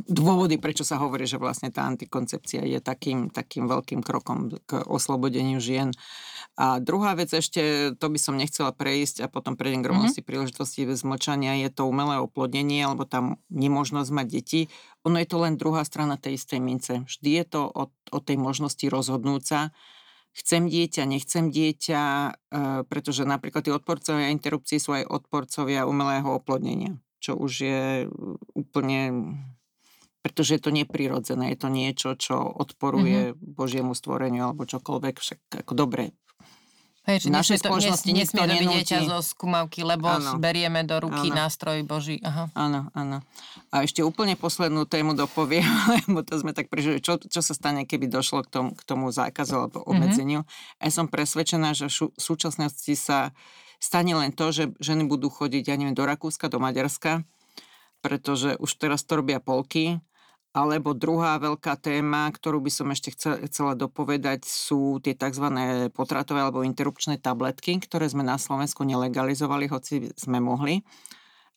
dôvody, 0.07 0.61
prečo 0.61 0.87
sa 0.87 1.01
hovorí, 1.01 1.25
že 1.27 1.41
vlastne 1.41 1.73
tá 1.73 1.83
antikoncepcia 1.89 2.63
je 2.63 2.79
takým, 2.79 3.33
takým 3.33 3.67
veľkým 3.67 3.99
krokom 4.05 4.53
k 4.63 4.79
oslobodeniu 4.85 5.57
žien. 5.57 5.91
A 6.59 6.83
druhá 6.83 7.15
vec 7.15 7.31
ešte, 7.31 7.95
to 7.95 8.07
by 8.11 8.19
som 8.19 8.35
nechcela 8.35 8.75
prejsť 8.75 9.23
a 9.23 9.31
potom 9.31 9.55
prejdem 9.55 9.83
k 9.83 9.87
mhm. 9.87 9.91
rovnosti 9.95 10.19
mm-hmm. 10.19 10.29
príležitosti 10.29 10.81
bez 10.87 11.01
mlčania, 11.07 11.59
je 11.63 11.69
to 11.71 11.87
umelé 11.87 12.19
oplodnenie, 12.19 12.83
alebo 12.83 13.03
tam 13.07 13.39
nemožnosť 13.51 14.09
mať 14.11 14.27
deti. 14.27 14.61
Ono 15.07 15.15
je 15.19 15.27
to 15.27 15.37
len 15.39 15.55
druhá 15.55 15.87
strana 15.87 16.19
tej 16.19 16.35
istej 16.35 16.59
mince. 16.59 16.93
Vždy 17.07 17.29
je 17.39 17.45
to 17.47 17.61
o, 17.67 17.83
o 17.89 18.19
tej 18.19 18.35
možnosti 18.35 18.83
rozhodnúť 18.83 19.43
sa, 19.43 19.61
chcem 20.35 20.69
dieťa, 20.69 21.03
nechcem 21.09 21.49
dieťa, 21.49 22.01
e, 22.01 22.31
pretože 22.85 23.25
napríklad 23.25 23.65
tí 23.65 23.71
odporcovia 23.73 24.31
interrupcií 24.31 24.77
sú 24.77 24.93
aj 24.95 25.09
odporcovia 25.09 25.89
umelého 25.89 26.29
oplodnenia, 26.29 26.97
čo 27.19 27.35
už 27.35 27.51
je 27.59 27.81
úplne 28.53 28.99
pretože 30.19 30.59
je 30.59 30.61
to 30.61 30.71
neprirodzené, 30.71 31.55
je 31.55 31.59
to 31.59 31.69
niečo, 31.71 32.09
čo 32.19 32.35
odporuje 32.39 33.31
mm-hmm. 33.31 33.55
Božiemu 33.55 33.95
stvoreniu 33.95 34.51
alebo 34.51 34.67
čokoľvek, 34.67 35.15
však 35.15 35.39
ako 35.63 35.73
dobre, 35.73 36.11
Hej, 37.09 37.25
v 37.25 37.33
našej 37.33 37.65
spoločnosti 37.65 38.11
nes, 38.13 38.29
nikto 38.29 38.41
nenúti. 38.45 38.85
dieťa 38.85 38.97
zo 39.09 39.19
skúmavky, 39.25 39.81
lebo 39.81 40.05
ano. 40.05 40.37
berieme 40.37 40.85
do 40.85 40.99
ruky 41.01 41.33
ano. 41.33 41.47
nástroj 41.47 41.81
Boží. 41.81 42.21
Aha. 42.21 42.53
Áno, 42.53 42.93
áno. 42.93 43.25
A 43.73 43.81
ešte 43.81 44.05
úplne 44.05 44.37
poslednú 44.37 44.85
tému 44.85 45.17
dopoviem, 45.17 45.65
lebo 46.05 46.21
to 46.21 46.37
sme 46.37 46.53
tak 46.53 46.69
prežili, 46.69 47.01
čo, 47.01 47.17
čo 47.17 47.41
sa 47.41 47.57
stane, 47.57 47.89
keby 47.89 48.05
došlo 48.11 48.45
k 48.45 48.49
tomu, 48.53 48.69
k 48.77 48.81
tomu 48.85 49.09
zákazu 49.09 49.57
alebo 49.57 49.81
mhm. 49.81 49.87
obmedzeniu. 49.89 50.41
Mm-hmm. 50.45 50.85
Ja 50.85 50.91
som 50.93 51.05
presvedčená, 51.09 51.73
že 51.73 51.89
v 51.89 52.13
súčasnosti 52.13 52.93
sa 52.93 53.33
stane 53.81 54.13
len 54.13 54.29
to, 54.29 54.53
že 54.53 54.63
ženy 54.77 55.09
budú 55.09 55.33
chodiť, 55.33 55.65
ja 55.65 55.75
neviem, 55.81 55.97
do 55.97 56.05
Rakúska, 56.05 56.51
do 56.51 56.61
Maďarska, 56.61 57.25
pretože 58.05 58.53
už 58.61 58.69
teraz 58.77 59.01
to 59.01 59.17
robia 59.17 59.41
polky, 59.41 59.97
alebo 60.49 60.97
druhá 60.97 61.37
veľká 61.37 61.77
téma, 61.77 62.25
ktorú 62.33 62.57
by 62.65 62.71
som 62.73 62.87
ešte 62.89 63.13
chcela 63.45 63.77
dopovedať, 63.77 64.43
sú 64.49 64.97
tie 64.97 65.13
tzv. 65.13 65.45
potratové 65.93 66.41
alebo 66.41 66.65
interrupčné 66.65 67.21
tabletky, 67.21 67.77
ktoré 67.85 68.09
sme 68.09 68.25
na 68.25 68.41
Slovensku 68.41 68.81
nelegalizovali, 68.81 69.69
hoci 69.69 70.09
sme 70.17 70.41
mohli. 70.41 70.81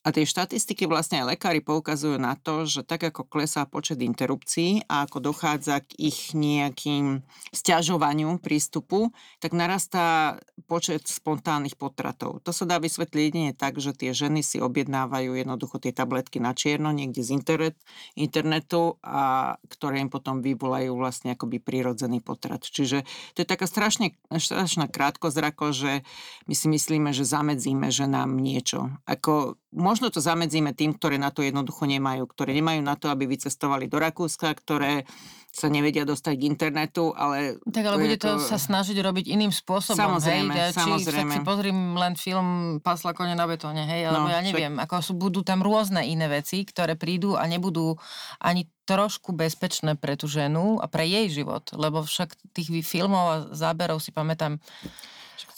A 0.02 0.10
tie 0.10 0.26
štatistiky 0.26 0.90
vlastne 0.90 1.22
aj 1.22 1.38
lekári 1.38 1.62
poukazujú 1.62 2.18
na 2.18 2.34
to, 2.34 2.66
že 2.66 2.82
tak 2.82 3.06
ako 3.06 3.22
klesá 3.22 3.62
počet 3.70 4.02
interrupcií 4.02 4.82
a 4.90 5.06
ako 5.06 5.30
dochádza 5.30 5.86
k 5.86 6.10
ich 6.10 6.34
nejakým 6.34 7.22
stiažovaniu 7.54 8.42
prístupu, 8.42 9.14
tak 9.38 9.54
narastá 9.54 10.38
počet 10.66 11.06
spontánnych 11.06 11.78
potratov. 11.78 12.42
To 12.42 12.50
sa 12.50 12.66
dá 12.66 12.82
vysvetliť 12.82 13.22
jedine 13.22 13.52
tak, 13.54 13.78
že 13.78 13.94
tie 13.94 14.10
ženy 14.10 14.42
si 14.42 14.58
objednávajú 14.58 15.38
jednoducho 15.38 15.78
tie 15.78 15.94
tabletky 15.94 16.42
na 16.42 16.50
čierno 16.50 16.90
niekde 16.90 17.22
z 17.22 17.38
internet, 17.38 17.78
internetu, 18.18 18.98
a 19.06 19.54
ktoré 19.70 20.02
im 20.02 20.10
potom 20.10 20.42
vyvolajú 20.42 20.98
vlastne 20.98 21.38
akoby 21.38 21.62
prírodzený 21.62 22.18
potrat. 22.18 22.66
Čiže 22.66 23.06
to 23.38 23.46
je 23.46 23.48
taká 23.48 23.70
strašne, 23.70 24.18
strašná 24.34 24.90
krátkozrako, 24.90 25.70
že 25.70 26.02
my 26.50 26.54
si 26.58 26.66
myslíme, 26.66 27.14
že 27.14 27.22
zamedzíme 27.22 27.86
ženám 27.94 28.34
niečo. 28.34 28.90
Ako 29.06 29.61
možno 29.72 30.12
to 30.12 30.20
zamedzíme 30.20 30.76
tým, 30.76 30.94
ktoré 30.94 31.16
na 31.16 31.32
to 31.32 31.40
jednoducho 31.40 31.88
nemajú, 31.88 32.28
ktoré 32.28 32.52
nemajú 32.52 32.80
na 32.84 32.94
to, 32.94 33.08
aby 33.08 33.24
vycestovali 33.24 33.88
do 33.88 33.96
Rakúska, 33.96 34.52
ktoré 34.52 35.08
sa 35.52 35.68
nevedia 35.68 36.08
dostať 36.08 36.32
k 36.32 36.48
internetu, 36.48 37.12
ale... 37.12 37.60
Tak 37.68 37.84
ale 37.84 38.00
bude 38.00 38.16
to, 38.16 38.40
to 38.40 38.48
sa 38.48 38.56
snažiť 38.56 38.96
robiť 38.96 39.28
iným 39.36 39.52
spôsobom, 39.52 40.16
samozrejme, 40.16 40.48
hej? 40.48 40.72
samozrejme. 40.72 41.28
Či 41.28 41.44
si 41.44 41.44
pozriem 41.44 41.92
len 41.92 42.16
film 42.16 42.80
Pasla 42.80 43.12
kone 43.12 43.36
na 43.36 43.44
betóne, 43.44 43.84
hej? 43.84 44.08
Alebo 44.08 44.28
no, 44.28 44.32
ja 44.32 44.40
neviem, 44.40 44.80
však... 44.80 44.84
ako 44.88 44.94
sú, 45.04 45.12
budú 45.20 45.44
tam 45.44 45.60
rôzne 45.60 46.08
iné 46.08 46.24
veci, 46.32 46.64
ktoré 46.64 46.96
prídu 46.96 47.36
a 47.36 47.44
nebudú 47.44 48.00
ani 48.40 48.64
trošku 48.88 49.36
bezpečné 49.36 50.00
pre 50.00 50.16
tú 50.16 50.24
ženu 50.24 50.80
a 50.80 50.88
pre 50.88 51.04
jej 51.04 51.28
život, 51.28 51.68
lebo 51.76 52.00
však 52.00 52.32
tých 52.56 52.72
filmov 52.88 53.24
a 53.28 53.36
záberov 53.52 54.00
si 54.00 54.08
pamätám 54.08 54.56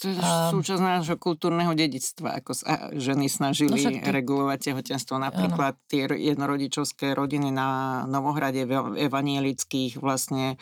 to 0.01 0.11
je 0.11 0.15
um, 0.17 0.59
súčasť 0.59 0.81
nášho 0.81 1.17
kultúrneho 1.17 1.71
dedictva, 1.73 2.39
ako 2.39 2.51
sa 2.53 2.91
ženy 2.93 3.29
snažili 3.31 3.79
no 3.79 3.91
ty... 3.91 4.01
regulovať 4.01 4.59
tehotenstvo. 4.71 5.15
Napríklad 5.17 5.73
ano. 5.77 5.85
tie 5.89 6.05
jednorodičovské 6.09 7.15
rodiny 7.15 7.49
na 7.53 8.01
Novohrade 8.09 8.67
v 8.67 8.99
evanielických 8.99 9.97
vlastne 10.01 10.59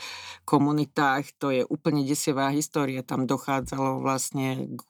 komunitách, 0.48 1.36
to 1.40 1.52
je 1.52 1.62
úplne 1.66 2.06
desivá 2.06 2.54
história. 2.54 3.02
Tam 3.02 3.26
dochádzalo 3.26 4.00
vlastne 4.00 4.70
k 4.78 4.82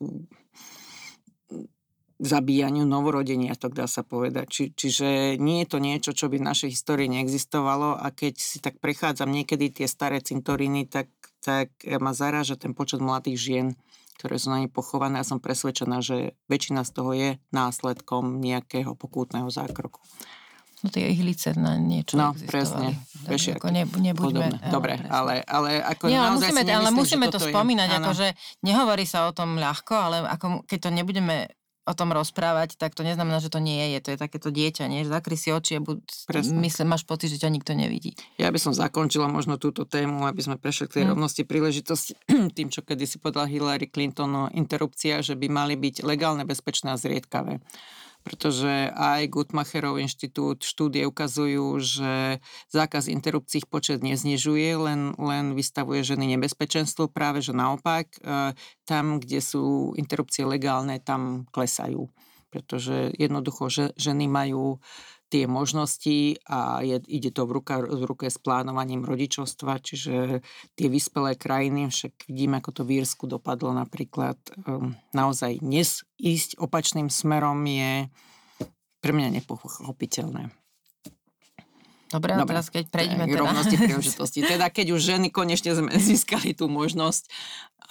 zabíjaniu 2.23 2.87
novorodenia, 2.87 3.57
to 3.59 3.67
dá 3.67 3.89
sa 3.89 4.01
povedať. 4.05 4.45
Či, 4.47 4.63
čiže 4.73 5.07
nie 5.41 5.65
je 5.65 5.67
to 5.67 5.77
niečo, 5.83 6.11
čo 6.15 6.31
by 6.31 6.39
v 6.39 6.47
našej 6.47 6.69
histórii 6.71 7.11
neexistovalo 7.11 7.99
a 7.99 8.07
keď 8.15 8.39
si 8.39 8.63
tak 8.63 8.79
prechádzam 8.79 9.27
niekedy 9.27 9.73
tie 9.73 9.87
staré 9.91 10.23
cintoríny, 10.23 10.87
tak, 10.87 11.11
tak 11.43 11.75
ma 11.99 12.15
zaráža 12.15 12.55
ten 12.55 12.71
počet 12.71 13.03
mladých 13.03 13.37
žien, 13.37 13.67
ktoré 14.23 14.39
sú 14.39 14.55
na 14.55 14.63
nej 14.63 14.71
pochované 14.71 15.19
a 15.19 15.27
som 15.27 15.43
presvedčená, 15.43 15.99
že 15.99 16.39
väčšina 16.47 16.87
z 16.87 16.91
toho 16.95 17.11
je 17.11 17.29
následkom 17.51 18.39
nejakého 18.39 18.95
pokútneho 18.95 19.51
zákroku. 19.51 19.99
No 20.79 20.87
tie 20.87 21.11
ihlice 21.11 21.51
na 21.59 21.75
niečo 21.75 22.15
No, 22.15 22.31
presne. 22.47 22.95
Takže 23.27 23.59
ako 23.59 23.67
ne, 23.67 23.83
nebuďme... 23.83 24.55
Podobné. 24.55 24.57
Dobre, 24.71 24.95
ale, 25.11 25.43
ale 25.43 25.83
ako 25.83 26.07
Nie, 26.07 26.23
ale 26.23 26.39
musíme, 26.39 26.61
ale 26.63 26.89
musíme 26.95 27.25
to 27.27 27.39
spomínať, 27.39 27.87
je, 27.91 27.97
akože 27.99 28.27
nehovorí 28.63 29.03
sa 29.03 29.27
o 29.27 29.35
tom 29.35 29.59
ľahko, 29.59 29.91
ale 29.91 30.15
ako 30.27 30.63
keď 30.63 30.79
to 30.87 30.89
nebudeme 30.95 31.51
o 31.83 31.93
tom 31.93 32.15
rozprávať, 32.15 32.79
tak 32.79 32.95
to 32.95 33.03
neznamená, 33.03 33.43
že 33.43 33.51
to 33.51 33.59
nie 33.59 33.91
je. 33.95 33.99
To 34.07 34.09
je 34.15 34.19
takéto 34.19 34.49
dieťa, 34.55 34.87
nie? 34.87 35.03
Zakry 35.03 35.35
si 35.35 35.51
oči 35.51 35.77
a 35.77 35.83
buď, 35.83 35.99
myslím, 36.63 36.87
máš 36.95 37.03
pocit, 37.03 37.27
že 37.27 37.43
ťa 37.43 37.51
nikto 37.51 37.75
nevidí. 37.75 38.15
Ja 38.39 38.47
by 38.47 38.59
som 38.59 38.71
zakončila 38.71 39.27
možno 39.27 39.59
túto 39.59 39.83
tému, 39.83 40.23
aby 40.23 40.39
sme 40.39 40.55
prešli 40.55 40.87
k 40.87 40.95
tej 40.99 41.03
hmm. 41.03 41.11
rovnosti 41.11 41.43
príležitosti 41.43 42.15
tým, 42.57 42.71
čo 42.71 42.87
kedy 42.87 43.03
si 43.03 43.19
podľa 43.19 43.51
Hillary 43.51 43.91
Clinton 43.91 44.47
interrupcia, 44.55 45.19
že 45.19 45.35
by 45.35 45.51
mali 45.51 45.75
byť 45.75 46.07
legálne, 46.07 46.47
bezpečné 46.47 46.95
a 46.95 46.99
zriedkavé 46.99 47.59
pretože 48.23 48.89
aj 48.95 49.27
Gutmacherov 49.27 49.99
inštitút 49.99 50.63
štúdie 50.63 51.03
ukazujú, 51.03 51.77
že 51.83 52.39
zákaz 52.71 53.11
interrupcií 53.11 53.67
počet 53.67 53.99
neznižuje, 53.99 54.69
len, 54.79 55.11
len 55.19 55.53
vystavuje 55.53 56.01
ženy 56.07 56.39
nebezpečenstvo, 56.39 57.11
práve 57.11 57.43
že 57.43 57.51
naopak, 57.51 58.07
e, 58.23 58.55
tam, 58.87 59.19
kde 59.19 59.43
sú 59.43 59.91
interrupcie 59.99 60.47
legálne, 60.47 61.03
tam 61.03 61.45
klesajú. 61.51 62.07
Pretože 62.47 63.11
jednoducho 63.19 63.67
že, 63.67 63.85
ženy 63.99 64.31
majú 64.31 64.79
tie 65.33 65.49
možnosti 65.49 66.37
a 66.45 66.85
je, 66.85 67.01
ide 67.09 67.33
to 67.33 67.49
v, 67.49 67.57
ruka, 67.57 67.81
v 67.81 68.05
ruke 68.05 68.29
s 68.29 68.37
plánovaním 68.37 69.01
rodičovstva, 69.01 69.81
čiže 69.81 70.45
tie 70.77 70.87
vyspelé 70.93 71.33
krajiny, 71.33 71.89
však 71.89 72.29
vidíme, 72.29 72.61
ako 72.61 72.69
to 72.69 72.81
v 72.85 73.01
Írsku 73.01 73.25
dopadlo 73.25 73.73
napríklad, 73.73 74.37
um, 74.69 74.93
naozaj 75.09 75.57
dnes 75.65 76.05
ísť 76.21 76.61
opačným 76.61 77.09
smerom 77.09 77.65
je 77.65 78.13
pre 79.01 79.11
mňa 79.11 79.41
nepochopiteľné. 79.41 80.62
Dobre, 82.13 82.37
a 82.37 82.45
teraz 82.45 82.69
keď 82.69 82.93
prejdeme 82.93 83.25
teda... 83.25 83.41
rovnosti 83.41 83.73
príležitosti. 83.73 84.39
Teda 84.45 84.69
keď 84.69 84.93
už 84.93 85.01
ženy 85.01 85.33
konečne 85.33 85.73
sme 85.73 85.89
získali 86.13 86.53
tú 86.53 86.69
možnosť 86.69 87.25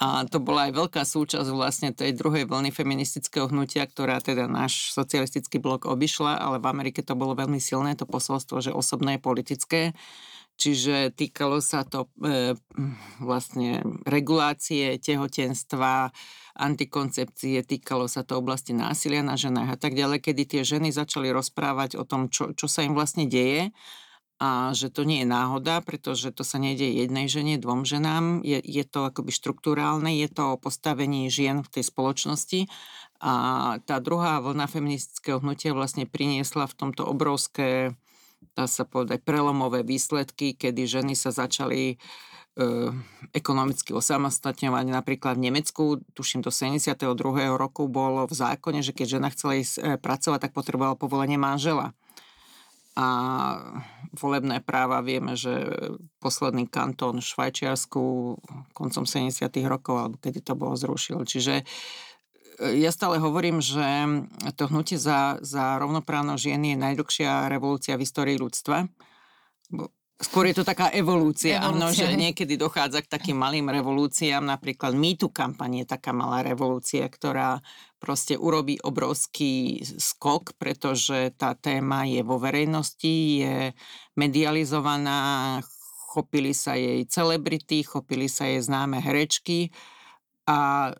a 0.01 0.25
to 0.25 0.41
bola 0.41 0.67
aj 0.67 0.73
veľká 0.73 1.03
súčasť 1.05 1.49
vlastne 1.53 1.89
tej 1.93 2.17
druhej 2.17 2.49
vlny 2.49 2.73
feministického 2.73 3.45
hnutia, 3.51 3.85
ktorá 3.85 4.17
teda 4.23 4.49
náš 4.49 4.89
socialistický 4.95 5.61
blok 5.61 5.85
obišla, 5.85 6.41
ale 6.41 6.57
v 6.57 6.65
Amerike 6.65 7.05
to 7.05 7.13
bolo 7.13 7.37
veľmi 7.37 7.61
silné, 7.61 7.93
to 7.93 8.09
posolstvo, 8.09 8.63
že 8.63 8.73
osobné 8.73 9.15
je 9.15 9.21
politické. 9.21 9.81
Čiže 10.53 11.17
týkalo 11.17 11.65
sa 11.65 11.81
to 11.81 12.13
e, 12.21 12.53
vlastne 13.17 13.81
regulácie 14.05 15.01
tehotenstva, 15.01 16.13
antikoncepcie, 16.53 17.65
týkalo 17.65 18.05
sa 18.05 18.21
to 18.21 18.37
oblasti 18.37 18.77
násilia 18.77 19.25
na 19.25 19.33
ženách 19.33 19.73
a 19.73 19.77
tak 19.81 19.97
ďalej, 19.97 20.21
kedy 20.21 20.43
tie 20.45 20.61
ženy 20.61 20.93
začali 20.93 21.33
rozprávať 21.33 21.97
o 21.97 22.05
tom, 22.05 22.29
čo, 22.29 22.53
čo 22.53 22.69
sa 22.69 22.85
im 22.85 22.93
vlastne 22.93 23.25
deje 23.25 23.73
a 24.43 24.75
že 24.75 24.91
to 24.91 25.07
nie 25.07 25.23
je 25.23 25.27
náhoda, 25.31 25.79
pretože 25.79 26.35
to 26.35 26.43
sa 26.43 26.59
nejde 26.59 26.83
jednej 26.83 27.31
žene, 27.31 27.55
dvom 27.55 27.87
ženám, 27.87 28.43
je, 28.43 28.59
je 28.59 28.83
to 28.83 29.07
akoby 29.07 29.31
štruktúrálne, 29.31 30.11
je 30.19 30.27
to 30.27 30.59
o 30.59 30.59
postavení 30.59 31.31
žien 31.31 31.63
v 31.63 31.71
tej 31.71 31.87
spoločnosti 31.87 32.67
a 33.23 33.33
tá 33.87 34.03
druhá 34.03 34.43
vlna 34.43 34.67
feministického 34.67 35.39
hnutia 35.39 35.71
vlastne 35.71 36.03
priniesla 36.03 36.67
v 36.67 36.75
tomto 36.75 37.07
obrovské, 37.07 37.95
dá 38.59 38.67
sa 38.67 38.83
povedať, 38.83 39.23
prelomové 39.23 39.87
výsledky, 39.87 40.59
kedy 40.59 40.91
ženy 40.91 41.15
sa 41.15 41.31
začali 41.31 41.95
e, 41.95 41.97
ekonomicky 43.31 43.95
osamostatňovať. 43.95 44.85
Napríklad 44.91 45.39
v 45.39 45.45
Nemecku, 45.47 46.03
tuším 46.11 46.43
do 46.43 46.51
72. 46.51 46.99
roku 47.55 47.87
bolo 47.87 48.27
v 48.27 48.35
zákone, 48.35 48.83
že 48.83 48.91
keď 48.91 49.07
žena 49.07 49.31
chcela 49.31 49.55
ísť 49.55 49.75
e, 49.79 49.81
pracovať, 49.95 50.39
tak 50.43 50.51
potrebovala 50.51 50.99
povolenie 50.99 51.39
manžela 51.39 51.95
a 52.93 53.07
volebné 54.13 54.61
práva 54.61 55.01
vieme, 55.01 55.33
že 55.33 55.49
posledný 56.21 56.69
kantón 56.69 57.17
Švajčiarsku 57.17 58.03
koncom 58.77 59.03
70. 59.09 59.49
rokov, 59.65 59.95
alebo 59.97 60.15
kedy 60.21 60.45
to 60.45 60.53
bolo 60.53 60.77
zrušil. 60.77 61.25
Čiže 61.25 61.61
e, 61.61 61.65
ja 62.77 62.93
stále 62.93 63.17
hovorím, 63.17 63.65
že 63.65 63.85
to 64.53 64.69
hnutie 64.69 65.01
za, 65.01 65.41
za 65.41 65.81
rovnoprávnosť 65.81 66.41
žien 66.41 66.61
je 66.61 66.77
najdlhšia 66.77 67.49
revolúcia 67.49 67.97
v 67.97 68.05
histórii 68.05 68.37
ľudstva. 68.37 68.85
Skôr 70.23 70.47
je 70.49 70.55
to 70.55 70.63
taká 70.63 70.87
evolúcia, 70.95 71.59
evolúcia. 71.59 71.67
Áno, 71.67 71.91
že 71.91 72.07
niekedy 72.15 72.55
dochádza 72.55 73.03
k 73.03 73.11
takým 73.11 73.35
malým 73.35 73.67
revolúciám, 73.67 74.41
napríklad 74.41 74.95
MeToo 74.95 75.29
kampaň 75.29 75.83
je 75.83 75.85
taká 75.85 76.15
malá 76.15 76.39
revolúcia, 76.41 77.03
ktorá 77.05 77.59
proste 77.99 78.39
urobí 78.39 78.79
obrovský 78.79 79.83
skok, 79.83 80.55
pretože 80.55 81.35
tá 81.35 81.55
téma 81.55 82.07
je 82.07 82.23
vo 82.23 82.39
verejnosti, 82.39 83.15
je 83.43 83.75
medializovaná, 84.15 85.59
chopili 86.13 86.55
sa 86.55 86.79
jej 86.79 87.03
celebrity, 87.09 87.83
chopili 87.83 88.31
sa 88.31 88.47
jej 88.47 88.63
známe 88.63 89.01
herečky 89.03 89.73
a 90.47 90.91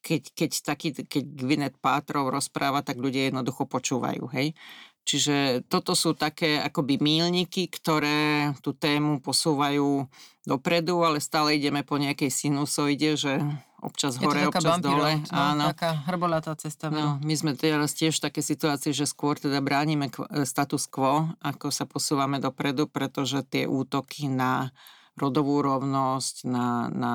keď, 0.00 0.22
keď, 0.32 0.50
taký, 0.64 0.88
keď 1.04 1.24
Gwyneth 1.36 1.76
Pátrov 1.76 2.32
rozpráva, 2.32 2.80
tak 2.80 2.96
ľudia 2.96 3.28
jednoducho 3.28 3.68
počúvajú, 3.68 4.32
hej. 4.32 4.56
Čiže 5.04 5.66
toto 5.66 5.96
sú 5.96 6.14
také 6.14 6.60
akoby 6.60 7.00
mílniky, 7.00 7.66
ktoré 7.72 8.52
tú 8.60 8.76
tému 8.76 9.18
posúvajú 9.24 10.06
dopredu, 10.46 11.02
ale 11.02 11.18
stále 11.18 11.56
ideme 11.56 11.82
po 11.82 11.98
nejakej 11.98 12.30
sinusoide, 12.30 13.16
že 13.16 13.40
občas 13.80 14.20
hore, 14.20 14.46
občas 14.46 14.78
dole. 14.78 15.24
No, 15.32 15.56
Áno. 15.56 15.64
Taká 15.72 16.04
hrbolatá 16.06 16.52
cesta. 16.54 16.92
No, 16.92 17.16
my 17.20 17.34
sme 17.34 17.52
teraz 17.56 17.96
tiež 17.96 18.20
v 18.20 18.24
takej 18.28 18.44
situácii, 18.44 18.92
že 18.92 19.08
skôr 19.08 19.40
teda 19.40 19.58
bránime 19.64 20.12
e, 20.12 20.44
status 20.44 20.84
quo, 20.86 21.32
ako 21.40 21.72
sa 21.72 21.88
posúvame 21.88 22.38
dopredu, 22.38 22.86
pretože 22.86 23.40
tie 23.48 23.64
útoky 23.64 24.28
na 24.28 24.70
rodovú 25.16 25.60
rovnosť, 25.60 26.48
na, 26.48 26.88
na 26.92 27.14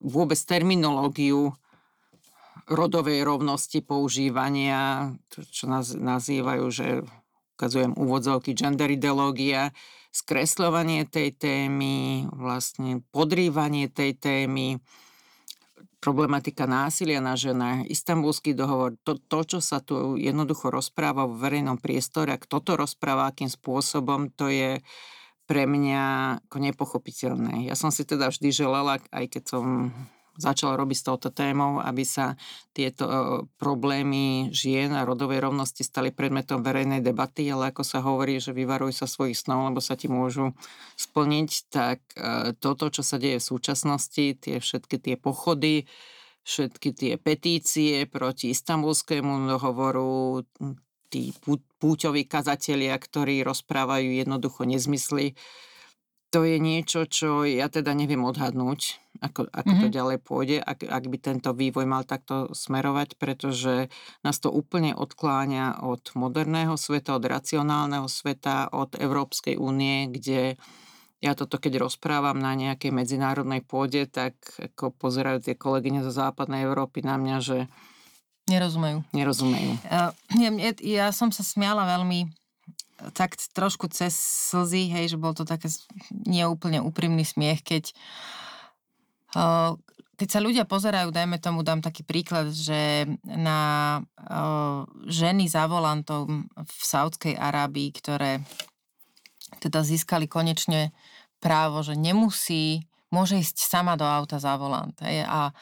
vôbec 0.00 0.36
terminológiu 0.36 1.54
rodovej 2.68 3.24
rovnosti 3.24 3.80
používania, 3.80 5.12
čo 5.32 5.66
nás 5.66 5.96
nazývajú, 5.96 6.64
že 6.68 6.86
ukazujem 7.58 7.96
úvodzovky, 7.98 8.54
gender 8.54 8.92
ideológia, 8.92 9.74
skresľovanie 10.14 11.08
tej 11.08 11.34
témy, 11.34 12.28
vlastne 12.30 13.02
podrývanie 13.10 13.90
tej 13.90 14.14
témy, 14.14 14.78
problematika 15.98 16.70
násilia 16.70 17.18
na 17.18 17.34
ženách, 17.34 17.90
istambulský 17.90 18.54
dohovor, 18.54 18.94
to, 19.02 19.18
to, 19.18 19.40
čo 19.42 19.58
sa 19.58 19.82
tu 19.82 20.14
jednoducho 20.14 20.70
rozpráva 20.70 21.26
v 21.26 21.34
verejnom 21.42 21.82
priestore, 21.82 22.30
a 22.30 22.38
kto 22.38 22.62
to 22.62 22.78
rozpráva, 22.78 23.34
akým 23.34 23.50
spôsobom, 23.50 24.30
to 24.30 24.46
je 24.46 24.78
pre 25.50 25.66
mňa 25.66 26.38
nepochopiteľné. 26.54 27.66
Ja 27.66 27.74
som 27.74 27.90
si 27.90 28.06
teda 28.06 28.30
vždy 28.30 28.48
želala, 28.54 29.02
aj 29.10 29.24
keď 29.26 29.42
som 29.48 29.90
začal 30.38 30.78
robiť 30.78 30.96
s 30.96 31.06
touto 31.06 31.28
témou, 31.34 31.82
aby 31.82 32.06
sa 32.06 32.38
tieto 32.70 33.04
e, 33.04 33.14
problémy 33.58 34.54
žien 34.54 34.94
a 34.94 35.02
rodovej 35.02 35.42
rovnosti 35.42 35.82
stali 35.82 36.14
predmetom 36.14 36.62
verejnej 36.62 37.02
debaty, 37.02 37.50
ale 37.50 37.74
ako 37.74 37.82
sa 37.82 37.98
hovorí, 38.00 38.38
že 38.38 38.54
vyvaruj 38.54 38.94
sa 38.94 39.10
svojich 39.10 39.34
snov, 39.34 39.66
lebo 39.66 39.82
sa 39.82 39.98
ti 39.98 40.06
môžu 40.06 40.54
splniť, 40.94 41.50
tak 41.68 41.98
e, 42.14 42.54
toto, 42.56 42.88
čo 42.88 43.02
sa 43.02 43.18
deje 43.18 43.42
v 43.42 43.48
súčasnosti, 43.50 44.24
tie 44.38 44.56
všetky 44.62 44.96
tie 45.02 45.14
pochody, 45.18 45.90
všetky 46.46 46.88
tie 46.94 47.12
petície 47.18 48.06
proti 48.06 48.54
istambulskému 48.54 49.50
dohovoru, 49.50 50.46
tí 51.10 51.34
púťoví 51.82 52.24
kazatelia, 52.24 52.94
ktorí 52.96 53.44
rozprávajú 53.44 54.22
jednoducho 54.22 54.64
nezmysly, 54.64 55.34
to 56.28 56.44
je 56.44 56.60
niečo, 56.60 57.08
čo 57.08 57.48
ja 57.48 57.72
teda 57.72 57.96
neviem 57.96 58.20
odhadnúť, 58.20 59.00
ako, 59.24 59.48
ako 59.48 59.72
mm-hmm. 59.72 59.84
to 59.88 59.96
ďalej 59.96 60.18
pôjde, 60.20 60.56
ak, 60.60 60.84
ak 60.84 61.04
by 61.08 61.18
tento 61.18 61.50
vývoj 61.56 61.88
mal 61.88 62.04
takto 62.04 62.52
smerovať, 62.52 63.16
pretože 63.16 63.88
nás 64.20 64.36
to 64.36 64.52
úplne 64.52 64.92
odkláňa 64.92 65.80
od 65.80 66.04
moderného 66.12 66.76
sveta, 66.76 67.16
od 67.16 67.24
racionálneho 67.24 68.06
sveta, 68.06 68.68
od 68.70 68.94
Európskej 69.00 69.56
únie, 69.56 70.12
kde 70.12 70.60
ja 71.18 71.34
toto 71.34 71.58
keď 71.58 71.82
rozprávam 71.82 72.38
na 72.38 72.54
nejakej 72.54 72.94
medzinárodnej 72.94 73.66
pôde, 73.66 74.06
tak 74.06 74.38
ako 74.54 74.94
pozerajú 74.94 75.42
tie 75.42 75.58
kolegyne 75.58 76.06
zo 76.06 76.14
západnej 76.14 76.62
Európy 76.62 77.02
na 77.02 77.18
mňa, 77.18 77.36
že 77.42 77.58
Nerozumejú. 78.48 79.04
Nerozumejú. 79.12 79.76
Uh, 79.92 80.08
ja, 80.40 80.50
ja 80.80 81.06
som 81.12 81.28
sa 81.28 81.44
smiala 81.44 81.84
veľmi 81.84 82.32
tak 83.14 83.38
trošku 83.54 83.86
cez 83.94 84.14
slzy, 84.50 84.90
hej, 84.90 85.14
že 85.14 85.18
bol 85.20 85.32
to 85.32 85.46
také 85.46 85.70
neúplne 86.10 86.82
úprimný 86.82 87.22
smiech, 87.22 87.62
keď 87.62 87.84
uh, 89.38 89.78
keď 90.18 90.28
sa 90.34 90.42
ľudia 90.42 90.66
pozerajú, 90.66 91.14
dajme 91.14 91.38
tomu, 91.38 91.62
dám 91.62 91.78
taký 91.78 92.02
príklad, 92.02 92.50
že 92.50 93.06
na 93.22 94.02
uh, 94.02 94.82
ženy 95.06 95.46
za 95.46 95.70
volantom 95.70 96.50
v 96.50 96.80
Saudskej 96.82 97.38
Arábii, 97.38 97.94
ktoré 97.94 98.42
teda 99.62 99.86
získali 99.86 100.26
konečne 100.26 100.90
právo, 101.38 101.86
že 101.86 101.94
nemusí, 101.94 102.90
môže 103.14 103.38
ísť 103.38 103.62
sama 103.62 103.94
do 103.94 104.02
auta 104.02 104.42
za 104.42 104.58
volant. 104.58 104.94
Hej, 105.06 105.22
a 105.22 105.54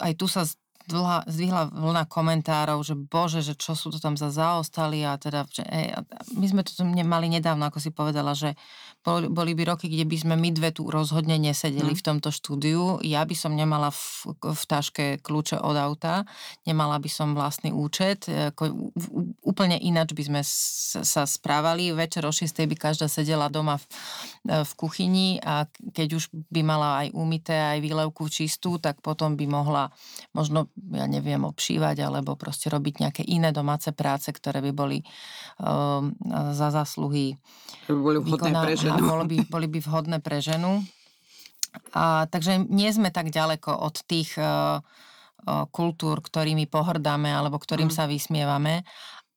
aj 0.00 0.12
tu 0.16 0.24
sa 0.24 0.48
zdvihla, 0.90 1.18
zdvihla 1.30 1.62
vlna 1.70 2.04
komentárov, 2.10 2.82
že 2.82 2.98
bože, 2.98 3.46
že 3.46 3.54
čo 3.54 3.78
sú 3.78 3.94
to 3.94 4.02
tam 4.02 4.18
za 4.18 4.34
zaostali 4.34 5.06
a 5.06 5.14
teda, 5.14 5.46
že, 5.46 5.62
hej, 5.62 5.94
my 6.34 6.46
sme 6.50 6.66
to 6.66 6.82
mali 7.06 7.30
nedávno, 7.30 7.70
ako 7.70 7.78
si 7.78 7.94
povedala, 7.94 8.34
že 8.34 8.58
boli, 9.00 9.30
boli 9.30 9.54
by 9.54 9.64
roky, 9.70 9.88
kde 9.88 10.04
by 10.04 10.16
sme 10.18 10.34
my 10.36 10.50
dve 10.52 10.74
tu 10.74 10.84
rozhodne 10.90 11.38
nesedeli 11.40 11.94
mm. 11.94 11.98
v 11.98 12.04
tomto 12.04 12.28
štúdiu. 12.28 13.00
Ja 13.00 13.24
by 13.24 13.32
som 13.32 13.56
nemala 13.56 13.88
v, 13.94 14.34
v 14.42 14.62
taške 14.66 15.04
kľúče 15.24 15.56
od 15.56 15.76
auta, 15.78 16.28
nemala 16.68 17.00
by 17.00 17.08
som 17.08 17.32
vlastný 17.32 17.72
účet, 17.72 18.28
ako, 18.28 18.92
úplne 19.40 19.80
ináč 19.80 20.12
by 20.12 20.22
sme 20.26 20.40
sa 21.00 21.24
správali. 21.24 21.94
Večer 21.96 22.28
o 22.28 22.32
6 22.34 22.50
by 22.66 22.76
každá 22.76 23.08
sedela 23.08 23.48
doma 23.48 23.80
v, 23.80 23.84
v 24.68 24.72
kuchyni 24.76 25.40
a 25.40 25.64
keď 25.96 26.20
už 26.20 26.28
by 26.52 26.60
mala 26.60 27.06
aj 27.06 27.16
umité, 27.16 27.56
aj 27.56 27.80
výlevku 27.80 28.28
čistú, 28.28 28.76
tak 28.76 29.00
potom 29.00 29.32
by 29.32 29.46
mohla 29.48 29.88
možno 30.36 30.68
ja 30.92 31.06
neviem, 31.06 31.44
obšívať 31.44 31.96
alebo 32.02 32.34
proste 32.34 32.72
robiť 32.72 33.04
nejaké 33.04 33.22
iné 33.26 33.52
domáce 33.52 33.92
práce, 33.92 34.32
ktoré 34.32 34.64
by 34.64 34.72
boli 34.72 34.98
um, 35.60 36.14
za 36.56 36.72
zásluhy 36.72 37.36
boli 37.86 38.18
vhodné 38.22 38.50
vykoná, 38.50 38.60
pre 38.64 38.74
ženu. 38.78 39.00
Boli 39.04 39.24
by, 39.26 39.36
boli 39.50 39.66
by 39.68 39.78
vhodné 39.82 40.18
pre 40.24 40.38
ženu. 40.40 40.82
A, 41.94 42.26
takže 42.26 42.66
nie 42.66 42.90
sme 42.90 43.14
tak 43.14 43.30
ďaleko 43.30 43.70
od 43.70 43.96
tých 44.06 44.34
uh, 44.40 44.82
kultúr, 45.70 46.20
ktorými 46.20 46.68
pohrdáme 46.68 47.32
alebo 47.32 47.56
ktorým 47.56 47.88
mm. 47.88 47.96
sa 47.96 48.04
vysmievame. 48.04 48.84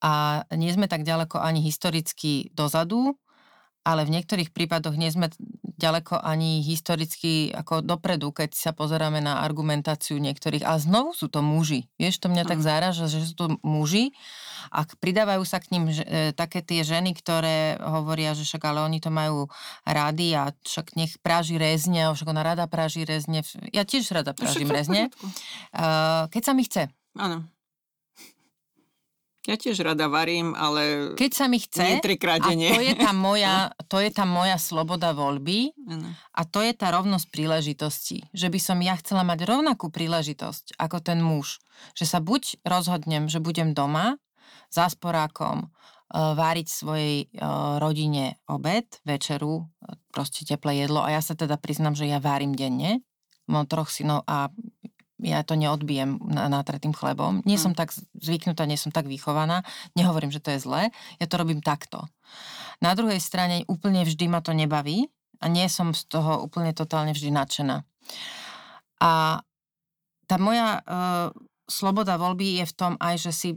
a 0.04 0.44
nie 0.52 0.68
sme 0.68 0.84
tak 0.84 1.00
ďaleko 1.00 1.40
ani 1.40 1.64
historicky 1.64 2.52
dozadu, 2.52 3.16
ale 3.88 4.04
v 4.04 4.20
niektorých 4.20 4.52
prípadoch 4.52 4.96
nie 5.00 5.08
sme 5.08 5.32
ďaleko 5.76 6.18
ani 6.18 6.62
historicky 6.62 7.50
ako 7.50 7.82
dopredu, 7.82 8.30
keď 8.30 8.54
sa 8.54 8.70
pozeráme 8.74 9.18
na 9.18 9.42
argumentáciu 9.42 10.18
niektorých. 10.18 10.64
A 10.66 10.78
znovu 10.78 11.14
sú 11.14 11.30
to 11.30 11.42
muži. 11.42 11.90
Vieš, 11.98 12.22
to 12.22 12.32
mňa 12.32 12.44
tak 12.46 12.60
záraža, 12.62 13.10
že 13.10 13.22
sú 13.26 13.34
to 13.34 13.46
muži 13.62 14.14
a 14.72 14.86
pridávajú 14.86 15.44
sa 15.44 15.60
k 15.60 15.76
ním 15.76 15.92
že, 15.92 16.04
e, 16.04 16.32
také 16.32 16.64
tie 16.64 16.82
ženy, 16.82 17.12
ktoré 17.12 17.76
hovoria, 17.78 18.32
že 18.32 18.46
však 18.48 18.62
ale 18.64 18.80
oni 18.82 18.98
to 18.98 19.12
majú 19.12 19.46
rady 19.84 20.34
a 20.34 20.50
však 20.64 20.96
nech 20.96 21.12
práži 21.20 21.60
rezne, 21.60 22.08
a 22.08 22.14
však 22.16 22.30
ona 22.30 22.42
rada 22.42 22.64
práži 22.66 23.04
rezne. 23.04 23.44
Ja 23.70 23.84
tiež 23.84 24.08
rada 24.10 24.32
prážim 24.32 24.68
rezne. 24.68 25.12
Uh, 25.74 26.26
keď 26.32 26.42
sa 26.42 26.52
mi 26.56 26.64
chce. 26.64 26.90
Áno. 27.14 27.53
Ja 29.44 29.60
tiež 29.60 29.84
rada 29.84 30.08
varím, 30.08 30.56
ale 30.56 31.12
Keď 31.20 31.32
sa 31.36 31.44
mi 31.52 31.60
chce, 31.60 31.84
nie 31.84 32.00
trikrát 32.00 32.40
a 32.40 32.48
to 32.48 32.80
je, 32.80 32.96
tá 32.96 33.12
moja, 33.28 33.76
to 33.92 34.00
je 34.00 34.08
tá 34.08 34.24
moja 34.24 34.56
sloboda 34.56 35.12
voľby 35.12 35.76
a 36.32 36.42
to 36.48 36.64
je 36.64 36.72
tá 36.72 36.88
rovnosť 36.88 37.28
príležitostí. 37.28 38.24
Že 38.32 38.48
by 38.48 38.58
som 38.60 38.78
ja 38.80 38.96
chcela 38.96 39.20
mať 39.20 39.44
rovnakú 39.44 39.92
príležitosť 39.92 40.80
ako 40.80 40.96
ten 41.04 41.20
muž. 41.20 41.60
Že 41.92 42.04
sa 42.08 42.18
buď 42.24 42.64
rozhodnem, 42.64 43.28
že 43.28 43.44
budem 43.44 43.76
doma 43.76 44.16
za 44.72 44.88
sporákom, 44.88 45.62
e, 45.62 45.66
váriť 46.10 46.66
svojej 46.66 47.16
e, 47.22 47.26
rodine 47.78 48.40
obed, 48.48 48.88
večeru, 49.04 49.62
e, 49.62 49.94
proste 50.08 50.48
teplé 50.48 50.82
jedlo 50.82 51.04
a 51.04 51.14
ja 51.14 51.20
sa 51.20 51.36
teda 51.36 51.60
priznam, 51.60 51.92
že 51.92 52.08
ja 52.08 52.18
várim 52.18 52.56
denne. 52.56 53.04
Mám 53.44 53.68
troch 53.68 53.92
synov 53.92 54.24
a 54.24 54.48
ja 55.22 55.46
to 55.46 55.54
neodbijem 55.54 56.18
nátretým 56.26 56.90
chlebom. 56.90 57.42
Nie 57.46 57.58
som 57.60 57.72
hm. 57.72 57.78
tak 57.78 57.94
zvyknutá, 58.18 58.66
nie 58.66 58.78
som 58.78 58.90
tak 58.90 59.06
vychovaná. 59.06 59.62
Nehovorím, 59.94 60.34
že 60.34 60.42
to 60.42 60.50
je 60.54 60.62
zlé. 60.62 60.82
Ja 61.22 61.26
to 61.30 61.38
robím 61.38 61.62
takto. 61.62 62.06
Na 62.82 62.98
druhej 62.98 63.22
strane 63.22 63.62
úplne 63.70 64.02
vždy 64.02 64.26
ma 64.26 64.42
to 64.42 64.50
nebaví 64.50 65.06
a 65.38 65.46
nie 65.46 65.70
som 65.70 65.94
z 65.94 66.08
toho 66.10 66.42
úplne 66.42 66.74
totálne 66.74 67.14
vždy 67.14 67.30
nadšená. 67.30 67.86
A 69.04 69.42
tá 70.24 70.36
moja 70.40 70.80
uh, 70.80 71.28
sloboda 71.68 72.16
voľby 72.16 72.62
je 72.62 72.64
v 72.66 72.74
tom 72.74 72.92
aj, 72.98 73.28
že 73.28 73.32
si 73.32 73.48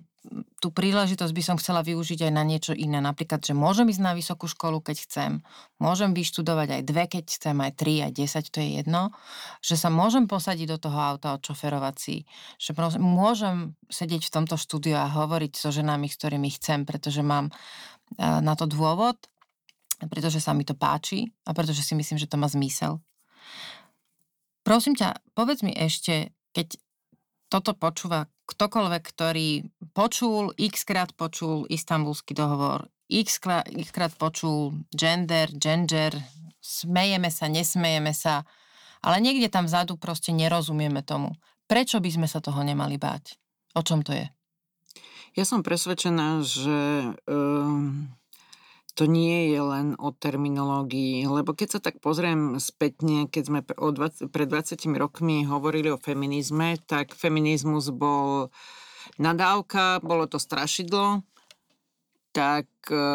tú 0.58 0.74
príležitosť 0.74 1.34
by 1.34 1.44
som 1.46 1.56
chcela 1.62 1.86
využiť 1.86 2.28
aj 2.28 2.34
na 2.34 2.44
niečo 2.44 2.74
iné. 2.74 2.98
Napríklad, 2.98 3.46
že 3.46 3.54
môžem 3.54 3.88
ísť 3.88 4.02
na 4.04 4.14
vysokú 4.18 4.50
školu, 4.50 4.82
keď 4.82 4.98
chcem. 5.06 5.32
Môžem 5.78 6.12
vyštudovať 6.12 6.80
aj 6.80 6.82
dve, 6.84 7.04
keď 7.08 7.24
chcem, 7.30 7.58
aj 7.62 7.72
tri, 7.78 8.02
aj 8.02 8.12
desať, 8.18 8.50
to 8.50 8.60
je 8.60 8.82
jedno. 8.82 9.14
Že 9.62 9.76
sa 9.78 9.90
môžem 9.94 10.26
posadiť 10.26 10.68
do 10.74 10.78
toho 10.82 10.98
auta, 10.98 11.38
odšoferovať 11.38 11.96
si. 11.96 12.16
Že 12.58 13.00
môžem 13.00 13.78
sedieť 13.88 14.28
v 14.28 14.34
tomto 14.34 14.56
štúdiu 14.58 14.98
a 14.98 15.08
hovoriť 15.08 15.54
so 15.56 15.70
ženami, 15.70 16.10
s 16.10 16.18
ktorými 16.18 16.50
chcem, 16.58 16.84
pretože 16.84 17.22
mám 17.22 17.54
na 18.18 18.54
to 18.56 18.66
dôvod, 18.66 19.20
pretože 20.08 20.40
sa 20.40 20.56
mi 20.56 20.64
to 20.64 20.78
páči 20.78 21.32
a 21.44 21.52
pretože 21.52 21.84
si 21.84 21.94
myslím, 21.98 22.18
že 22.18 22.30
to 22.30 22.40
má 22.40 22.48
zmysel. 22.48 23.04
Prosím 24.64 25.00
ťa, 25.00 25.22
povedz 25.32 25.64
mi 25.64 25.72
ešte, 25.72 26.36
keď 26.52 26.76
toto 27.48 27.76
počúva 27.76 28.28
ktokoľvek, 28.48 29.04
ktorý 29.04 29.50
počul, 29.92 30.56
x 30.56 30.88
krát 30.88 31.12
počul 31.16 31.68
istambulský 31.68 32.32
dohovor, 32.36 32.88
x 33.12 33.40
krát 33.92 34.14
počul 34.16 34.88
gender, 34.92 35.52
gender, 35.56 36.16
smejeme 36.64 37.32
sa, 37.32 37.48
nesmejeme 37.48 38.12
sa, 38.12 38.44
ale 39.04 39.24
niekde 39.24 39.48
tam 39.48 39.68
vzadu 39.68 39.96
proste 39.96 40.36
nerozumieme 40.36 41.04
tomu. 41.04 41.36
Prečo 41.68 42.00
by 42.00 42.10
sme 42.12 42.28
sa 42.28 42.40
toho 42.40 42.64
nemali 42.64 42.96
báť? 42.96 43.36
O 43.76 43.84
čom 43.84 44.04
to 44.04 44.16
je? 44.16 44.28
Ja 45.36 45.46
som 45.46 45.62
presvedčená, 45.62 46.42
že 46.42 46.78
um, 47.30 48.10
to 48.98 49.06
nie 49.06 49.54
je 49.54 49.62
len 49.62 49.94
o 50.02 50.10
terminológii, 50.10 51.30
lebo 51.30 51.54
keď 51.54 51.78
sa 51.78 51.80
tak 51.80 52.02
pozriem 52.02 52.58
spätne, 52.58 53.30
keď 53.30 53.44
sme 53.46 53.60
o 53.78 53.94
20, 53.94 54.34
pred 54.34 54.50
20 54.50 54.74
rokmi 54.98 55.46
hovorili 55.46 55.94
o 55.94 56.02
feminizme, 56.02 56.82
tak 56.90 57.14
feminizmus 57.14 57.94
bol 57.94 58.50
nadávka, 59.22 60.02
bolo 60.02 60.26
to 60.26 60.42
strašidlo, 60.42 61.22
tak 62.34 62.66
e, 62.90 63.06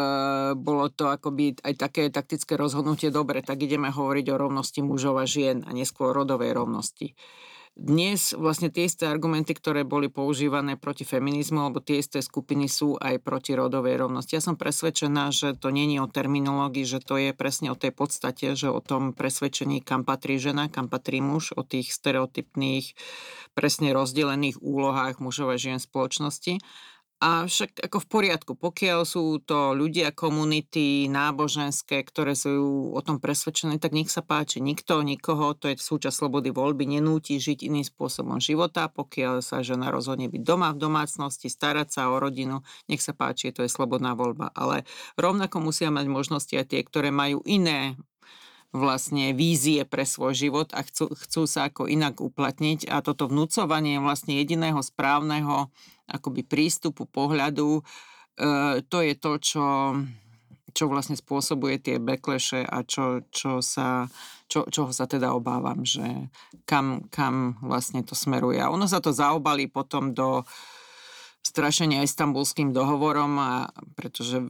bolo 0.55 0.87
to 0.87 1.11
akoby 1.11 1.59
aj 1.59 1.75
také 1.75 2.07
taktické 2.07 2.55
rozhodnutie, 2.55 3.11
dobre, 3.11 3.43
tak 3.43 3.59
ideme 3.59 3.91
hovoriť 3.91 4.25
o 4.31 4.39
rovnosti 4.39 4.79
mužov 4.79 5.19
a 5.19 5.27
žien 5.27 5.67
a 5.67 5.75
neskôr 5.75 6.15
rodovej 6.15 6.55
rovnosti 6.55 7.11
dnes 7.73 8.37
vlastne 8.37 8.69
tie 8.69 8.85
isté 8.85 9.09
argumenty, 9.09 9.57
ktoré 9.57 9.81
boli 9.81 10.05
používané 10.05 10.77
proti 10.77 11.09
feminizmu, 11.09 11.57
alebo 11.57 11.81
tie 11.81 12.05
isté 12.05 12.21
skupiny 12.21 12.69
sú 12.69 13.01
aj 13.01 13.17
proti 13.25 13.57
rodovej 13.57 13.97
rovnosti. 13.97 14.37
Ja 14.37 14.45
som 14.45 14.53
presvedčená, 14.53 15.33
že 15.33 15.57
to 15.57 15.73
nie 15.73 15.89
je 15.89 16.05
o 16.05 16.07
terminológii, 16.07 16.85
že 16.85 17.01
to 17.01 17.17
je 17.17 17.33
presne 17.33 17.73
o 17.73 17.77
tej 17.77 17.89
podstate, 17.89 18.53
že 18.53 18.69
o 18.69 18.77
tom 18.77 19.17
presvedčení, 19.17 19.81
kam 19.81 20.05
patrí 20.05 20.37
žena, 20.37 20.69
kam 20.69 20.85
patrí 20.85 21.17
muž, 21.17 21.57
o 21.57 21.65
tých 21.65 21.89
stereotypných, 21.89 22.93
presne 23.57 23.89
rozdelených 23.89 24.61
úlohách 24.61 25.17
mužov 25.17 25.53
a 25.53 25.57
žien 25.57 25.81
spoločnosti. 25.81 26.61
A 27.23 27.47
však 27.47 27.79
ako 27.87 27.97
v 28.03 28.07
poriadku, 28.09 28.51
pokiaľ 28.59 29.07
sú 29.07 29.39
to 29.43 29.71
ľudia, 29.71 30.11
komunity, 30.11 31.07
náboženské, 31.07 32.03
ktoré 32.03 32.35
sú 32.35 32.91
o 32.91 32.99
tom 32.99 33.23
presvedčené, 33.23 33.79
tak 33.79 33.95
nech 33.95 34.11
sa 34.11 34.19
páči. 34.19 34.59
Nikto, 34.59 34.99
nikoho, 35.05 35.55
to 35.55 35.71
je 35.71 35.79
súčasť 35.79 36.11
slobody 36.19 36.51
voľby, 36.51 36.83
nenúti 36.83 37.39
žiť 37.39 37.63
iným 37.63 37.87
spôsobom 37.87 38.43
života. 38.43 38.91
Pokiaľ 38.91 39.39
sa 39.39 39.63
žena 39.63 39.87
rozhodne 39.87 40.27
byť 40.27 40.41
doma 40.43 40.75
v 40.75 40.83
domácnosti, 40.83 41.47
starať 41.47 41.95
sa 41.95 42.11
o 42.11 42.19
rodinu, 42.19 42.59
nech 42.91 42.99
sa 42.99 43.15
páči, 43.15 43.55
to 43.55 43.63
je 43.63 43.71
slobodná 43.71 44.19
voľba. 44.19 44.51
Ale 44.51 44.83
rovnako 45.15 45.63
musia 45.63 45.87
mať 45.95 46.11
možnosti 46.11 46.51
aj 46.51 46.75
tie, 46.75 46.83
ktoré 46.83 47.07
majú 47.07 47.39
iné 47.47 47.95
vlastne 48.73 49.37
vízie 49.37 49.85
pre 49.85 50.01
svoj 50.01 50.33
život 50.33 50.73
a 50.73 50.81
chcú, 50.81 51.13
chcú 51.13 51.45
sa 51.45 51.69
ako 51.69 51.85
inak 51.85 52.17
uplatniť 52.17 52.89
a 52.89 53.05
toto 53.05 53.29
vnúcovanie 53.29 54.01
vlastne 54.01 54.41
jediného 54.41 54.81
správneho 54.81 55.69
akoby 56.07 56.43
prístupu, 56.43 57.07
pohľadu, 57.07 57.79
e, 57.79 57.81
to 58.87 58.97
je 58.99 59.13
to, 59.15 59.31
čo, 59.39 59.67
čo 60.73 60.83
vlastne 60.89 61.15
spôsobuje 61.15 61.79
tie 61.79 61.95
backlashe 62.01 62.65
a 62.65 62.81
čo, 62.83 63.23
čo 63.29 63.61
sa, 63.61 64.09
čo, 64.49 64.65
čoho 64.67 64.91
sa 64.91 65.05
teda 65.05 65.31
obávam, 65.31 65.85
že 65.85 66.03
kam, 66.65 67.07
kam 67.13 67.61
vlastne 67.61 68.01
to 68.03 68.17
smeruje. 68.17 68.59
A 68.59 68.73
ono 68.73 68.89
sa 68.89 68.99
to 68.99 69.13
zaobalí 69.13 69.69
potom 69.69 70.11
do 70.11 70.43
strašenia 71.43 72.07
istambulským 72.07 72.71
dohovorom, 72.71 73.33
a 73.37 73.51
pretože 73.99 74.41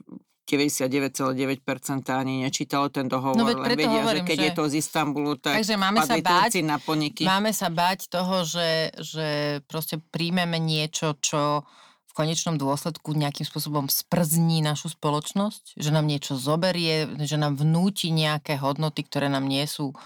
99,9% 0.44 1.64
ani 2.12 2.44
nečítalo 2.44 2.92
ten 2.92 3.08
dohovor, 3.08 3.40
no, 3.40 3.48
len 3.48 3.64
vedia, 3.64 4.04
hovorím, 4.04 4.28
že 4.28 4.30
keď 4.36 4.38
že... 4.38 4.46
je 4.46 4.52
to 4.52 4.64
z 4.68 4.74
Istanbulu, 4.84 5.32
tak 5.40 5.64
Takže 5.64 5.76
máme 5.80 6.00
sa 6.04 6.16
báť, 6.20 6.60
na 6.62 6.78
poniky. 6.84 7.24
Máme 7.24 7.56
sa 7.56 7.72
báť 7.72 8.12
toho, 8.12 8.44
že, 8.44 8.92
že 9.00 9.28
proste 9.72 10.04
príjmeme 10.12 10.60
niečo, 10.60 11.16
čo 11.24 11.64
v 12.08 12.12
konečnom 12.12 12.60
dôsledku 12.60 13.16
nejakým 13.16 13.48
spôsobom 13.48 13.90
sprzní 13.90 14.62
našu 14.62 14.94
spoločnosť, 14.94 15.80
že 15.80 15.90
nám 15.90 16.06
niečo 16.06 16.38
zoberie, 16.38 17.10
že 17.24 17.42
nám 17.42 17.58
vnúti 17.58 18.14
nejaké 18.14 18.60
hodnoty, 18.60 19.02
ktoré 19.02 19.32
nám 19.32 19.50
nie 19.50 19.66
sú 19.66 19.98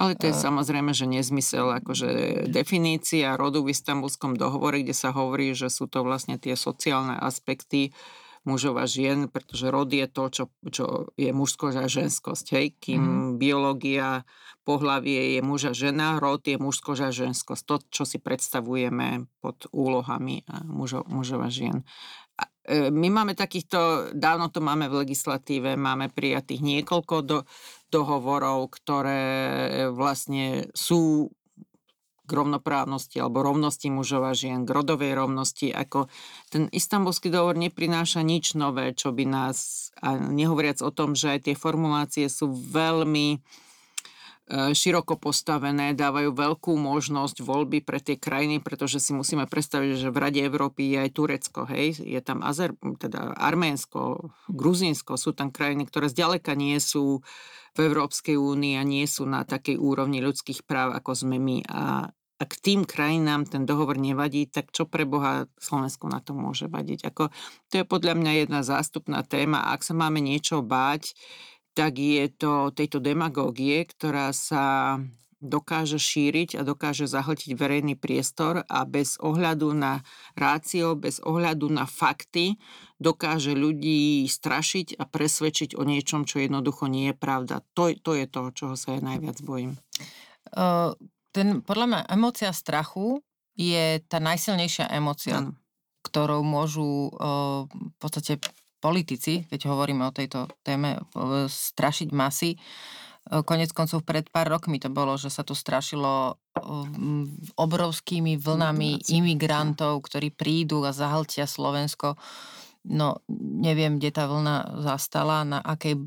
ale 0.00 0.16
to 0.16 0.32
je 0.32 0.34
uh, 0.34 0.44
samozrejme, 0.48 0.96
že 0.96 1.04
nezmysel, 1.04 1.76
akože 1.84 2.08
definícia 2.48 3.36
rodu 3.36 3.60
v 3.60 3.76
istambulskom 3.76 4.32
dohovore, 4.32 4.80
kde 4.80 4.96
sa 4.96 5.12
hovorí, 5.12 5.52
že 5.52 5.68
sú 5.68 5.92
to 5.92 6.00
vlastne 6.00 6.40
tie 6.40 6.56
sociálne 6.56 7.20
aspekty 7.20 7.92
mužov 8.44 8.80
a 8.80 8.88
žien, 8.88 9.28
pretože 9.28 9.68
rod 9.68 9.92
je 9.92 10.06
to, 10.08 10.24
čo, 10.32 10.44
čo 10.72 10.84
je 11.16 11.30
mužskosť 11.30 11.76
a 11.76 11.86
ženskosť. 11.86 12.46
Hej? 12.56 12.66
Kým 12.80 13.02
mm. 13.02 13.30
biológia, 13.36 14.24
pohlavie 14.64 15.36
je 15.36 15.40
muž 15.44 15.70
a 15.70 15.74
žena, 15.76 16.16
rod 16.16 16.40
je 16.44 16.56
mužskosť 16.56 17.02
a 17.04 17.10
ženskosť. 17.12 17.62
To, 17.68 17.76
čo 17.92 18.02
si 18.08 18.16
predstavujeme 18.16 19.28
pod 19.44 19.68
úlohami 19.72 20.44
mužov, 20.64 21.04
mužov 21.08 21.44
a 21.44 21.50
žien. 21.52 21.84
A, 22.40 22.48
e, 22.64 22.88
my 22.88 23.08
máme 23.12 23.36
takýchto, 23.36 24.12
dávno 24.16 24.48
to 24.48 24.64
máme 24.64 24.88
v 24.88 25.04
legislatíve, 25.04 25.76
máme 25.76 26.08
prijatých 26.08 26.64
niekoľko 26.64 27.16
do, 27.20 27.38
dohovorov, 27.92 28.72
ktoré 28.72 29.24
vlastne 29.92 30.70
sú 30.72 31.28
k 32.30 32.38
rovnoprávnosti 32.38 33.18
alebo 33.18 33.42
rovnosti 33.42 33.90
mužov 33.90 34.22
a 34.22 34.32
žien, 34.38 34.62
k 34.62 34.70
rodovej 34.70 35.18
rovnosti, 35.18 35.74
ako 35.74 36.06
ten 36.46 36.70
istambulský 36.70 37.26
dohovor 37.34 37.58
neprináša 37.58 38.22
nič 38.22 38.54
nové, 38.54 38.94
čo 38.94 39.10
by 39.10 39.26
nás, 39.26 39.90
a 39.98 40.14
nehovoriac 40.14 40.78
o 40.86 40.94
tom, 40.94 41.18
že 41.18 41.34
aj 41.34 41.50
tie 41.50 41.56
formulácie 41.58 42.30
sú 42.30 42.54
veľmi 42.54 43.26
e, 43.34 43.38
široko 44.70 45.18
postavené, 45.18 45.98
dávajú 45.98 46.30
veľkú 46.30 46.78
možnosť 46.78 47.42
voľby 47.42 47.82
pre 47.82 47.98
tie 47.98 48.14
krajiny, 48.14 48.62
pretože 48.62 49.02
si 49.02 49.10
musíme 49.10 49.50
predstaviť, 49.50 50.06
že 50.06 50.14
v 50.14 50.20
Rade 50.22 50.40
Európy 50.46 50.94
je 50.94 50.98
aj 51.02 51.10
Turecko, 51.10 51.66
hej, 51.66 51.98
je 51.98 52.20
tam 52.22 52.46
Azer, 52.46 52.78
teda 53.02 53.34
Arménsko, 53.34 54.30
Gruzínsko, 54.46 55.18
sú 55.18 55.34
tam 55.34 55.50
krajiny, 55.50 55.90
ktoré 55.90 56.06
zďaleka 56.06 56.54
nie 56.54 56.78
sú 56.78 57.26
v 57.76 57.78
Európskej 57.86 58.34
únii 58.34 58.74
a 58.78 58.82
nie 58.82 59.06
sú 59.06 59.26
na 59.26 59.46
takej 59.46 59.78
úrovni 59.78 60.18
ľudských 60.18 60.66
práv, 60.66 60.90
ako 60.98 61.14
sme 61.14 61.38
my. 61.38 61.58
A 61.70 62.10
ak 62.40 62.56
tým 62.56 62.88
krajinám 62.88 63.44
ten 63.44 63.68
dohovor 63.68 64.00
nevadí, 64.00 64.48
tak 64.48 64.72
čo 64.72 64.88
pre 64.88 65.04
Boha 65.04 65.44
Slovensku 65.60 66.08
na 66.08 66.24
to 66.24 66.32
môže 66.32 66.72
vadiť? 66.72 67.12
Ako, 67.12 67.28
to 67.68 67.74
je 67.76 67.84
podľa 67.84 68.16
mňa 68.16 68.32
jedna 68.48 68.60
zástupná 68.64 69.20
téma. 69.20 69.68
Ak 69.68 69.84
sa 69.84 69.92
máme 69.92 70.24
niečo 70.24 70.64
báť, 70.64 71.12
tak 71.76 72.00
je 72.00 72.32
to 72.32 72.72
tejto 72.72 72.98
demagógie, 72.98 73.84
ktorá 73.84 74.32
sa 74.32 74.96
dokáže 75.40 75.96
šíriť 75.96 76.60
a 76.60 76.62
dokáže 76.64 77.08
zahltiť 77.08 77.56
verejný 77.56 77.96
priestor 77.96 78.64
a 78.68 78.84
bez 78.84 79.16
ohľadu 79.20 79.72
na 79.72 80.04
rácio, 80.36 80.92
bez 80.96 81.20
ohľadu 81.24 81.72
na 81.72 81.88
fakty 81.88 82.60
dokáže 83.00 83.56
ľudí 83.56 84.28
strašiť 84.28 85.00
a 85.00 85.08
presvedčiť 85.08 85.80
o 85.80 85.82
niečom, 85.88 86.28
čo 86.28 86.44
jednoducho 86.44 86.92
nie 86.92 87.12
je 87.12 87.16
pravda. 87.16 87.64
To, 87.72 87.88
to 87.96 88.12
je 88.16 88.28
to, 88.28 88.52
čoho 88.52 88.74
sa 88.76 88.96
ja 88.96 89.00
najviac 89.00 89.40
bojím. 89.40 89.80
Uh, 90.52 90.92
ten, 91.30 91.62
podľa 91.62 91.86
mňa, 91.86 92.00
emócia 92.10 92.50
strachu 92.50 93.22
je 93.54 94.02
tá 94.06 94.18
najsilnejšia 94.18 94.90
emócia, 94.94 95.42
ano. 95.42 95.56
ktorou 96.06 96.40
môžu 96.42 97.12
v 97.70 97.96
podstate 97.98 98.40
politici, 98.80 99.44
keď 99.44 99.68
hovoríme 99.68 100.08
o 100.08 100.16
tejto 100.16 100.48
téme, 100.64 100.96
strašiť 101.48 102.08
masy. 102.16 102.56
Konec 103.28 103.76
koncov 103.76 104.00
pred 104.08 104.24
pár 104.32 104.48
rokmi 104.48 104.80
to 104.80 104.88
bolo, 104.88 105.20
že 105.20 105.28
sa 105.28 105.44
tu 105.44 105.52
strašilo 105.52 106.40
obrovskými 107.60 108.40
vlnami 108.40 109.12
imigrantov, 109.12 110.00
ktorí 110.08 110.32
prídu 110.32 110.82
a 110.88 110.96
zahltia 110.96 111.44
Slovensko. 111.44 112.16
No, 112.88 113.20
neviem, 113.60 114.00
kde 114.00 114.08
tá 114.08 114.24
vlna 114.24 114.80
zastala, 114.80 115.44
na 115.44 115.60
akej 115.60 116.00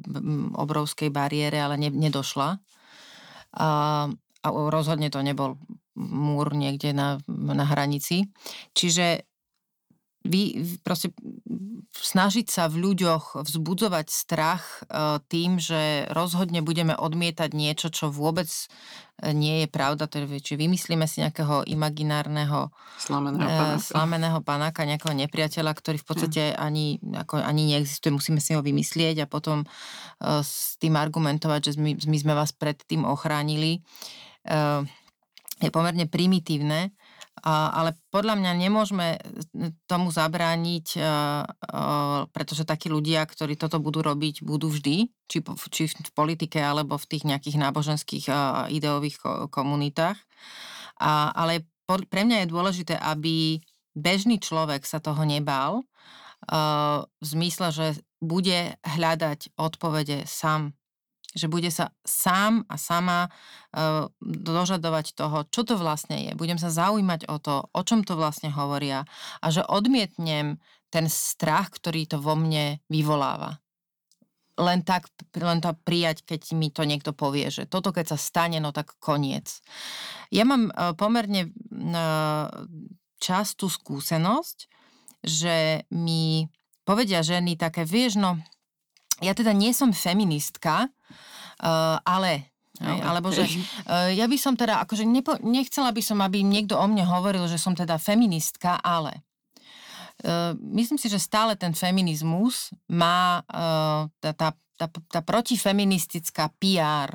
obrovskej 0.57 1.13
bariére, 1.13 1.61
ale 1.61 1.77
ne, 1.77 1.93
nedošla. 1.93 2.57
A, 3.61 3.67
a 4.43 4.47
rozhodne 4.51 5.07
to 5.07 5.23
nebol 5.23 5.55
múr 5.95 6.51
niekde 6.51 6.91
na, 6.91 7.17
na 7.31 7.63
hranici. 7.63 8.27
Čiže 8.75 9.23
vy 10.23 10.63
proste 10.87 11.11
snažiť 11.93 12.47
sa 12.47 12.71
v 12.71 12.89
ľuďoch 12.89 13.43
vzbudzovať 13.43 14.07
strach 14.07 14.63
e, 14.63 15.19
tým, 15.27 15.59
že 15.59 16.07
rozhodne 16.09 16.63
budeme 16.63 16.95
odmietať 16.95 17.51
niečo, 17.51 17.91
čo 17.91 18.07
vôbec 18.07 18.47
e, 18.47 19.35
nie 19.35 19.63
je 19.63 19.67
pravda, 19.67 20.07
či 20.39 20.55
vymyslíme 20.55 21.03
si 21.05 21.21
nejakého 21.21 21.67
imaginárneho 21.67 22.71
slameného 22.97 23.45
e, 23.45 23.51
panáka, 23.51 23.83
slameného 23.83 24.39
panáka 24.41 24.81
nejakého 24.87 25.13
nepriateľa, 25.27 25.71
ktorý 25.75 25.97
v 25.99 26.07
podstate 26.07 26.43
ani, 26.55 26.97
ako, 27.03 27.43
ani 27.43 27.75
neexistuje, 27.75 28.15
musíme 28.15 28.39
si 28.39 28.55
ho 28.55 28.63
vymyslieť 28.63 29.27
a 29.27 29.29
potom 29.29 29.67
s 30.23 30.79
tým 30.79 30.95
argumentovať, 30.95 31.61
že 31.67 31.71
my, 31.75 31.99
my 31.99 32.17
sme 32.17 32.33
vás 32.33 32.55
pred 32.55 32.79
tým 32.87 33.03
ochránili, 33.03 33.83
je 35.63 35.69
pomerne 35.71 36.05
primitívne 36.07 36.91
ale 37.43 37.97
podľa 38.07 38.39
mňa 38.39 38.51
nemôžeme 38.55 39.19
tomu 39.89 40.13
zabrániť, 40.13 40.87
a, 40.95 41.43
pretože 42.31 42.63
takí 42.63 42.87
ľudia, 42.87 43.25
ktorí 43.25 43.57
toto 43.57 43.83
budú 43.83 43.99
robiť, 43.99 44.45
budú 44.45 44.69
vždy, 44.71 45.11
či, 45.27 45.37
či 45.73 45.83
v 45.91 46.11
politike, 46.15 46.61
alebo 46.61 46.95
v 46.95 47.09
tých 47.09 47.27
nejakých 47.27 47.57
náboženských 47.59 48.25
ideových 48.71 49.49
komunitách. 49.51 50.15
Ale 51.35 51.67
pre 51.87 52.21
mňa 52.23 52.45
je 52.45 52.53
dôležité, 52.53 52.95
aby 52.95 53.59
bežný 53.91 54.39
človek 54.39 54.87
sa 54.87 55.03
toho 55.03 55.25
nebál, 55.27 55.83
v 56.43 57.23
zmysle, 57.23 57.71
že 57.71 57.87
bude 58.19 58.75
hľadať 58.83 59.55
odpovede 59.55 60.27
sám 60.27 60.75
že 61.33 61.49
bude 61.49 61.69
sa 61.73 61.89
sám 62.05 62.63
a 62.69 62.77
sama 62.77 63.27
uh, 63.27 64.07
dožadovať 64.23 65.17
toho, 65.17 65.45
čo 65.49 65.65
to 65.65 65.75
vlastne 65.75 66.17
je. 66.29 66.31
Budem 66.37 66.61
sa 66.61 66.69
zaujímať 66.69 67.25
o 67.27 67.41
to, 67.41 67.65
o 67.73 67.81
čom 67.81 68.05
to 68.05 68.13
vlastne 68.13 68.53
hovoria 68.53 69.09
a 69.41 69.45
že 69.49 69.65
odmietnem 69.65 70.61
ten 70.93 71.05
strach, 71.09 71.73
ktorý 71.73 72.05
to 72.05 72.21
vo 72.21 72.37
mne 72.37 72.77
vyvoláva. 72.85 73.57
Len 74.53 74.85
tak, 74.85 75.09
len 75.33 75.57
to 75.65 75.73
prijať, 75.73 76.21
keď 76.21 76.41
mi 76.53 76.69
to 76.69 76.85
niekto 76.85 77.09
povie, 77.09 77.49
že 77.49 77.65
toto 77.65 77.89
keď 77.89 78.13
sa 78.13 78.17
stane, 78.21 78.61
no 78.61 78.69
tak 78.69 78.93
koniec. 79.01 79.65
Ja 80.29 80.45
mám 80.45 80.69
uh, 80.69 80.93
pomerne 80.93 81.49
uh, 81.49 82.53
častú 83.17 83.73
skúsenosť, 83.73 84.69
že 85.25 85.87
mi 85.89 86.45
povedia 86.83 87.23
ženy 87.23 87.55
také, 87.55 87.87
vieš, 87.87 88.19
no 88.19 88.37
ja 89.23 89.33
teda 89.33 89.55
nie 89.55 89.71
som 89.71 89.95
feministka, 89.95 90.91
uh, 91.63 91.97
ale 92.03 92.53
Hej, 92.73 92.99
alebo 93.05 93.29
že 93.29 93.45
uh, 93.45 94.09
ja 94.09 94.25
by 94.25 94.33
som 94.33 94.57
teda, 94.57 94.81
akože 94.81 95.05
nepo, 95.05 95.37
nechcela 95.45 95.93
by 95.93 96.01
som, 96.01 96.17
aby 96.25 96.41
niekto 96.41 96.73
o 96.73 96.85
mne 96.89 97.05
hovoril, 97.05 97.45
že 97.45 97.61
som 97.61 97.77
teda 97.77 98.01
feministka, 98.01 98.81
ale 98.81 99.21
uh, 100.25 100.57
myslím 100.73 100.97
si, 100.97 101.05
že 101.05 101.21
stále 101.21 101.53
ten 101.53 101.77
feminizmus 101.77 102.73
má 102.89 103.45
uh, 103.45 104.09
tá, 104.17 104.33
tá, 104.33 104.49
tá, 104.75 104.87
tá 104.89 105.21
protifeministická 105.21 106.49
PR 106.57 107.13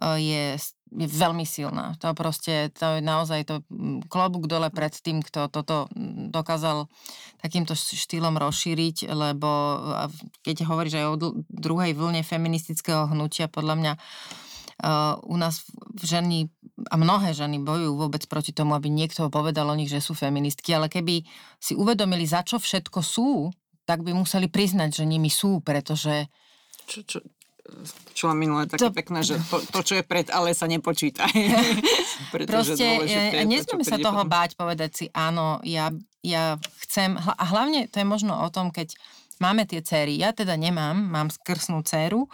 uh, 0.00 0.16
je 0.16 0.56
je 0.90 1.06
veľmi 1.06 1.46
silná. 1.46 1.94
To 2.02 2.10
proste, 2.18 2.74
to 2.74 2.98
je 2.98 3.02
naozaj 3.02 3.46
to 3.46 3.62
mm, 3.70 4.10
klobúk 4.10 4.50
dole 4.50 4.68
pred 4.74 4.90
tým, 4.90 5.22
kto 5.22 5.46
toto 5.46 5.86
mm, 5.94 6.34
dokázal 6.34 6.90
takýmto 7.38 7.78
štýlom 7.78 8.36
rozšíriť, 8.36 9.08
lebo 9.10 9.48
keď 10.42 10.56
hovoríš 10.66 10.94
aj 11.00 11.06
o 11.08 11.16
druhej 11.48 11.94
vlne 11.96 12.20
feministického 12.20 13.08
hnutia, 13.08 13.48
podľa 13.48 13.74
mňa 13.80 13.92
uh, 13.96 15.16
u 15.24 15.36
nás 15.40 15.64
ženy 15.96 16.52
a 16.88 16.96
mnohé 16.96 17.36
ženy 17.36 17.60
bojujú 17.60 17.92
vôbec 17.96 18.24
proti 18.28 18.56
tomu, 18.56 18.72
aby 18.76 18.88
niekto 18.88 19.28
povedal 19.28 19.68
o 19.68 19.78
nich, 19.78 19.92
že 19.92 20.00
sú 20.00 20.16
feministky, 20.16 20.72
ale 20.72 20.88
keby 20.88 21.24
si 21.60 21.76
uvedomili, 21.76 22.24
za 22.24 22.40
čo 22.40 22.56
všetko 22.56 23.00
sú, 23.04 23.52
tak 23.84 24.00
by 24.00 24.16
museli 24.16 24.48
priznať, 24.48 25.02
že 25.02 25.04
nimi 25.04 25.28
sú, 25.28 25.60
pretože 25.60 26.28
čo, 26.88 27.04
čo, 27.04 27.18
počula 28.10 28.36
minulé 28.36 28.68
také 28.68 28.90
to... 28.90 28.94
pekné, 28.94 29.20
že 29.24 29.40
to, 29.48 29.62
to, 29.64 29.80
čo 29.80 29.94
je 30.00 30.04
pred 30.04 30.28
ale 30.28 30.52
sa 30.52 30.68
nepočíta. 30.68 31.24
Proste 32.32 33.00
e, 33.06 33.44
nesmieme 33.48 33.86
sa 33.86 33.96
toho 33.96 34.26
potom. 34.26 34.32
báť, 34.32 34.50
povedať 34.58 34.90
si 34.92 35.06
áno, 35.16 35.62
ja, 35.64 35.88
ja 36.20 36.60
chcem, 36.84 37.16
a 37.16 37.44
hlavne 37.48 37.88
to 37.88 38.02
je 38.02 38.06
možno 38.06 38.36
o 38.36 38.48
tom, 38.52 38.68
keď 38.68 38.92
máme 39.40 39.64
tie 39.64 39.80
céry. 39.80 40.20
Ja 40.20 40.36
teda 40.36 40.54
nemám, 40.54 40.94
mám 40.94 41.32
skrsnú 41.32 41.80
céru, 41.82 42.28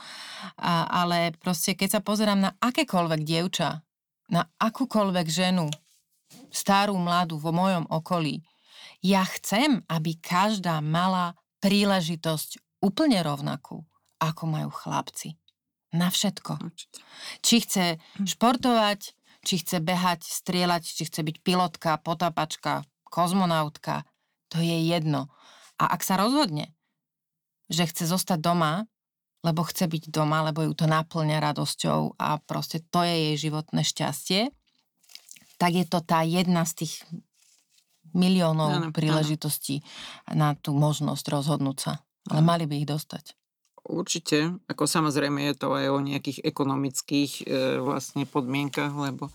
a, 0.59 0.91
ale 0.91 1.33
proste 1.39 1.79
keď 1.79 1.99
sa 1.99 2.01
pozerám 2.03 2.41
na 2.43 2.51
akékoľvek 2.59 3.21
dievča, 3.23 3.81
na 4.27 4.43
akúkoľvek 4.59 5.27
ženu, 5.31 5.71
starú, 6.51 6.99
mladú 6.99 7.39
vo 7.39 7.55
mojom 7.55 7.87
okolí, 7.87 8.43
ja 9.05 9.23
chcem, 9.39 9.87
aby 9.87 10.19
každá 10.19 10.83
mala 10.83 11.39
príležitosť 11.63 12.83
úplne 12.83 13.23
rovnakú 13.23 13.87
ako 14.21 14.43
majú 14.49 14.71
chlapci. 14.73 15.37
Na 15.95 16.11
všetko. 16.13 16.61
Určite. 16.61 16.99
Či 17.41 17.57
chce 17.63 17.85
hm. 17.97 18.27
športovať, 18.27 19.01
či 19.47 19.55
chce 19.63 19.79
behať, 19.79 20.27
strieľať, 20.27 20.83
či 20.83 21.03
chce 21.07 21.21
byť 21.23 21.37
pilotka, 21.47 22.03
potapačka, 22.03 22.83
kozmonautka, 23.07 24.03
to 24.51 24.59
je 24.59 24.77
jedno. 24.91 25.31
A 25.79 25.95
ak 25.95 26.03
sa 26.03 26.19
rozhodne, 26.19 26.75
že 27.71 27.87
chce 27.87 28.11
zostať 28.11 28.43
doma, 28.43 28.87
lebo 29.47 29.63
chce 29.63 29.87
byť 29.87 30.11
doma, 30.11 30.43
lebo 30.51 30.67
ju 30.67 30.73
to 30.75 30.91
naplňa 30.91 31.39
radosťou 31.39 32.19
a 32.19 32.43
proste 32.43 32.83
to 32.91 33.07
je 33.07 33.15
jej 33.15 33.37
životné 33.47 33.87
šťastie, 33.87 34.51
tak 35.57 35.73
je 35.73 35.87
to 35.87 36.03
tá 36.03 36.27
jedna 36.27 36.67
z 36.67 36.85
tých 36.85 36.95
miliónov 38.17 38.71
ano, 38.73 38.91
príležitostí 38.91 39.85
ano. 40.27 40.35
na 40.35 40.49
tú 40.59 40.75
možnosť 40.75 41.25
rozhodnúť 41.31 41.79
sa. 41.79 41.93
Ale 42.33 42.43
ano. 42.43 42.49
mali 42.49 42.65
by 42.67 42.75
ich 42.83 42.89
dostať. 42.89 43.39
Určite, 43.87 44.59
ako 44.67 44.85
samozrejme 44.85 45.47
je 45.51 45.55
to 45.55 45.71
aj 45.71 45.87
o 45.95 45.99
nejakých 46.03 46.43
ekonomických 46.43 47.33
e, 47.47 47.79
vlastne 47.79 48.27
podmienkach, 48.27 48.91
lebo 48.91 49.31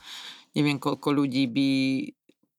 neviem, 0.52 0.76
koľko 0.76 1.16
ľudí 1.16 1.48
by 1.48 1.70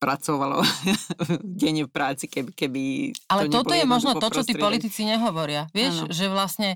pracovalo 0.02 0.66
denne 1.62 1.86
v 1.86 1.90
práci, 1.94 2.26
keby, 2.26 2.50
keby 2.50 2.82
Ale 3.30 3.46
to 3.46 3.62
toto 3.62 3.70
je 3.70 3.86
možno 3.86 4.18
to, 4.18 4.34
čo 4.34 4.42
tí 4.42 4.58
politici 4.58 5.06
nehovoria. 5.06 5.70
Vieš, 5.70 5.94
ano. 5.94 6.10
že 6.10 6.26
vlastne 6.26 6.70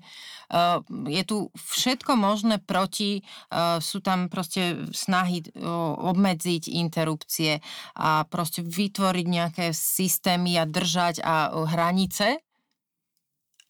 uh, 0.54 0.78
je 1.10 1.22
tu 1.26 1.50
všetko 1.58 2.14
možné 2.14 2.62
proti, 2.62 3.26
uh, 3.50 3.82
sú 3.82 3.98
tam 3.98 4.30
proste 4.30 4.78
snahy 4.94 5.42
uh, 5.42 5.98
obmedziť 6.06 6.70
interrupcie 6.70 7.58
a 7.98 8.22
proste 8.30 8.62
vytvoriť 8.62 9.26
nejaké 9.26 9.66
systémy 9.74 10.62
a 10.62 10.64
držať 10.70 11.18
a 11.26 11.50
uh, 11.50 11.66
hranice, 11.66 12.38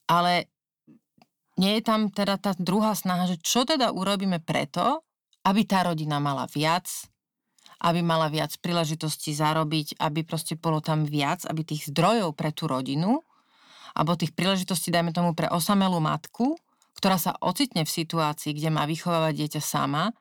ale 0.04 0.52
nie 1.56 1.80
je 1.80 1.82
tam 1.84 2.12
teda 2.12 2.36
tá 2.36 2.52
druhá 2.56 2.92
snaha, 2.92 3.28
že 3.28 3.40
čo 3.40 3.64
teda 3.64 3.92
urobíme 3.92 4.40
preto, 4.44 5.04
aby 5.48 5.64
tá 5.64 5.88
rodina 5.88 6.20
mala 6.20 6.44
viac, 6.50 6.88
aby 7.80 8.00
mala 8.00 8.28
viac 8.32 8.56
príležitostí 8.60 9.36
zarobiť, 9.36 10.00
aby 10.00 10.24
proste 10.24 10.56
bolo 10.56 10.80
tam 10.80 11.04
viac, 11.04 11.44
aby 11.48 11.64
tých 11.64 11.92
zdrojov 11.92 12.32
pre 12.36 12.52
tú 12.52 12.68
rodinu, 12.68 13.20
alebo 13.96 14.16
tých 14.16 14.36
príležitostí, 14.36 14.92
dajme 14.92 15.12
tomu, 15.16 15.32
pre 15.32 15.48
osamelú 15.48 16.00
matku, 16.00 16.56
ktorá 16.96 17.16
sa 17.16 17.36
ocitne 17.40 17.84
v 17.84 17.92
situácii, 17.92 18.56
kde 18.56 18.68
má 18.72 18.84
vychovávať 18.84 19.32
dieťa 19.44 19.62
sama, 19.64 20.12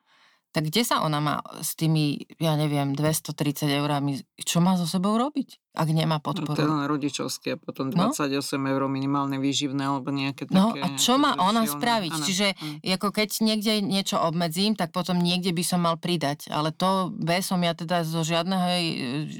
tak 0.55 0.71
kde 0.71 0.87
sa 0.87 1.03
ona 1.03 1.19
má 1.19 1.43
s 1.59 1.75
tými, 1.75 2.31
ja 2.39 2.55
neviem, 2.55 2.95
230 2.95 3.67
eurami, 3.75 4.23
čo 4.39 4.63
má 4.63 4.79
so 4.79 4.87
sebou 4.87 5.19
robiť, 5.19 5.59
ak 5.75 5.87
nemá 5.91 6.23
podporu? 6.23 6.55
No, 6.63 6.79
na 6.79 6.87
rodičovské 6.87 7.53
a 7.53 7.57
potom 7.59 7.91
28 7.91 8.31
no? 8.31 8.71
eur 8.71 8.87
minimálne 8.87 9.35
výživné 9.35 9.83
alebo 9.83 10.15
nejaké 10.15 10.47
no, 10.47 10.71
také... 10.71 10.79
No 10.79 10.85
a 10.87 10.87
čo 10.95 11.19
má 11.19 11.35
ona 11.35 11.67
silné. 11.67 11.75
spraviť? 11.75 12.13
Ano. 12.15 12.23
Čiže 12.23 12.47
ano. 12.55 12.95
ako 12.95 13.07
keď 13.11 13.29
niekde 13.43 13.73
niečo 13.83 14.15
obmedzím, 14.15 14.79
tak 14.79 14.95
potom 14.95 15.19
niekde 15.19 15.51
by 15.51 15.63
som 15.67 15.83
mal 15.83 15.99
pridať. 15.99 16.47
Ale 16.47 16.71
to 16.71 17.11
B 17.11 17.43
som 17.43 17.59
ja 17.59 17.75
teda 17.75 18.07
zo 18.07 18.23
žiadneho 18.23 18.65
e, 18.71 18.79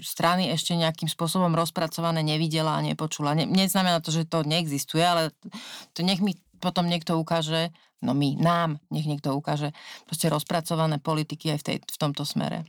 strany 0.04 0.52
ešte 0.52 0.76
nejakým 0.76 1.08
spôsobom 1.08 1.56
rozpracované 1.56 2.28
nevidela 2.28 2.76
a 2.76 2.84
nepočula. 2.84 3.40
Ne, 3.40 3.48
neznamená 3.48 4.04
to, 4.04 4.12
že 4.12 4.28
to 4.28 4.44
neexistuje, 4.44 5.00
ale 5.00 5.32
to 5.96 6.04
nech 6.04 6.20
mi 6.20 6.36
potom 6.60 6.90
niekto 6.90 7.20
ukáže, 7.20 7.72
no 8.02 8.16
my, 8.16 8.40
nám, 8.40 8.82
nech 8.90 9.08
niekto 9.08 9.36
ukáže 9.36 9.72
proste 10.08 10.32
rozpracované 10.32 10.98
politiky 11.00 11.56
aj 11.56 11.60
v, 11.62 11.66
tej, 11.66 11.78
v 11.84 11.98
tomto 12.00 12.24
smere. 12.24 12.66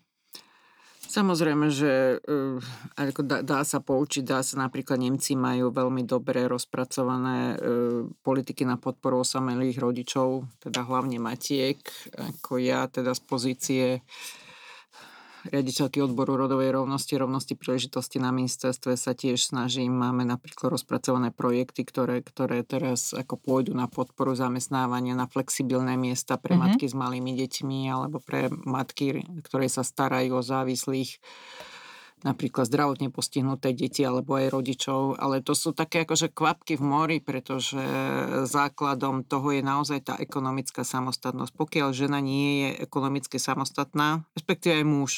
Samozrejme, 1.06 1.70
že 1.70 2.18
uh, 2.18 2.58
ako 2.98 3.22
dá, 3.22 3.38
dá 3.40 3.62
sa 3.62 3.78
poučiť, 3.78 4.26
dá 4.26 4.42
sa 4.42 4.58
napríklad 4.58 4.98
Nemci 4.98 5.38
majú 5.38 5.70
veľmi 5.70 6.02
dobre 6.02 6.44
rozpracované 6.50 7.54
uh, 7.54 8.10
politiky 8.26 8.66
na 8.66 8.74
podporu 8.74 9.22
osamelých 9.22 9.78
rodičov, 9.78 10.44
teda 10.58 10.82
hlavne 10.82 11.22
matiek, 11.22 11.78
ako 12.18 12.58
ja 12.58 12.90
teda 12.90 13.14
z 13.14 13.22
pozície 13.22 13.86
riaditeľky 15.50 16.02
odboru 16.02 16.34
rodovej 16.34 16.74
rovnosti, 16.74 17.14
rovnosti 17.16 17.54
príležitosti 17.54 18.18
na 18.18 18.34
ministerstve 18.34 18.98
sa 18.98 19.12
tiež 19.14 19.40
snažím. 19.40 19.94
Máme 19.94 20.26
napríklad 20.26 20.74
rozpracované 20.74 21.30
projekty, 21.30 21.86
ktoré, 21.86 22.22
ktoré 22.22 22.66
teraz 22.66 23.14
ako 23.14 23.38
pôjdu 23.38 23.72
na 23.74 23.86
podporu 23.86 24.34
zamestnávania 24.34 25.14
na 25.14 25.30
flexibilné 25.30 25.94
miesta 25.94 26.36
pre 26.36 26.54
mm-hmm. 26.54 26.76
matky 26.76 26.84
s 26.90 26.94
malými 26.94 27.32
deťmi 27.36 27.80
alebo 27.90 28.18
pre 28.18 28.50
matky, 28.50 29.22
ktoré 29.46 29.70
sa 29.70 29.86
starajú 29.86 30.38
o 30.38 30.42
závislých 30.42 31.22
napríklad 32.24 32.64
zdravotne 32.64 33.12
postihnuté 33.12 33.76
deti 33.76 34.00
alebo 34.00 34.40
aj 34.40 34.48
rodičov, 34.48 35.20
ale 35.20 35.44
to 35.44 35.52
sú 35.52 35.76
také 35.76 36.08
akože 36.08 36.32
kvapky 36.32 36.80
v 36.80 36.84
mori, 36.84 37.18
pretože 37.20 37.76
základom 38.48 39.26
toho 39.26 39.52
je 39.52 39.60
naozaj 39.60 40.00
tá 40.00 40.14
ekonomická 40.16 40.80
samostatnosť. 40.80 41.52
Pokiaľ 41.52 41.88
žena 41.92 42.22
nie 42.24 42.64
je 42.64 42.70
ekonomicky 42.88 43.36
samostatná, 43.36 44.24
respektíve 44.32 44.80
aj 44.80 44.86
muž, 44.88 45.12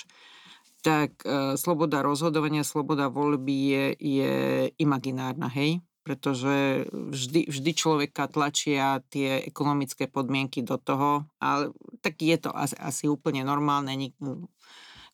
tak 0.82 1.22
e, 1.26 1.58
sloboda 1.58 2.06
rozhodovania, 2.06 2.62
sloboda 2.62 3.10
voľby 3.10 3.56
je, 3.56 3.84
je 3.98 4.34
imaginárna, 4.78 5.50
hej? 5.50 5.82
pretože 6.06 6.88
vždy, 6.88 7.52
vždy 7.52 7.70
človeka 7.76 8.32
tlačia 8.32 9.04
tie 9.12 9.44
ekonomické 9.44 10.08
podmienky 10.08 10.64
do 10.64 10.80
toho, 10.80 11.28
ale 11.36 11.68
tak 12.00 12.16
je 12.24 12.32
to 12.40 12.48
asi, 12.48 12.72
asi 12.80 13.04
úplne 13.12 13.44
normálne 13.44 13.92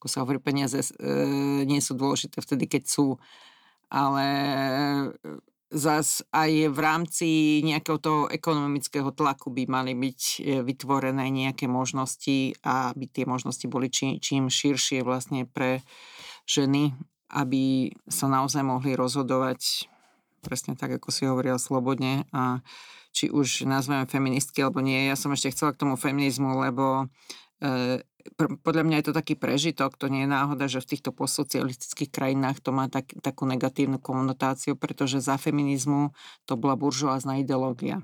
ako 0.05 0.13
sa 0.13 0.21
hovorí, 0.21 0.37
peniaze 0.37 0.85
e, 0.85 0.85
nie 1.65 1.81
sú 1.81 1.97
dôležité 1.97 2.45
vtedy, 2.45 2.69
keď 2.69 2.85
sú, 2.85 3.17
ale 3.89 4.27
e, 4.29 5.17
zas 5.73 6.21
aj 6.29 6.69
v 6.69 6.77
rámci 6.77 7.29
nejakého 7.65 7.97
toho 7.97 8.21
ekonomického 8.29 9.09
tlaku 9.17 9.49
by 9.49 9.65
mali 9.65 9.97
byť 9.97 10.21
e, 10.21 10.61
vytvorené 10.61 11.33
nejaké 11.33 11.65
možnosti 11.73 12.53
a 12.61 12.93
aby 12.93 13.09
tie 13.09 13.25
možnosti 13.25 13.65
boli 13.65 13.89
čím, 13.89 14.21
čím 14.21 14.53
širšie 14.53 15.01
vlastne 15.01 15.49
pre 15.49 15.81
ženy, 16.45 16.93
aby 17.33 17.89
sa 18.05 18.29
naozaj 18.29 18.61
mohli 18.61 18.93
rozhodovať 18.93 19.89
presne 20.45 20.77
tak, 20.77 21.01
ako 21.01 21.09
si 21.09 21.25
hovoril, 21.25 21.57
slobodne 21.57 22.29
a 22.29 22.61
či 23.17 23.33
už 23.33 23.65
nazveme 23.65 24.05
feministky 24.05 24.61
alebo 24.61 24.85
nie. 24.85 25.09
Ja 25.09 25.17
som 25.17 25.33
ešte 25.33 25.49
chcela 25.57 25.73
k 25.73 25.81
tomu 25.81 25.97
feminizmu, 25.97 26.61
lebo 26.61 27.09
podľa 28.65 28.85
mňa 28.89 28.97
je 29.01 29.07
to 29.13 29.15
taký 29.15 29.35
prežitok, 29.37 30.01
to 30.01 30.09
nie 30.09 30.25
je 30.25 30.33
náhoda, 30.33 30.65
že 30.65 30.81
v 30.81 30.97
týchto 30.97 31.13
postsocialistických 31.13 32.09
krajinách 32.09 32.65
to 32.65 32.73
má 32.73 32.89
tak, 32.89 33.13
takú 33.21 33.45
negatívnu 33.45 34.01
konotáciu, 34.01 34.81
pretože 34.81 35.21
za 35.21 35.37
feminizmu 35.37 36.17
to 36.49 36.57
bola 36.57 36.75
buržoázna 36.75 37.45
ideológia. 37.45 38.01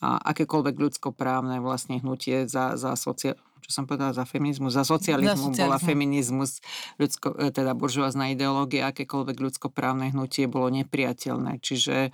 A 0.00 0.20
akékoľvek 0.32 0.76
ľudskoprávne 0.76 1.60
vlastne 1.60 2.00
hnutie 2.00 2.48
za, 2.48 2.76
za 2.76 2.96
sociál 2.96 3.36
čo 3.66 3.82
som 3.82 3.84
povedala, 3.88 4.14
za 4.14 4.22
feminizmus, 4.22 4.78
za 4.78 4.86
socializmu, 4.86 5.50
za 5.50 5.66
bola 5.66 5.82
feminizmus, 5.82 6.62
ľudsko, 7.02 7.34
e, 7.34 7.50
teda 7.50 7.74
buržoázna 7.74 8.30
ideológia, 8.30 8.94
akékoľvek 8.94 9.42
ľudskoprávne 9.42 10.14
hnutie 10.14 10.46
bolo 10.46 10.70
nepriateľné. 10.70 11.58
Čiže 11.58 11.96
e, 12.06 12.10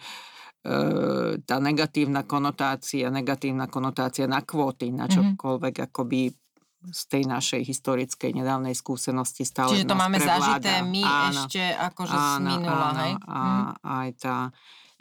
tá 1.45 1.57
negatívna 1.61 2.25
konotácia, 2.25 3.13
negatívna 3.13 3.69
konotácia 3.69 4.25
na 4.25 4.41
kvóty, 4.41 4.97
na 4.97 5.05
mhm. 5.05 5.13
čokoľvek 5.13 5.75
mm-hmm. 5.77 5.89
akoby 5.93 6.21
z 6.91 7.03
tej 7.07 7.23
našej 7.31 7.63
historickej 7.63 8.35
nedávnej 8.35 8.75
skúsenosti 8.75 9.47
stále 9.47 9.71
Čiže 9.71 9.87
to 9.87 9.95
máme 9.95 10.19
prevláda. 10.19 10.59
zažité 10.59 10.73
my 10.83 11.03
áno, 11.07 11.43
ešte 11.47 11.63
akože 11.63 12.17
áno, 12.19 12.27
z 12.27 12.39
minula, 12.51 12.89
áno, 12.91 13.01
hej? 13.07 13.15
A 13.31 13.41
hm. 13.41 13.71
aj 13.87 14.09
tá 14.19 14.37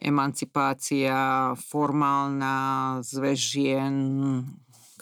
emancipácia 0.02 1.18
formálna 1.58 2.56
zväz 3.02 3.38
žien, 3.38 3.96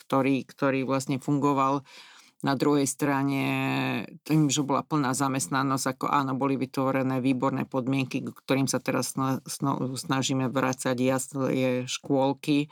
ktorý, 0.07 0.43
ktorý 0.47 0.79
vlastne 0.87 1.19
fungoval 1.19 1.83
na 2.39 2.55
druhej 2.55 2.87
strane 2.87 3.43
tým, 4.23 4.47
že 4.47 4.63
bola 4.63 4.79
plná 4.79 5.11
zamestnanosť, 5.11 5.85
ako 5.99 6.05
áno, 6.07 6.39
boli 6.39 6.55
vytvorené 6.55 7.19
výborné 7.19 7.67
podmienky, 7.67 8.23
ktorým 8.23 8.67
sa 8.67 8.79
teraz 8.79 9.11
snažíme 9.99 10.47
vrácať 10.47 10.95
jasné 10.95 11.83
škôlky, 11.83 12.71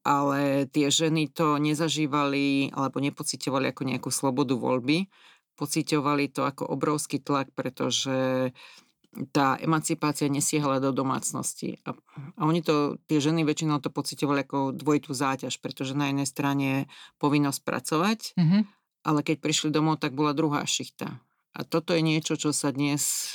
ale 0.00 0.64
tie 0.70 0.88
ženy 0.88 1.28
to 1.28 1.60
nezažívali 1.60 2.72
alebo 2.72 3.00
nepocitovali 3.00 3.72
ako 3.72 3.82
nejakú 3.84 4.10
slobodu 4.12 4.56
voľby. 4.56 5.08
Pocitovali 5.56 6.32
to 6.32 6.48
ako 6.48 6.64
obrovský 6.72 7.20
tlak, 7.20 7.52
pretože 7.52 8.50
tá 9.34 9.58
emancipácia 9.58 10.30
nesiehala 10.30 10.78
do 10.78 10.94
domácnosti. 10.94 11.82
A, 11.82 11.92
a 12.38 12.40
oni 12.46 12.62
to, 12.62 12.96
tie 13.10 13.18
ženy 13.18 13.42
väčšinou 13.42 13.82
to 13.82 13.90
pocitovali 13.90 14.46
ako 14.46 14.70
dvojitú 14.70 15.12
záťaž, 15.12 15.58
pretože 15.58 15.98
na 15.98 16.08
jednej 16.14 16.28
strane 16.30 16.68
povinnosť 17.18 17.60
pracovať, 17.66 18.20
mm-hmm. 18.38 18.62
ale 19.04 19.20
keď 19.26 19.36
prišli 19.42 19.74
domov, 19.74 19.98
tak 19.98 20.14
bola 20.14 20.30
druhá 20.30 20.62
šichta. 20.62 21.18
A 21.50 21.60
toto 21.66 21.90
je 21.90 22.06
niečo, 22.06 22.38
čo 22.38 22.54
sa 22.54 22.70
dnes 22.70 23.34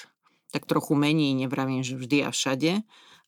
tak 0.55 0.63
trochu 0.63 0.95
mení, 0.95 1.35
nevravím, 1.35 1.83
že 1.83 1.99
vždy 1.99 2.23
a 2.23 2.31
všade, 2.31 2.79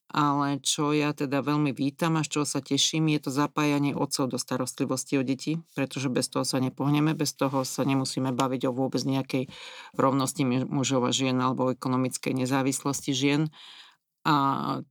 ale 0.07 0.63
čo 0.63 0.95
ja 0.95 1.11
teda 1.11 1.43
veľmi 1.43 1.75
vítam 1.75 2.15
a 2.15 2.23
z 2.23 2.39
čoho 2.39 2.45
sa 2.47 2.63
teším, 2.63 3.11
je 3.11 3.27
to 3.27 3.31
zapájanie 3.31 3.91
otcov 3.91 4.31
do 4.31 4.39
starostlivosti 4.39 5.19
o 5.19 5.23
deti, 5.23 5.59
pretože 5.75 6.07
bez 6.07 6.31
toho 6.31 6.47
sa 6.47 6.63
nepohneme, 6.63 7.11
bez 7.11 7.35
toho 7.35 7.67
sa 7.67 7.83
nemusíme 7.83 8.31
baviť 8.31 8.71
o 8.71 8.75
vôbec 8.75 9.03
nejakej 9.03 9.51
rovnosti 9.99 10.47
mužov 10.47 11.03
a 11.03 11.11
žien 11.11 11.35
alebo 11.35 11.67
o 11.67 11.73
ekonomickej 11.75 12.33
nezávislosti 12.47 13.11
žien. 13.11 13.51
A 14.27 14.35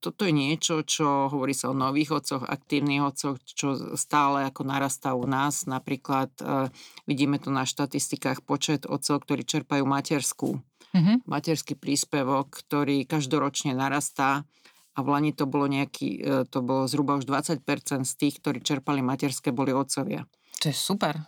toto 0.01 0.25
je 0.25 0.33
niečo, 0.33 0.81
čo 0.81 1.29
hovorí 1.29 1.53
sa 1.53 1.69
o 1.69 1.77
nových 1.77 2.25
otcoch, 2.25 2.49
aktívnych 2.49 3.05
otcoch, 3.05 3.37
čo 3.45 3.97
stále 3.97 4.49
ako 4.49 4.65
narastá 4.65 5.13
u 5.13 5.29
nás. 5.29 5.69
Napríklad 5.69 6.33
e, 6.41 6.73
vidíme 7.05 7.37
to 7.37 7.53
na 7.53 7.69
štatistikách 7.69 8.41
počet 8.49 8.89
otcov, 8.89 9.29
ktorí 9.29 9.45
čerpajú 9.45 9.85
materskú. 9.85 10.57
Mm-hmm. 10.97 11.29
Materský 11.29 11.77
príspevok, 11.77 12.49
ktorý 12.65 13.05
každoročne 13.05 13.77
narastá 13.77 14.49
a 14.97 14.99
v 15.05 15.09
Lani 15.13 15.33
to 15.37 15.45
bolo 15.45 15.69
nejaký, 15.69 16.09
e, 16.25 16.49
to 16.49 16.65
bolo 16.65 16.89
zhruba 16.89 17.21
už 17.21 17.29
20% 17.29 18.09
z 18.09 18.15
tých, 18.17 18.41
ktorí 18.41 18.65
čerpali 18.65 19.05
materské, 19.05 19.53
boli 19.53 19.77
otcovia. 19.77 20.25
To 20.65 20.73
je 20.73 20.77
super. 20.77 21.21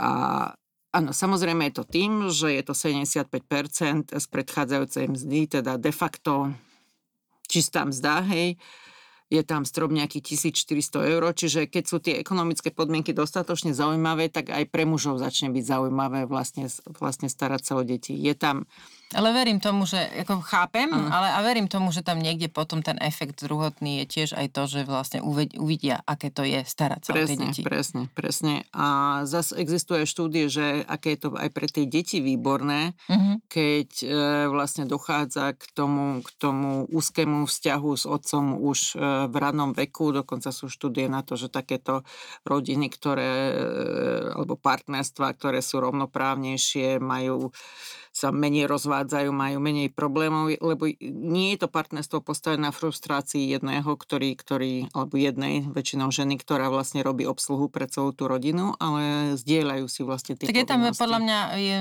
A 0.00 0.08
áno, 0.96 1.12
samozrejme 1.12 1.68
je 1.68 1.74
to 1.76 1.84
tým, 1.84 2.32
že 2.32 2.56
je 2.56 2.62
to 2.64 2.72
75% 2.72 4.16
z 4.16 4.26
predchádzajúcej 4.32 5.04
mzdy, 5.12 5.40
teda 5.60 5.76
de 5.76 5.92
facto 5.92 6.56
čistá 7.44 7.84
mzda, 7.84 8.24
hej, 8.32 8.56
je 9.32 9.40
tam 9.40 9.64
strop 9.64 9.88
nejaký 9.92 10.20
1400 10.20 11.12
eur, 11.16 11.24
čiže 11.32 11.64
keď 11.64 11.84
sú 11.88 11.96
tie 12.04 12.20
ekonomické 12.20 12.68
podmienky 12.68 13.16
dostatočne 13.16 13.72
zaujímavé, 13.72 14.28
tak 14.28 14.52
aj 14.52 14.68
pre 14.68 14.84
mužov 14.84 15.20
začne 15.20 15.48
byť 15.48 15.64
zaujímavé 15.64 16.28
vlastne, 16.28 16.68
vlastne 17.00 17.32
starať 17.32 17.62
sa 17.64 17.72
o 17.80 17.82
deti. 17.84 18.12
Je 18.12 18.36
tam 18.36 18.68
ale 19.14 19.32
verím 19.32 19.58
tomu, 19.60 19.84
že, 19.88 20.00
ako 20.24 20.44
chápem, 20.44 20.88
uh. 20.90 21.08
ale 21.12 21.28
a 21.32 21.38
verím 21.40 21.68
tomu, 21.68 21.92
že 21.92 22.04
tam 22.04 22.20
niekde 22.20 22.48
potom 22.52 22.80
ten 22.80 22.96
efekt 23.00 23.44
druhotný 23.44 24.04
je 24.04 24.06
tiež 24.08 24.30
aj 24.36 24.46
to, 24.52 24.62
že 24.68 24.80
vlastne 24.84 25.20
uvidia, 25.58 26.00
aké 26.04 26.28
to 26.28 26.42
je 26.44 26.64
starať 26.64 27.08
sa 27.08 27.12
presne, 27.12 27.24
o 27.24 27.28
tie 27.28 27.38
deti. 27.48 27.60
Presne, 27.64 28.02
presne. 28.12 28.54
A 28.72 29.22
zase 29.28 29.56
existuje 29.60 30.04
štúdie, 30.08 30.48
že 30.48 30.84
aké 30.84 31.16
je 31.16 31.28
to 31.28 31.28
aj 31.36 31.48
pre 31.52 31.66
tie 31.68 31.84
deti 31.84 32.24
výborné, 32.24 32.96
uh-huh. 33.08 33.40
keď 33.48 33.88
e, 34.02 34.06
vlastne 34.48 34.84
dochádza 34.88 35.54
k 35.56 35.64
tomu, 35.72 36.24
k 36.24 36.30
tomu 36.40 36.88
úzkému 36.88 37.44
vzťahu 37.44 37.90
s 37.96 38.04
otcom 38.08 38.58
už 38.60 38.78
e, 38.94 39.28
v 39.28 39.34
rannom 39.36 39.72
veku. 39.72 40.12
Dokonca 40.12 40.50
sú 40.50 40.72
štúdie 40.72 41.06
na 41.06 41.20
to, 41.20 41.36
že 41.36 41.52
takéto 41.52 42.04
rodiny, 42.48 42.88
ktoré, 42.88 43.32
e, 43.52 43.54
alebo 44.36 44.56
partnerstva, 44.56 45.36
ktoré 45.36 45.60
sú 45.60 45.80
rovnoprávnejšie, 45.80 47.00
majú 47.02 47.52
sa 48.12 48.28
menej 48.28 48.68
rozvádzajú, 48.68 49.32
majú 49.32 49.56
menej 49.56 49.88
problémov, 49.88 50.52
lebo 50.60 50.84
nie 51.00 51.56
je 51.56 51.64
to 51.64 51.68
partnerstvo 51.72 52.20
postavené 52.20 52.68
na 52.68 52.72
frustrácii 52.72 53.56
jedného, 53.56 53.88
ktorý, 53.88 54.36
ktorý, 54.36 54.92
alebo 54.92 55.16
jednej, 55.16 55.64
väčšinou 55.64 56.12
ženy, 56.12 56.36
ktorá 56.36 56.68
vlastne 56.68 57.00
robí 57.00 57.24
obsluhu 57.24 57.72
pre 57.72 57.88
celú 57.88 58.12
tú 58.12 58.28
rodinu, 58.28 58.76
ale 58.76 59.34
zdieľajú 59.40 59.88
si 59.88 60.04
vlastne 60.04 60.36
tie 60.36 60.44
Tak 60.44 60.60
je 60.60 60.68
tam 60.68 60.84
podľa 60.92 61.18
mňa 61.24 61.38
je 61.56 61.76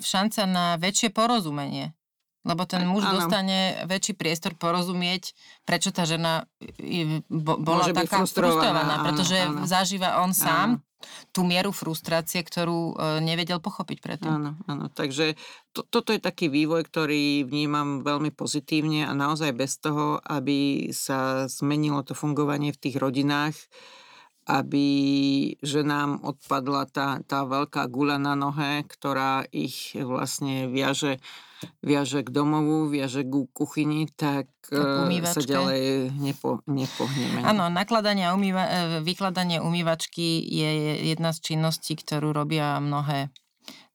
šanca 0.00 0.42
na 0.48 0.64
väčšie 0.80 1.12
porozumenie. 1.12 1.92
Lebo 2.46 2.62
ten 2.62 2.86
muž 2.86 3.02
ano. 3.02 3.18
dostane 3.18 3.82
väčší 3.90 4.14
priestor 4.14 4.54
porozumieť, 4.54 5.34
prečo 5.66 5.90
tá 5.90 6.06
žena 6.06 6.46
bola 7.26 7.82
Môže 7.82 7.90
taká 7.90 8.22
frustrovaná, 8.22 9.02
pretože 9.02 9.34
áno. 9.34 9.66
zažíva 9.66 10.22
on 10.22 10.30
sám 10.30 10.78
áno. 10.78 10.95
Tú 11.30 11.44
mieru 11.44 11.70
frustrácie, 11.70 12.40
ktorú 12.40 12.92
e, 12.92 13.20
nevedel 13.20 13.60
pochopiť 13.60 13.98
predtým. 14.00 14.32
Áno, 14.32 14.52
áno. 14.64 14.88
Takže 14.88 15.36
to, 15.76 15.84
toto 15.84 16.16
je 16.16 16.20
taký 16.20 16.48
vývoj, 16.48 16.88
ktorý 16.88 17.44
vnímam 17.44 18.00
veľmi 18.00 18.32
pozitívne 18.32 19.04
a 19.04 19.12
naozaj 19.12 19.52
bez 19.52 19.76
toho, 19.76 20.18
aby 20.24 20.90
sa 20.96 21.46
zmenilo 21.46 22.00
to 22.02 22.16
fungovanie 22.16 22.72
v 22.72 22.80
tých 22.80 22.96
rodinách, 22.96 23.56
aby 24.46 24.86
že 25.58 25.82
nám 25.82 26.22
odpadla 26.22 26.86
tá, 26.86 27.18
tá 27.26 27.42
veľká 27.42 27.90
gula 27.90 28.14
na 28.14 28.38
nohe, 28.38 28.86
ktorá 28.86 29.42
ich 29.50 29.98
vlastne 29.98 30.70
viaže 30.70 31.18
viaže 31.80 32.20
k 32.20 32.28
domovu, 32.28 32.92
viaže 32.92 33.24
k 33.24 33.48
kuchyni, 33.50 34.12
tak 34.12 34.46
e, 34.68 34.76
sa 35.24 35.40
ďalej 35.40 36.12
nepo, 36.12 36.60
nepohneme. 36.68 37.42
Áno, 37.42 37.72
nakladanie 37.72 38.28
a 38.28 38.36
umýva, 38.36 38.64
e, 38.68 38.70
vykladanie 39.00 39.64
umývačky 39.64 40.44
je 40.44 40.70
jedna 41.16 41.32
z 41.32 41.38
činností, 41.52 41.96
ktorú 41.96 42.36
robia 42.36 42.76
mnohé 42.76 43.32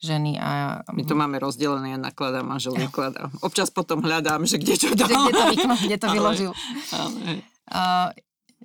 ženy. 0.01 0.41
A... 0.41 0.81
My 0.89 1.05
to 1.05 1.13
máme 1.13 1.37
rozdelené, 1.37 1.93
ja 1.95 1.99
nakladám, 2.01 2.49
manžel 2.49 2.73
vykladá. 2.73 3.29
Občas 3.45 3.69
potom 3.69 4.01
hľadám, 4.01 4.49
že 4.49 4.57
kde 4.57 4.75
čo. 4.75 4.87
Že 4.89 5.05
kde 5.05 5.33
to, 5.37 5.45
vykl- 5.53 5.81
kde 5.85 5.97
to 6.01 6.07
vyložil. 6.17 6.51
Ale, 6.91 7.05
ale. 7.13 7.33
Uh, 7.71 8.09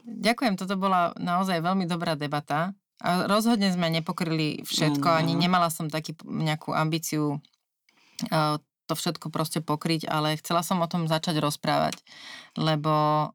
ďakujem, 0.05 0.61
toto 0.61 0.77
bola 0.77 1.17
naozaj 1.17 1.65
veľmi 1.65 1.89
dobrá 1.89 2.19
debata. 2.19 2.77
A 2.97 3.29
rozhodne 3.29 3.69
sme 3.69 3.93
nepokryli 3.93 4.65
všetko, 4.65 5.05
mm, 5.05 5.17
ani 5.21 5.33
nemala 5.37 5.69
som 5.69 5.93
taký 5.93 6.17
nejakú 6.25 6.73
ambíciu 6.73 7.37
uh, 8.33 8.57
to 8.87 8.95
všetko 8.95 9.29
proste 9.35 9.61
pokryť, 9.61 10.07
ale 10.07 10.39
chcela 10.39 10.63
som 10.63 10.79
o 10.79 10.89
tom 10.89 11.11
začať 11.11 11.43
rozprávať, 11.43 11.99
lebo 12.55 13.29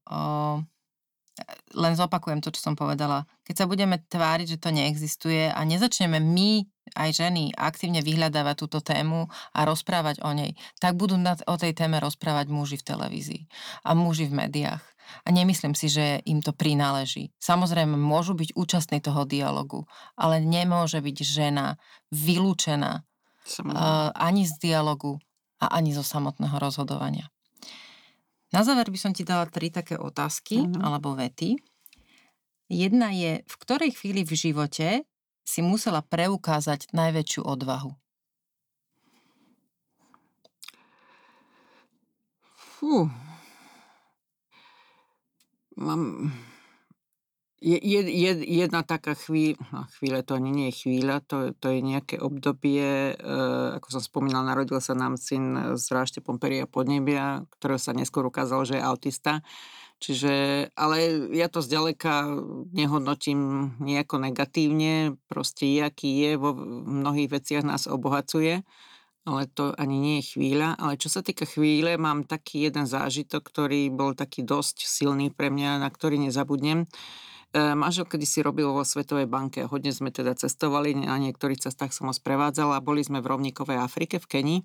len 1.75 1.93
zopakujem 1.95 2.39
to, 2.39 2.51
čo 2.55 2.71
som 2.71 2.75
povedala. 2.75 3.27
Keď 3.43 3.55
sa 3.55 3.65
budeme 3.67 3.99
tváriť, 3.99 4.55
že 4.55 4.61
to 4.61 4.69
neexistuje 4.71 5.51
a 5.51 5.59
nezačneme 5.67 6.19
my, 6.19 6.63
aj 6.95 7.09
ženy, 7.23 7.55
aktívne 7.55 8.03
vyhľadávať 8.03 8.55
túto 8.67 8.79
tému 8.83 9.31
a 9.55 9.59
rozprávať 9.63 10.23
o 10.23 10.31
nej, 10.35 10.55
tak 10.79 10.99
budú 10.99 11.15
o 11.47 11.55
tej 11.55 11.71
téme 11.75 11.99
rozprávať 11.99 12.51
muži 12.51 12.75
v 12.79 12.87
televízii 12.87 13.41
a 13.83 13.95
muži 13.95 14.27
v 14.27 14.37
médiách. 14.47 14.83
A 15.25 15.29
nemyslím 15.29 15.73
si, 15.73 15.89
že 15.89 16.19
im 16.25 16.39
to 16.43 16.53
prináleží. 16.55 17.33
Samozrejme, 17.41 17.95
môžu 17.97 18.35
byť 18.37 18.55
účastní 18.55 18.99
toho 19.01 19.25
dialogu, 19.25 19.85
ale 20.19 20.39
nemôže 20.39 20.99
byť 20.99 21.17
žena 21.23 21.79
vylúčená 22.11 23.01
uh, 23.01 24.09
ani 24.15 24.45
z 24.45 24.53
dialogu, 24.61 25.21
a 25.61 25.77
ani 25.77 25.93
zo 25.93 26.01
samotného 26.01 26.57
rozhodovania. 26.57 27.29
Na 28.51 28.65
záver 28.65 28.89
by 28.89 28.99
som 28.99 29.13
ti 29.13 29.23
dala 29.23 29.47
tri 29.47 29.69
také 29.69 29.95
otázky 29.95 30.65
mm-hmm. 30.65 30.81
alebo 30.81 31.15
vety. 31.15 31.55
Jedna 32.67 33.13
je, 33.13 33.45
v 33.45 33.55
ktorej 33.61 33.95
chvíli 33.95 34.25
v 34.25 34.33
živote 34.35 34.87
si 35.45 35.61
musela 35.63 36.03
preukázať 36.03 36.91
najväčšiu 36.91 37.45
odvahu? 37.45 37.93
Fú. 42.57 43.07
Mám 45.81 46.29
je, 47.61 47.77
je, 48.01 48.31
jedna 48.41 48.81
taká 48.81 49.13
chvíľa, 49.13 49.61
no 49.69 49.85
chvíľa 50.01 50.25
to 50.25 50.33
ani 50.33 50.49
nie 50.49 50.67
je 50.73 50.81
chvíľa, 50.81 51.21
to, 51.21 51.53
to 51.61 51.69
je 51.69 51.79
nejaké 51.85 52.17
obdobie, 52.17 53.13
e, 53.13 53.35
ako 53.77 53.87
som 53.93 54.01
spomínal, 54.01 54.41
narodil 54.41 54.81
sa 54.81 54.97
nám 54.97 55.13
syn 55.13 55.77
s 55.77 55.93
ráštepom 55.93 56.41
peria 56.41 56.65
podnebia, 56.65 57.45
ktorého 57.53 57.77
sa 57.77 57.93
neskôr 57.93 58.25
ukázalo, 58.25 58.65
že 58.65 58.81
je 58.81 58.83
autista. 58.83 59.45
Čiže, 60.01 60.33
ale 60.73 61.29
ja 61.37 61.45
to 61.45 61.61
zďaleka 61.61 62.33
nehodnotím 62.73 63.73
nejako 63.77 64.17
negatívne, 64.17 65.13
proste 65.29 65.85
aký 65.85 66.09
je, 66.09 66.31
vo 66.41 66.57
mnohých 66.57 67.29
veciach 67.29 67.61
nás 67.61 67.85
obohacuje, 67.85 68.65
ale 69.21 69.45
to 69.45 69.69
ani 69.77 69.97
nie 70.01 70.15
je 70.21 70.37
chvíľa. 70.37 70.73
Ale 70.81 70.97
čo 70.97 71.09
sa 71.11 71.21
týka 71.21 71.45
chvíle, 71.45 71.93
mám 72.01 72.25
taký 72.25 72.65
jeden 72.65 72.89
zážitok, 72.89 73.45
ktorý 73.45 73.93
bol 73.93 74.17
taký 74.17 74.41
dosť 74.41 74.89
silný 74.89 75.29
pre 75.29 75.53
mňa, 75.53 75.81
na 75.81 75.89
ktorý 75.93 76.17
nezabudnem. 76.17 76.89
E, 77.53 77.61
manžel 77.77 78.09
kedy 78.09 78.25
si 78.25 78.39
robil 78.41 78.65
vo 78.71 78.81
Svetovej 78.81 79.29
banke. 79.29 79.67
Hodne 79.69 79.93
sme 79.93 80.09
teda 80.09 80.33
cestovali, 80.33 80.97
na 80.97 81.21
niektorých 81.21 81.61
cestách 81.61 81.93
som 81.93 82.09
ho 82.09 82.15
sprevádzala. 82.15 82.81
Boli 82.81 83.05
sme 83.05 83.21
v 83.21 83.29
rovníkovej 83.29 83.77
Afrike, 83.77 84.17
v 84.17 84.27
Kenii. 84.27 84.61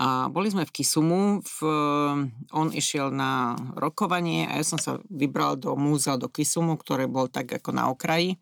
A 0.00 0.32
boli 0.32 0.48
sme 0.48 0.64
v 0.64 0.72
Kisumu, 0.72 1.44
v, 1.44 1.56
on 2.48 2.68
išiel 2.72 3.12
na 3.12 3.52
rokovanie 3.76 4.48
a 4.48 4.56
ja 4.56 4.64
som 4.64 4.80
sa 4.80 4.96
vybral 5.12 5.60
do 5.60 5.76
múzea 5.76 6.16
do 6.16 6.32
Kisumu, 6.32 6.80
ktoré 6.80 7.04
bol 7.04 7.28
tak 7.28 7.52
ako 7.52 7.76
na 7.76 7.92
okraji. 7.92 8.40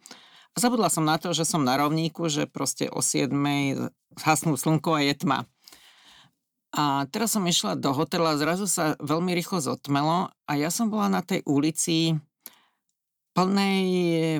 A 0.54 0.56
zabudla 0.58 0.90
som 0.90 1.06
na 1.06 1.16
to, 1.16 1.30
že 1.30 1.46
som 1.46 1.62
na 1.62 1.78
rovníku, 1.78 2.26
že 2.26 2.50
proste 2.50 2.90
o 2.90 2.98
7 2.98 3.30
zhasnú 4.18 4.58
slnko 4.58 4.98
a 4.98 5.00
je 5.06 5.14
tma. 5.14 5.38
A 6.70 7.10
teraz 7.10 7.34
som 7.34 7.42
išla 7.42 7.74
do 7.74 7.90
hotela, 7.90 8.38
zrazu 8.38 8.70
sa 8.70 8.94
veľmi 9.02 9.34
rýchlo 9.34 9.58
zotmelo 9.58 10.30
a 10.46 10.52
ja 10.54 10.70
som 10.70 10.86
bola 10.86 11.10
na 11.10 11.22
tej 11.22 11.42
ulici 11.42 12.14
plnej 13.34 13.86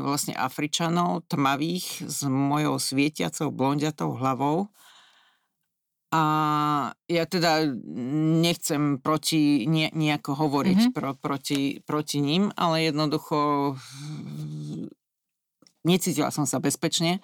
vlastne 0.03 0.35
Afričanov, 0.35 1.27
tmavých, 1.31 2.07
s 2.07 2.27
mojou 2.27 2.79
svietiacou 2.79 3.51
blondiatou 3.55 4.15
hlavou. 4.19 4.71
A 6.11 6.23
ja 7.07 7.23
teda 7.23 7.71
nechcem 8.43 8.99
proti, 8.99 9.71
nie, 9.71 9.95
nejako 9.95 10.35
hovoriť 10.35 10.91
mm-hmm. 10.91 10.95
pro, 10.95 11.15
proti, 11.15 11.79
proti 11.87 12.19
ním, 12.19 12.51
ale 12.59 12.91
jednoducho 12.91 13.79
necítila 15.87 16.33
som 16.33 16.45
sa 16.45 16.59
bezpečne. 16.59 17.23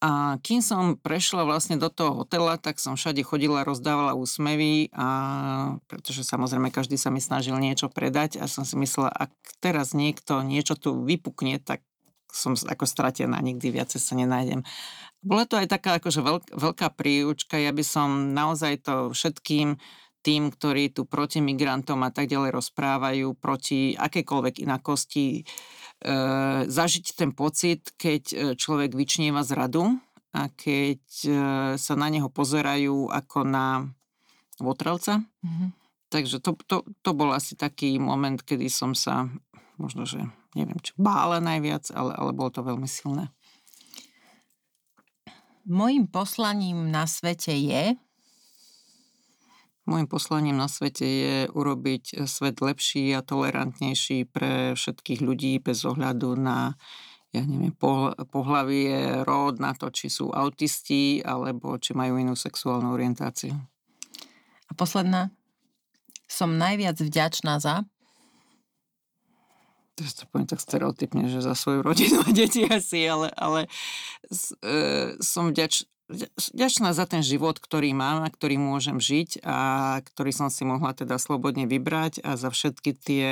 A 0.00 0.40
kým 0.40 0.64
som 0.64 0.96
prešla 0.96 1.44
vlastne 1.44 1.76
do 1.76 1.92
toho 1.92 2.24
hotela, 2.24 2.56
tak 2.56 2.80
som 2.80 2.96
všade 2.96 3.20
chodila, 3.20 3.68
rozdávala 3.68 4.16
úsmevy 4.16 4.88
a 4.96 5.08
pretože 5.92 6.24
samozrejme 6.24 6.72
každý 6.72 6.96
sa 6.96 7.12
mi 7.12 7.20
snažil 7.20 7.52
niečo 7.60 7.92
predať 7.92 8.40
a 8.40 8.48
som 8.48 8.64
si 8.64 8.80
myslela, 8.80 9.12
ak 9.12 9.28
teraz 9.60 9.92
niekto 9.92 10.40
niečo 10.40 10.72
tu 10.80 10.96
vypukne, 11.04 11.60
tak 11.60 11.84
som 12.32 12.56
ako 12.56 12.88
stratená, 12.88 13.36
nikdy 13.44 13.76
viacej 13.76 14.00
sa 14.00 14.16
nenájdem. 14.16 14.64
Bola 15.20 15.44
to 15.44 15.60
aj 15.60 15.68
taká 15.68 16.00
akože 16.00 16.24
veľk, 16.24 16.44
veľká 16.56 16.88
príučka, 16.96 17.60
ja 17.60 17.68
by 17.68 17.84
som 17.84 18.32
naozaj 18.32 18.80
to 18.80 19.12
všetkým 19.12 19.76
tým, 20.20 20.52
ktorí 20.52 20.92
tu 20.92 21.08
proti 21.08 21.40
migrantom 21.40 22.00
a 22.04 22.12
tak 22.12 22.28
ďalej 22.28 22.52
rozprávajú, 22.52 23.26
proti 23.40 23.96
akékoľvek 23.96 24.60
inakosti, 24.60 25.40
e, 25.40 25.42
zažiť 26.68 27.06
ten 27.16 27.32
pocit, 27.32 27.96
keď 27.96 28.22
e, 28.30 28.36
človek 28.56 28.92
vyčnieva 28.92 29.40
zradu 29.40 29.96
a 30.36 30.52
keď 30.52 31.02
e, 31.24 31.30
sa 31.80 31.94
na 31.96 32.08
neho 32.12 32.28
pozerajú 32.28 33.08
ako 33.08 33.38
na 33.48 33.88
votrelca. 34.60 35.24
Mm-hmm. 35.40 35.68
Takže 36.10 36.36
to, 36.42 36.58
to, 36.68 36.84
to 37.00 37.10
bol 37.16 37.32
asi 37.32 37.56
taký 37.56 37.96
moment, 37.96 38.42
kedy 38.42 38.68
som 38.68 38.92
sa, 38.92 39.30
možno, 39.80 40.04
že 40.04 40.20
neviem, 40.52 40.76
či 40.82 40.92
bála 40.98 41.38
najviac, 41.38 41.88
ale, 41.94 42.12
ale 42.12 42.30
bolo 42.36 42.50
to 42.52 42.66
veľmi 42.66 42.86
silné. 42.90 43.32
Mojím 45.70 46.10
poslaním 46.10 46.90
na 46.90 47.06
svete 47.06 47.54
je, 47.54 47.94
Mojím 49.88 50.08
poslaním 50.08 50.56
na 50.60 50.68
svete 50.68 51.06
je 51.06 51.36
urobiť 51.48 52.04
eh, 52.16 52.28
svet 52.28 52.60
lepší 52.60 53.16
a 53.16 53.24
tolerantnejší 53.24 54.28
pre 54.28 54.76
všetkých 54.76 55.20
ľudí 55.24 55.60
bez 55.60 55.84
ohľadu 55.84 56.36
na 56.36 56.76
ja 57.30 57.46
neviem, 57.46 57.70
pohlavie, 58.26 59.22
ród, 59.22 59.62
na 59.62 59.70
to, 59.70 59.86
či 59.94 60.10
sú 60.10 60.34
autisti, 60.34 61.22
alebo 61.22 61.78
či 61.78 61.94
majú 61.94 62.18
inú 62.18 62.34
sexuálnu 62.34 62.90
orientáciu. 62.90 63.54
A 64.66 64.72
posledná. 64.74 65.30
Som 66.26 66.58
najviac 66.58 66.98
vďačná 66.98 67.62
za... 67.62 67.86
To 69.98 70.02
to 70.02 70.24
poviem 70.32 70.48
tak 70.48 70.64
stereotypne, 70.64 71.28
že 71.28 71.44
za 71.44 71.54
svoju 71.54 71.84
rodinu 71.86 72.18
a 72.24 72.30
deti 72.34 72.66
asi, 72.66 73.04
ale, 73.06 73.30
ale 73.36 73.68
e, 74.64 75.12
som 75.20 75.52
vďač, 75.52 75.86
vďačná 76.10 76.90
za 76.90 77.06
ten 77.06 77.22
život, 77.22 77.62
ktorý 77.62 77.94
mám 77.94 78.26
a 78.26 78.32
ktorý 78.32 78.58
môžem 78.58 78.98
žiť 78.98 79.46
a 79.46 79.58
ktorý 80.02 80.34
som 80.34 80.50
si 80.50 80.66
mohla 80.66 80.90
teda 80.90 81.16
slobodne 81.16 81.70
vybrať 81.70 82.20
a 82.26 82.34
za 82.34 82.50
všetky 82.50 82.90
tie 82.98 83.28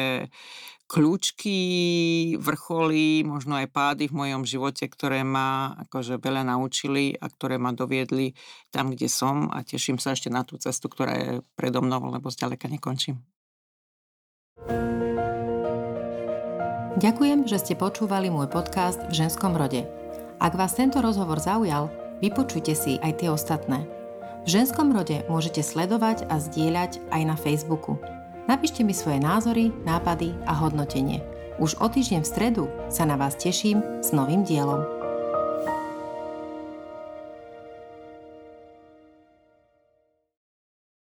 kľúčky, 0.89 1.59
vrcholy, 2.41 3.21
možno 3.21 3.61
aj 3.61 3.69
pády 3.69 4.09
v 4.09 4.17
mojom 4.17 4.49
živote, 4.49 4.89
ktoré 4.89 5.21
ma 5.21 5.77
akože 5.85 6.17
veľa 6.17 6.49
naučili 6.49 7.13
a 7.13 7.29
ktoré 7.29 7.61
ma 7.61 7.77
doviedli 7.77 8.33
tam, 8.73 8.97
kde 8.97 9.13
som 9.13 9.53
a 9.53 9.61
teším 9.61 10.01
sa 10.01 10.17
ešte 10.17 10.33
na 10.33 10.49
tú 10.49 10.57
cestu, 10.57 10.89
ktorá 10.89 11.13
je 11.13 11.31
predo 11.61 11.85
mnou, 11.85 12.09
lebo 12.09 12.33
zďaleka 12.33 12.73
nekončím. 12.73 13.21
Ďakujem, 16.99 17.47
že 17.47 17.63
ste 17.63 17.75
počúvali 17.79 18.33
môj 18.33 18.51
podcast 18.51 18.99
v 19.07 19.23
ženskom 19.23 19.55
rode. 19.55 19.87
Ak 20.41 20.57
vás 20.57 20.75
tento 20.75 20.99
rozhovor 21.05 21.39
zaujal, 21.39 22.08
vypočujte 22.19 22.75
si 22.75 22.93
aj 22.99 23.23
tie 23.23 23.29
ostatné. 23.31 23.87
V 24.45 24.49
ženskom 24.49 24.91
rode 24.91 25.23
môžete 25.29 25.61
sledovať 25.61 26.25
a 26.33 26.41
zdieľať 26.41 27.05
aj 27.13 27.23
na 27.23 27.37
Facebooku. 27.37 28.01
Napíšte 28.49 28.81
mi 28.81 28.97
svoje 28.97 29.21
názory, 29.21 29.69
nápady 29.85 30.33
a 30.49 30.57
hodnotenie. 30.57 31.21
Už 31.61 31.77
o 31.83 31.87
týždeň 31.91 32.25
v 32.25 32.31
stredu 32.31 32.65
sa 32.89 33.05
na 33.05 33.21
vás 33.21 33.37
teším 33.37 33.85
s 34.01 34.15
novým 34.15 34.47
dielom. 34.47 34.98